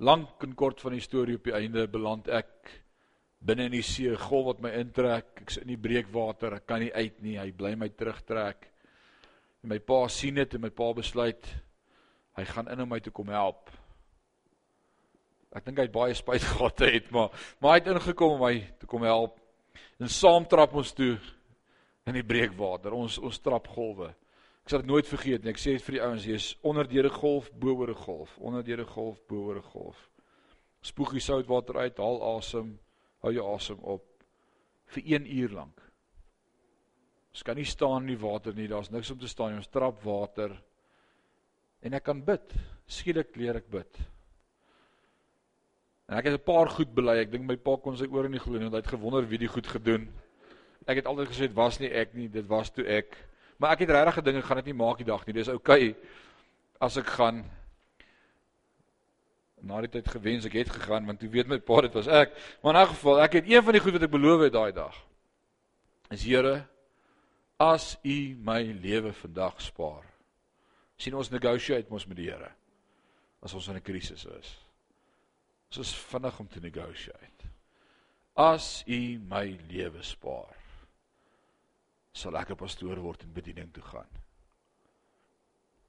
Lank 0.00 0.46
en 0.46 0.54
kort 0.56 0.78
van 0.80 0.94
die 0.96 1.02
storie 1.04 1.34
op 1.36 1.44
die 1.44 1.52
einde 1.58 1.82
beland 1.92 2.30
ek 2.32 2.70
binne 3.44 3.66
in 3.68 3.74
die 3.74 3.82
see, 3.84 4.14
golf 4.22 4.46
wat 4.46 4.62
my 4.64 4.70
intrek. 4.78 5.42
Ek's 5.42 5.60
in 5.60 5.68
die 5.68 5.76
breekwater, 5.76 6.56
ek 6.56 6.64
kan 6.72 6.80
nie 6.80 6.88
uit 6.94 7.18
nie. 7.20 7.34
Hy 7.36 7.50
bly 7.58 7.74
my 7.76 7.90
terugtrek. 7.92 8.64
En 9.60 9.74
my 9.74 9.78
pa 9.84 9.98
sien 10.08 10.40
dit 10.40 10.56
en 10.56 10.64
my 10.64 10.70
pa 10.72 10.86
besluit 10.96 11.50
hy 12.38 12.44
gaan 12.48 12.70
in 12.72 12.80
om 12.80 12.88
my 12.94 13.00
te 13.04 13.12
kom 13.12 13.28
help. 13.34 13.68
Ek 15.52 15.68
dink 15.68 15.82
hy 15.82 15.86
het 15.90 15.92
baie 15.98 16.16
spyt 16.16 16.48
gehad 16.54 16.80
het, 16.86 17.12
maar 17.12 17.28
maar 17.60 17.76
hy 17.76 17.82
het 17.82 17.92
ingekom 17.92 18.38
om 18.38 18.42
my 18.46 18.54
te 18.80 18.88
kom 18.88 19.04
help. 19.04 19.36
En 20.00 20.08
saam 20.08 20.48
trap 20.48 20.72
ons 20.80 20.94
toe 20.96 21.18
in 22.10 22.18
die 22.18 22.26
breekwater. 22.26 22.94
Ons 22.96 23.18
ons 23.18 23.40
trap 23.42 23.68
golwe. 23.74 24.10
Ek 24.64 24.72
sal 24.72 24.82
dit 24.82 24.90
nooit 24.90 25.08
vergeet 25.08 25.44
nie. 25.44 25.54
Ek 25.54 25.60
sê 25.62 25.76
dit 25.76 25.86
vir 25.86 25.96
die 25.96 26.04
ouens, 26.04 26.26
jy's 26.28 26.48
onder 26.66 26.88
deur 26.88 27.08
'n 27.08 27.18
golf, 27.20 27.50
bo 27.52 27.74
oor 27.74 27.90
'n 27.90 28.04
golf, 28.04 28.38
onder 28.38 28.62
deur 28.62 28.80
'n 28.80 28.92
golf, 28.94 29.20
bo 29.26 29.46
oor 29.48 29.56
'n 29.56 29.70
golf. 29.72 30.10
Spoeg 30.82 31.12
die 31.12 31.20
soutwater 31.20 31.76
uit, 31.76 31.98
haal 31.98 32.36
asem, 32.36 32.78
hou 33.22 33.32
jou 33.32 33.54
asem 33.54 33.78
op 33.78 34.04
vir 34.86 35.02
1 35.06 35.26
uur 35.26 35.50
lank. 35.50 35.80
Ons 37.30 37.42
kan 37.46 37.56
nie 37.56 37.64
staan 37.64 38.02
in 38.02 38.16
die 38.16 38.22
water 38.22 38.54
nie. 38.54 38.68
Daar's 38.68 38.90
niks 38.90 39.10
om 39.10 39.18
te 39.18 39.28
staan 39.28 39.52
nie. 39.52 39.60
Ons 39.62 39.70
trap 39.70 40.02
water. 40.02 40.50
En 41.82 41.94
ek 41.94 42.04
kan 42.04 42.24
bid. 42.24 42.54
Skielik 42.90 43.36
leer 43.36 43.56
ek 43.56 43.70
bid. 43.70 44.00
En 46.10 46.18
ek 46.18 46.24
het 46.26 46.34
'n 46.34 46.44
paar 46.44 46.68
goed 46.68 46.92
bely. 46.94 47.20
Ek 47.20 47.30
dink 47.30 47.46
my 47.46 47.56
pa 47.56 47.76
kon 47.76 47.96
sy 47.96 48.06
ore 48.06 48.28
nie 48.28 48.38
glo 48.38 48.54
nie 48.54 48.68
want 48.68 48.74
hy 48.74 48.82
het 48.82 48.98
gewonder 48.98 49.28
wie 49.28 49.38
die 49.38 49.48
goed 49.48 49.66
gedoen. 49.66 50.08
Ek 50.90 51.00
het 51.00 51.08
altyd 51.10 51.30
gesê 51.30 51.46
dit 51.46 51.56
was 51.56 51.78
nie 51.78 51.90
ek 51.94 52.16
nie, 52.18 52.26
dit 52.32 52.46
was 52.50 52.72
toe 52.74 52.84
ek. 52.90 53.14
Maar 53.62 53.76
ek 53.76 53.84
het 53.84 53.94
regtig 53.94 54.18
gedinge 54.18 54.42
gaan 54.42 54.60
dit 54.62 54.70
nie 54.72 54.78
maak 54.80 54.98
die 54.98 55.06
dag 55.06 55.22
nie. 55.26 55.36
Dis 55.36 55.52
oukei 55.52 55.94
as 56.82 56.96
ek 56.98 57.12
gaan 57.14 57.44
na 59.62 59.82
die 59.84 59.92
tyd 59.92 60.08
gewens 60.08 60.46
ek 60.48 60.56
het 60.56 60.70
gegaan 60.72 61.06
want 61.06 61.20
toe 61.20 61.28
weet 61.28 61.48
my 61.48 61.60
pa 61.62 61.82
dit 61.86 61.96
was 61.98 62.08
ek. 62.08 62.34
Maar 62.62 62.74
in 62.74 62.80
elk 62.82 62.94
geval, 62.94 63.20
ek 63.26 63.38
het 63.38 63.50
een 63.50 63.64
van 63.64 63.76
die 63.76 63.82
goed 63.84 63.98
wat 63.98 64.06
ek 64.08 64.14
beloof 64.16 64.46
het 64.46 64.56
daai 64.56 64.72
dag. 64.72 64.96
Is 66.10 66.24
Here, 66.26 66.64
as 67.60 67.92
U 68.02 68.16
my 68.42 68.62
lewe 68.82 69.12
vandag 69.12 69.60
spaar. 69.62 70.06
sien 71.00 71.14
ons 71.16 71.30
negotiate 71.32 71.88
mos 71.88 72.04
met 72.06 72.16
die 72.16 72.26
Here 72.28 72.50
as 73.40 73.54
ons 73.54 73.68
in 73.68 73.76
'n 73.76 73.80
krisis 73.80 74.24
is. 74.24 74.48
Ons 75.70 75.78
is 75.78 75.94
vinnig 75.94 76.40
om 76.40 76.48
te 76.48 76.60
negotiate. 76.60 77.48
As 78.36 78.84
u 78.86 79.18
my 79.18 79.58
lewe 79.68 80.02
spaar. 80.02 80.59
Sal 82.12 82.36
ek 82.36 82.50
'n 82.50 82.56
pastoor 82.56 82.98
word 82.98 83.22
en 83.22 83.32
bediening 83.32 83.72
toe 83.72 83.82
gaan. 83.82 84.08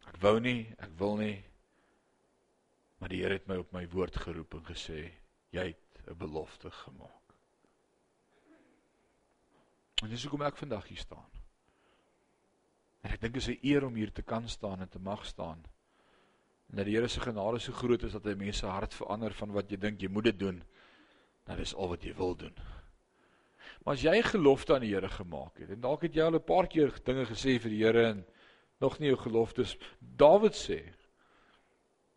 Ek 0.07 0.17
wou 0.21 0.39
nie, 0.39 0.73
ek 0.77 0.91
wil 0.97 1.17
nie. 1.17 1.43
Maar 2.99 3.09
die 3.09 3.21
Here 3.21 3.33
het 3.33 3.47
my 3.47 3.57
op 3.57 3.71
my 3.73 3.87
woord 3.89 4.15
geroep 4.15 4.53
en 4.53 4.65
gesê, 4.65 5.11
jy 5.51 5.65
het 5.67 6.01
'n 6.07 6.17
belofte 6.17 6.71
gemaak. 6.71 7.21
En 10.03 10.09
dis 10.09 10.23
hoekom 10.23 10.41
ek 10.41 10.57
vandag 10.57 10.87
hier 10.87 10.97
staan. 10.97 11.29
En 13.01 13.11
ek 13.11 13.21
dink 13.21 13.33
dit 13.33 13.41
is 13.41 13.49
'n 13.49 13.59
eer 13.61 13.85
om 13.85 13.95
hier 13.95 14.11
te 14.11 14.21
kan 14.21 14.49
staan 14.49 14.81
en 14.81 14.89
te 14.89 14.99
mag 14.99 15.25
staan. 15.25 15.63
En 16.69 16.77
dat 16.77 16.85
die 16.85 16.95
Here 16.95 17.07
se 17.07 17.19
genade 17.19 17.59
so 17.59 17.73
groot 17.73 18.03
is 18.03 18.11
dat 18.11 18.23
hy 18.23 18.33
mense 18.33 18.65
hart 18.65 18.93
verander 18.93 19.33
van 19.33 19.51
wat 19.51 19.69
jy 19.69 19.77
dink 19.77 20.01
jy 20.01 20.07
moet 20.07 20.23
dit 20.23 20.39
doen. 20.39 20.63
Dat 21.43 21.57
is 21.57 21.73
al 21.75 21.87
wat 21.87 22.03
jy 22.03 22.15
wil 22.15 22.35
doen. 22.35 22.55
Maar 23.83 23.93
as 23.93 24.01
jy 24.01 24.17
'n 24.17 24.23
gelofte 24.23 24.73
aan 24.73 24.81
die 24.85 24.93
Here 24.93 25.09
gemaak 25.09 25.57
het 25.57 25.69
en 25.69 25.81
dalk 25.81 26.01
het 26.01 26.13
jy 26.13 26.21
al 26.21 26.35
'n 26.35 26.43
paar 26.43 26.67
keer 26.67 26.93
dinge 27.03 27.25
gesê 27.25 27.59
vir 27.59 27.69
die 27.69 27.83
Here 27.83 28.05
en 28.07 28.25
nog 28.79 28.99
nie 28.99 29.07
jou 29.09 29.17
geloftes 29.17 29.77
Dawid 29.99 30.53
sê 30.53 30.93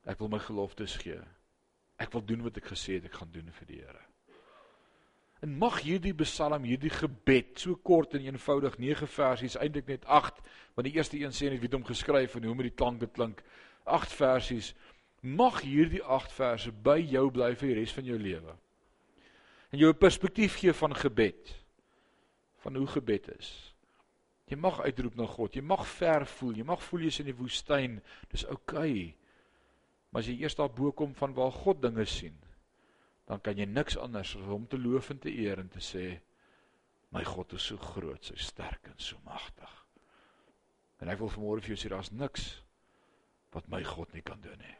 ek 0.05 0.19
wil 0.19 0.29
my 0.29 0.39
geloftes 0.39 0.97
gee. 0.97 1.21
Ek 1.97 2.13
wil 2.13 2.25
doen 2.25 2.43
wat 2.43 2.57
ek 2.57 2.65
gesê 2.65 2.95
het 2.95 3.05
ek 3.05 3.15
gaan 3.15 3.31
doen 3.33 3.51
vir 3.53 3.67
die 3.67 3.81
Here. 3.81 4.05
En 5.41 5.59
mag 5.59 5.81
hierdie 5.81 6.15
Psalm, 6.15 6.65
hierdie 6.65 6.91
gebed, 6.91 7.59
so 7.59 7.77
kort 7.77 8.15
en 8.15 8.21
eenvoudig, 8.21 8.79
9 8.79 9.07
versies, 9.07 9.57
eintlik 9.57 9.87
net 9.87 10.05
8, 10.05 10.41
want 10.75 10.87
die 10.87 10.95
eerste 10.95 11.19
een 11.19 11.33
sê 11.33 11.51
net 11.51 11.61
wie 11.61 11.69
het 11.69 11.73
hom 11.73 11.85
geskryf 11.85 12.37
en 12.37 12.45
hoe 12.45 12.55
moet 12.55 12.65
die 12.65 12.77
klanke 12.77 13.07
klink? 13.07 13.43
8 13.85 14.13
versies. 14.13 14.75
Mag 15.21 15.61
hierdie 15.61 16.03
8 16.03 16.33
verse 16.33 16.73
by 16.73 16.99
jou 17.01 17.31
bly 17.31 17.55
vir 17.55 17.69
die 17.69 17.75
res 17.75 17.93
van 17.93 18.05
jou 18.05 18.19
lewe 18.19 18.59
en 19.75 19.81
jou 19.81 19.91
'n 19.91 19.99
perspektief 19.99 20.57
gee 20.63 20.73
van 20.73 20.95
gebed 20.95 21.55
van 22.63 22.77
hoe 22.77 22.87
gebed 22.87 23.29
is. 23.39 23.75
Jy 24.49 24.57
mag 24.57 24.81
uitroep 24.81 25.15
na 25.17 25.27
God, 25.27 25.55
jy 25.55 25.63
mag 25.63 25.87
ver 25.87 26.27
voel, 26.27 26.55
jy 26.57 26.65
mag 26.65 26.83
voel 26.83 27.01
jy's 27.01 27.19
in 27.21 27.29
die 27.29 27.37
woestyn. 27.37 27.99
Dis 28.33 28.45
oukei. 28.47 28.91
Okay. 28.91 29.17
Maar 30.11 30.23
as 30.23 30.29
jy 30.29 30.37
eers 30.41 30.55
daar 30.55 30.71
bo 30.71 30.93
kom 30.93 31.15
van 31.15 31.35
waar 31.35 31.53
God 31.53 31.83
dinge 31.83 32.05
sien, 32.05 32.37
dan 33.27 33.41
kan 33.41 33.59
jy 33.59 33.67
niks 33.67 33.97
anders 33.99 34.37
as 34.37 34.53
om 34.53 34.67
te 34.67 34.79
loof 34.79 35.11
en 35.11 35.19
te 35.19 35.33
eer 35.33 35.59
en 35.59 35.69
te 35.69 35.81
sê 35.81 36.21
my 37.11 37.25
God 37.25 37.53
is 37.53 37.63
so 37.63 37.77
groot, 37.77 38.25
so 38.25 38.35
sterk 38.37 38.87
en 38.87 38.99
so 38.99 39.19
magtig. 39.25 39.73
En 41.01 41.09
ek 41.09 41.19
wil 41.19 41.33
vanmôre 41.35 41.61
vir 41.61 41.75
jou 41.75 41.81
sê 41.83 41.91
daar's 41.91 42.13
niks 42.13 42.63
wat 43.53 43.69
my 43.69 43.83
God 43.85 44.13
nie 44.15 44.23
kan 44.23 44.41
doen 44.41 44.59
nie. 44.59 44.77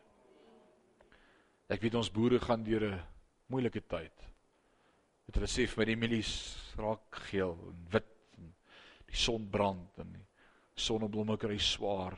Ek 1.69 1.83
weet 1.83 1.95
ons 1.95 2.13
boere 2.13 2.39
gaan 2.39 2.63
deur 2.63 2.85
'n 2.93 3.03
moeilike 3.49 3.81
tyd. 3.81 4.34
Het 5.27 5.39
hulle 5.39 5.51
sê 5.51 5.67
vir 5.71 5.81
my 5.81 5.89
die 5.89 6.01
mielies 6.01 6.35
raak 6.79 7.23
geel 7.31 7.57
en 7.71 7.81
wit 7.95 8.13
en 8.39 8.53
die 9.09 9.19
son 9.19 9.49
brand 9.51 10.03
en 10.03 10.13
die 10.19 10.27
sonneblomme 10.85 11.39
kry 11.41 11.57
swaar. 11.63 12.17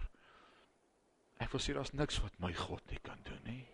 Ek 1.43 1.53
wil 1.53 1.63
sê 1.63 1.77
daar's 1.77 1.95
niks 1.95 2.23
wat 2.25 2.39
my 2.43 2.53
God 2.57 2.83
nie 2.91 3.03
kan 3.05 3.21
doen 3.27 3.43
nie. 3.45 3.65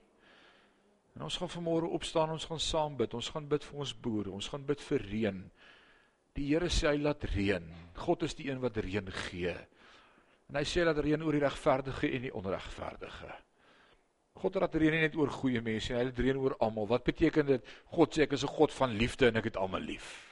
En 1.16 1.26
ons 1.26 1.36
gaan 1.38 1.50
vanmôre 1.52 1.90
opstaan, 1.92 2.32
ons 2.32 2.48
gaan 2.48 2.60
saam 2.62 2.96
bid. 2.96 3.14
Ons 3.14 3.30
gaan 3.34 3.46
bid 3.48 3.64
vir 3.68 3.84
ons 3.84 3.94
boere, 4.04 4.32
ons 4.32 4.48
gaan 4.48 4.64
bid 4.66 4.80
vir 4.88 5.06
reën. 5.10 5.42
Die 6.32 6.48
Here 6.48 6.70
sê 6.72 6.88
hy 6.88 7.02
laat 7.02 7.24
reën. 7.34 7.66
God 8.00 8.24
is 8.24 8.34
die 8.38 8.48
een 8.48 8.62
wat 8.62 8.80
reën 8.80 9.10
gee. 9.28 9.52
En 10.48 10.58
hy 10.58 10.64
sê 10.68 10.84
dat 10.88 10.98
reën 11.04 11.22
oor 11.22 11.36
die 11.36 11.44
regverdige 11.44 12.08
en 12.16 12.26
die 12.26 12.34
onregverdige. 12.36 13.34
God 14.40 14.56
raak 14.56 14.74
reën 14.74 14.94
nie 14.96 15.04
net 15.04 15.16
oor 15.16 15.30
goeie 15.30 15.60
mense 15.60 15.92
nie, 15.92 15.98
hy 16.00 16.24
reën 16.24 16.38
oor 16.40 16.56
almal. 16.64 16.88
Wat 16.90 17.04
beteken 17.04 17.46
dit? 17.46 17.72
God 17.94 18.14
sê 18.14 18.24
ek 18.24 18.32
is 18.32 18.44
'n 18.44 18.54
God 18.56 18.72
van 18.72 18.90
liefde 18.96 19.28
en 19.28 19.36
ek 19.36 19.44
het 19.44 19.56
almal 19.56 19.80
lief. 19.80 20.28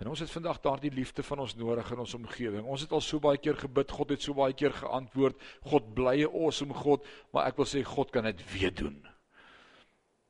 En 0.00 0.08
ons 0.08 0.20
het 0.20 0.30
vandag 0.30 0.60
daardie 0.60 0.90
liefde 0.90 1.22
van 1.22 1.38
ons 1.38 1.54
nodig 1.54 1.90
in 1.92 1.98
ons 1.98 2.14
omgewing. 2.14 2.64
Ons 2.64 2.80
het 2.80 2.92
al 2.92 3.02
so 3.04 3.20
baie 3.20 3.38
keer 3.38 3.56
gebid, 3.56 3.90
God 3.90 4.10
het 4.10 4.22
so 4.22 4.34
baie 4.34 4.54
keer 4.56 4.72
geantwoord. 4.72 5.36
God 5.68 5.94
blye 5.94 6.26
awesome 6.26 6.74
God, 6.74 7.04
maar 7.32 7.46
ek 7.46 7.56
wil 7.60 7.68
sê 7.68 7.82
God 7.84 8.10
kan 8.10 8.24
dit 8.24 8.40
weer 8.52 8.72
doen. 8.74 8.96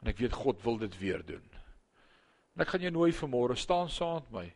En 0.02 0.08
ek 0.08 0.18
weet 0.18 0.32
God 0.32 0.62
wil 0.62 0.78
dit 0.78 0.98
weer 0.98 1.22
doen. 1.26 1.44
En 2.56 2.64
ek 2.64 2.68
gaan 2.74 2.80
jou 2.80 2.90
nooi 2.90 3.12
vanmôre 3.14 3.54
staan 3.54 3.88
saam 3.88 4.14
met 4.14 4.32
my. 4.32 4.46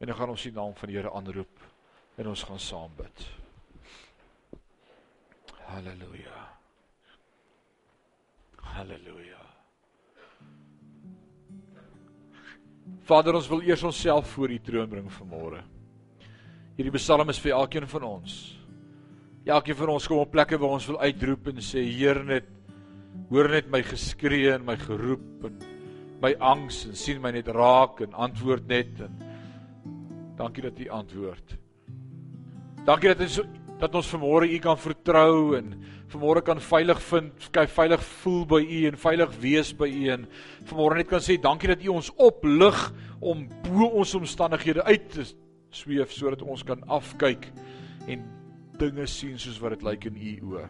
En 0.00 0.06
dan 0.06 0.16
gaan 0.16 0.34
ons 0.34 0.42
die 0.42 0.52
naam 0.52 0.74
van 0.76 0.88
die 0.92 0.98
Here 0.98 1.12
aanroep 1.14 1.64
en 2.20 2.28
ons 2.28 2.42
gaan 2.42 2.60
saam 2.60 2.92
bid. 2.98 3.24
Halleluja. 5.64 6.42
Halleluja. 8.72 9.42
Vader, 13.04 13.36
ons 13.36 13.48
wil 13.48 13.62
eers 13.68 13.82
onsself 13.84 14.32
voor 14.32 14.50
U 14.50 14.58
troon 14.64 14.88
bring 14.88 15.08
vanmôre. 15.12 15.62
Hierdie 16.78 16.94
Psalm 16.96 17.28
is 17.30 17.40
vir 17.42 17.54
elkeen 17.54 17.86
van 17.90 18.06
ons. 18.08 18.38
Elkeen 19.44 19.76
van 19.76 19.92
ons 19.92 20.08
kom 20.08 20.22
op 20.22 20.32
plekke 20.32 20.58
waar 20.58 20.78
ons 20.78 20.88
wil 20.88 21.00
uitroep 21.04 21.52
en 21.52 21.60
sê 21.62 21.84
Heer 21.84 22.22
net 22.24 22.48
hoor 23.30 23.50
net 23.52 23.68
my 23.70 23.82
geskree 23.86 24.54
en 24.54 24.64
my 24.66 24.76
geroep 24.80 25.44
en 25.48 25.60
my 26.22 26.32
angs 26.40 26.84
en 26.88 26.96
sien 26.98 27.20
my 27.22 27.30
net 27.36 27.50
raak 27.52 28.00
en 28.04 28.16
antwoord 28.26 28.66
net 28.70 29.04
en 29.04 29.20
dankie 30.38 30.64
dat 30.64 30.80
U 30.80 30.88
antwoord. 30.98 31.54
Dankie 32.84 33.12
dat 33.12 33.22
ons 33.24 33.38
dat 33.84 33.94
ons 33.98 34.10
vanmôre 34.14 34.48
U 34.48 34.58
kan 34.64 34.78
vertrou 34.80 35.54
en 35.58 35.74
vanmôre 36.12 36.42
kan 36.46 36.60
veilig 36.62 37.00
vind, 37.08 37.48
kan 37.52 37.68
veilig 37.68 38.02
voel 38.22 38.44
by 38.48 38.60
U 38.62 38.80
en 38.88 38.98
veilig 39.00 39.34
wees 39.42 39.72
by 39.76 39.88
U 39.90 40.04
en 40.14 40.26
vanmôre 40.70 41.00
net 41.00 41.10
kan 41.10 41.22
sê 41.24 41.36
dankie 41.40 41.70
dat 41.72 41.84
U 41.84 41.92
ons 41.96 42.12
oplig 42.16 42.78
om 43.20 43.44
bo 43.66 43.90
ons 44.00 44.14
omstandighede 44.16 44.84
uit 44.88 45.08
te 45.12 45.26
sweef 45.74 46.14
sodat 46.14 46.44
ons 46.46 46.64
kan 46.66 46.82
afkyk 46.92 47.48
en 48.08 48.24
dinge 48.80 49.06
sien 49.10 49.38
soos 49.40 49.60
wat 49.62 49.76
dit 49.76 49.86
lyk 49.86 50.08
in 50.10 50.18
U 50.18 50.34
oë. 50.54 50.66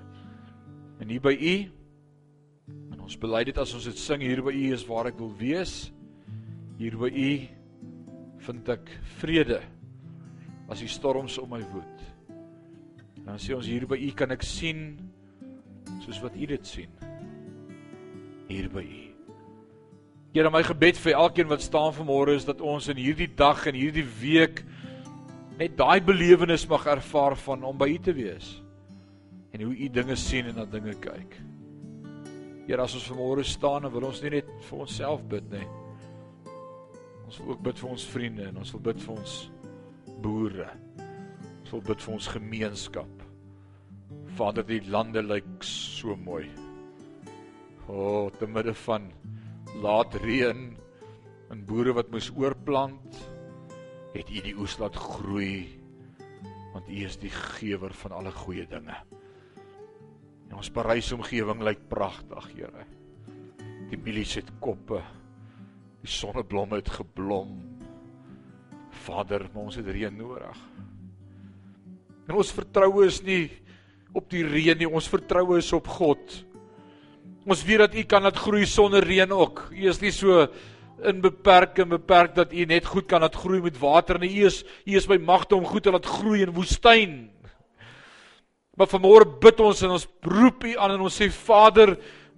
En 1.02 1.10
hier 1.10 1.22
by 1.22 1.34
U 1.34 1.56
en 2.94 3.04
ons 3.04 3.18
bely 3.20 3.44
dit 3.46 3.58
as 3.60 3.74
ons 3.76 3.90
dit 3.90 4.00
sing 4.00 4.24
hier 4.24 4.42
by 4.44 4.54
U 4.54 4.66
is 4.74 4.86
waar 4.88 5.10
ek 5.10 5.20
wil 5.20 5.32
wees. 5.38 5.92
Hier 6.80 6.96
by 6.98 7.10
U 7.10 7.30
vind 8.44 8.70
ek 8.74 8.90
vrede 9.20 9.60
as 10.72 10.80
die 10.80 10.90
storms 10.90 11.38
om 11.38 11.52
my 11.52 11.62
woed. 11.72 11.93
Dan 13.24 13.40
sê 13.40 13.56
ons 13.56 13.66
hier 13.66 13.86
by 13.88 13.96
U 13.96 14.10
kan 14.16 14.34
ek 14.34 14.44
sien 14.44 14.94
soos 16.04 16.20
wat 16.22 16.36
U 16.36 16.46
dit 16.46 16.68
sien. 16.68 16.92
Hier 18.50 18.68
by 18.72 18.84
U. 18.84 19.02
Here, 20.34 20.50
my 20.50 20.64
gebed 20.66 20.98
vir 20.98 21.14
elkeen 21.14 21.46
wat 21.46 21.62
staan 21.62 21.94
vanmôre 21.94 22.34
is 22.34 22.44
dat 22.44 22.60
ons 22.60 22.88
in 22.90 22.98
hierdie 22.98 23.30
dag 23.38 23.68
en 23.70 23.76
hierdie 23.78 24.06
week 24.18 24.64
net 25.60 25.76
daai 25.78 26.02
belewenis 26.02 26.66
mag 26.66 26.88
ervaar 26.90 27.36
van 27.38 27.62
om 27.64 27.78
by 27.78 27.86
U 27.92 27.98
te 28.02 28.14
wees 28.16 28.48
en 29.54 29.62
hoe 29.62 29.76
U 29.76 29.88
dinge 29.94 30.16
sien 30.18 30.50
en 30.50 30.58
na 30.58 30.64
dinge 30.66 30.96
kyk. 30.98 31.36
Here, 32.66 32.82
as 32.82 32.96
ons 32.98 33.06
vanmôre 33.12 33.44
staan, 33.46 33.86
dan 33.86 33.92
wil 33.94 34.08
ons 34.08 34.22
nie 34.24 34.32
net 34.34 34.50
vir 34.66 34.82
onsself 34.82 35.22
bid 35.30 35.46
nie. 35.52 35.66
Ons 37.28 37.38
wil 37.38 37.54
ook 37.54 37.62
bid 37.68 37.78
vir 37.78 37.92
ons 37.94 38.08
vriende 38.10 38.48
en 38.50 38.58
ons 38.64 38.74
wil 38.74 38.82
bid 38.90 39.04
vir 39.04 39.14
ons 39.14 39.36
boere. 40.24 40.68
Wil 41.74 41.82
bid 41.82 42.02
vir 42.04 42.12
ons 42.14 42.26
gemeenskap. 42.30 43.22
Vader, 44.38 44.62
die 44.62 44.76
lande 44.86 45.24
lyk 45.26 45.64
so 45.66 46.14
mooi. 46.14 46.44
O, 47.88 47.96
oh, 47.96 48.28
te 48.30 48.46
midde 48.46 48.76
van 48.84 49.08
laat 49.82 50.14
reën 50.22 50.60
en 51.50 51.64
boere 51.66 51.96
wat 51.98 52.12
moes 52.14 52.28
oorplant, 52.30 53.18
het 54.14 54.30
U 54.30 54.44
die 54.46 54.54
oes 54.54 54.78
laat 54.78 54.94
groei 54.94 55.66
want 56.76 56.86
U 56.86 57.02
is 57.08 57.18
die 57.18 57.34
gewer 57.34 57.98
van 58.04 58.14
alle 58.20 58.36
goeie 58.38 58.68
dinge. 58.70 58.94
En 60.46 60.56
ons 60.62 60.70
Parys 60.78 61.10
omgewing 61.18 61.66
lyk 61.66 61.88
pragtig, 61.90 62.50
Here. 62.54 62.86
Die 63.90 63.98
mielies 63.98 64.38
het 64.38 64.54
koppe. 64.62 65.02
Die 66.06 66.14
sonneblomme 66.22 66.78
het 66.78 66.94
geblom. 67.02 67.58
Vader, 69.04 69.50
ons 69.58 69.82
het 69.82 69.90
reën 69.90 70.22
nodig. 70.22 70.66
En 72.28 72.38
ons 72.40 72.54
vertroue 72.56 73.06
is 73.08 73.20
nie 73.24 73.42
op 74.14 74.28
die 74.32 74.44
reën 74.46 74.78
nie, 74.78 74.88
ons 74.88 75.10
vertroue 75.10 75.58
is 75.60 75.72
op 75.76 75.88
God. 75.96 76.22
Ons 77.44 77.64
weet 77.66 77.82
dat 77.82 77.96
U 77.98 78.04
kan 78.08 78.24
laat 78.24 78.38
groei 78.40 78.64
sonder 78.68 79.04
reën 79.04 79.32
ook. 79.34 79.66
U 79.74 79.88
is 79.90 80.00
nie 80.00 80.12
so 80.14 80.46
in 81.04 81.20
beperk 81.20 81.80
en 81.82 81.90
beperk 81.90 82.32
dat 82.38 82.54
U 82.54 82.64
net 82.70 82.86
goed 82.88 83.08
kan 83.10 83.24
laat 83.24 83.36
groei 83.36 83.60
met 83.64 83.76
water 83.80 84.20
nie. 84.22 84.30
U 84.40 84.48
is 84.48 84.62
U 84.86 84.96
is 84.96 85.08
by 85.10 85.18
magte 85.20 85.56
om 85.56 85.66
goed 85.68 85.84
te 85.84 85.92
laat 85.92 86.08
groei 86.08 86.44
in 86.46 86.54
woestyn. 86.56 87.16
Maar 88.78 88.90
vanmôre 88.90 89.28
bid 89.42 89.60
ons 89.62 89.84
en 89.84 89.94
ons 89.94 90.08
roep 90.26 90.64
U 90.64 90.74
aan 90.78 90.96
en 90.96 91.04
ons 91.06 91.20
sê 91.20 91.28
Vader, 91.30 91.94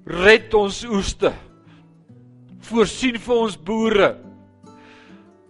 red 0.07 0.55
ons 0.55 0.83
oeste. 0.91 1.31
Voorsien 2.67 3.17
vir 3.23 3.37
ons 3.37 3.57
boere. 3.57 4.11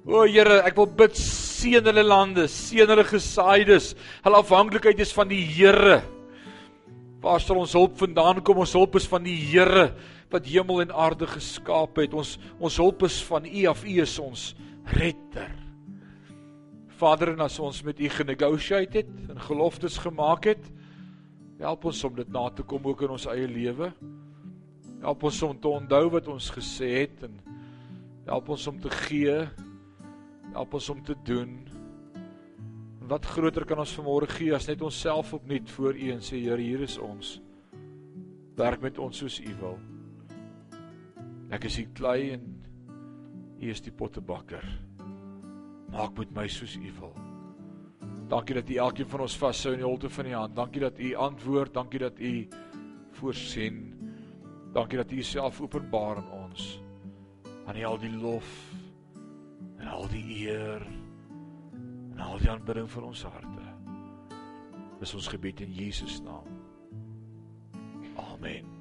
O 0.06 0.26
Here, 0.28 0.60
ek 0.68 0.76
wil 0.78 0.90
bid 1.00 1.16
seën 1.56 1.88
hulle 1.88 2.04
lande, 2.04 2.46
seën 2.50 2.88
hulle 2.90 3.06
gesaaides. 3.06 3.94
Hulle 4.24 4.42
afhanklikheid 4.42 5.00
is 5.02 5.14
van 5.16 5.30
die 5.30 5.42
Here. 5.44 6.02
Waar 7.24 7.42
sal 7.42 7.62
ons 7.62 7.74
hulp 7.76 7.96
vandaan 7.98 8.42
kom? 8.44 8.60
Ons 8.62 8.76
hulp 8.76 8.98
is 9.00 9.08
van 9.10 9.24
die 9.26 9.38
Here 9.48 9.90
wat 10.32 10.48
hemel 10.50 10.82
en 10.82 10.94
aarde 10.94 11.28
geskaap 11.30 12.00
het. 12.02 12.14
Ons 12.14 12.36
ons 12.58 12.80
hulp 12.82 13.06
is 13.06 13.20
van 13.28 13.46
U 13.46 13.66
af. 13.70 13.84
U 13.86 13.94
is 14.02 14.18
ons 14.22 14.48
redder. 14.98 15.52
Vader, 16.96 17.34
en 17.34 17.44
as 17.44 17.58
ons 17.60 17.82
met 17.84 17.98
U 18.00 18.08
genegotiate 18.08 19.02
het 19.02 19.10
en 19.28 19.40
geloftes 19.48 19.98
gemaak 20.00 20.48
het, 20.48 20.70
help 21.60 21.84
ons 21.88 22.04
om 22.08 22.14
dit 22.16 22.30
na 22.32 22.46
te 22.48 22.64
kom 22.64 22.86
ook 22.88 23.04
in 23.04 23.12
ons 23.16 23.26
eie 23.32 23.48
lewe. 23.48 23.90
Help 25.02 25.26
ons 25.28 25.42
om 25.44 25.58
te 25.60 25.68
onthou 25.68 26.06
wat 26.16 26.28
ons 26.32 26.48
gesê 26.56 26.88
het 27.02 27.26
en 27.28 27.36
help 28.26 28.48
ons 28.56 28.66
om 28.72 28.80
te 28.80 28.92
gee. 29.06 29.44
Help 30.56 30.78
ons 30.78 30.88
om 30.88 31.02
te 31.04 31.14
doen. 31.28 31.50
En 33.00 33.08
wat 33.10 33.26
groter 33.28 33.66
kan 33.68 33.82
ons 33.82 33.92
vanmôre 33.98 34.28
gee 34.38 34.54
as 34.56 34.68
net 34.70 34.80
onsself 34.82 35.34
opnuut 35.36 35.68
voor 35.74 35.98
U 36.00 36.06
en 36.14 36.22
sê 36.24 36.38
Here, 36.40 36.62
hier 36.62 36.80
is 36.86 36.96
ons. 36.98 37.34
Werk 38.56 38.80
met 38.80 38.96
ons 38.98 39.20
soos 39.20 39.36
U 39.44 39.52
wil. 39.60 39.76
Ek 41.52 41.66
is 41.68 41.76
die 41.76 41.84
klei 41.92 42.32
en 42.38 42.46
U 43.60 43.68
is 43.68 43.84
die 43.84 43.92
pottebakker. 43.92 44.64
Maak 45.92 46.16
met 46.22 46.32
my 46.38 46.46
soos 46.48 46.78
U 46.80 46.94
wil. 47.02 47.12
Dankie 48.32 48.56
dat 48.56 48.72
U 48.72 48.80
elkeen 48.86 49.12
van 49.12 49.26
ons 49.26 49.36
vashou 49.38 49.74
in 49.76 49.84
die 49.84 49.86
holte 49.86 50.08
van 50.08 50.32
U 50.32 50.34
hand. 50.38 50.56
Dankie 50.56 50.86
dat 50.86 50.96
U 50.96 51.12
antwoord, 51.28 51.74
dankie 51.76 52.00
dat 52.06 52.16
U 52.16 52.32
voorsien. 53.20 53.84
Dankie 54.72 55.04
dat 55.04 55.12
U 55.12 55.20
Uself 55.20 55.60
openbaar 55.60 56.24
aan 56.24 56.32
ons. 56.48 56.80
Aan 57.68 57.76
U 57.76 57.86
al 57.92 58.00
die 58.00 58.16
lof 58.16 58.56
en 59.86 59.92
al 59.92 60.08
die 60.08 60.24
eer 60.42 60.82
en 62.12 62.18
al 62.18 62.40
die 62.42 62.50
aanbidding 62.50 62.88
vir 62.90 63.04
ons 63.06 63.22
harte. 63.22 63.66
Dis 64.98 65.14
ons 65.14 65.28
gebed 65.30 65.60
in 65.62 65.74
Jesus 65.76 66.18
naam. 66.24 66.48
Amen. 68.32 68.75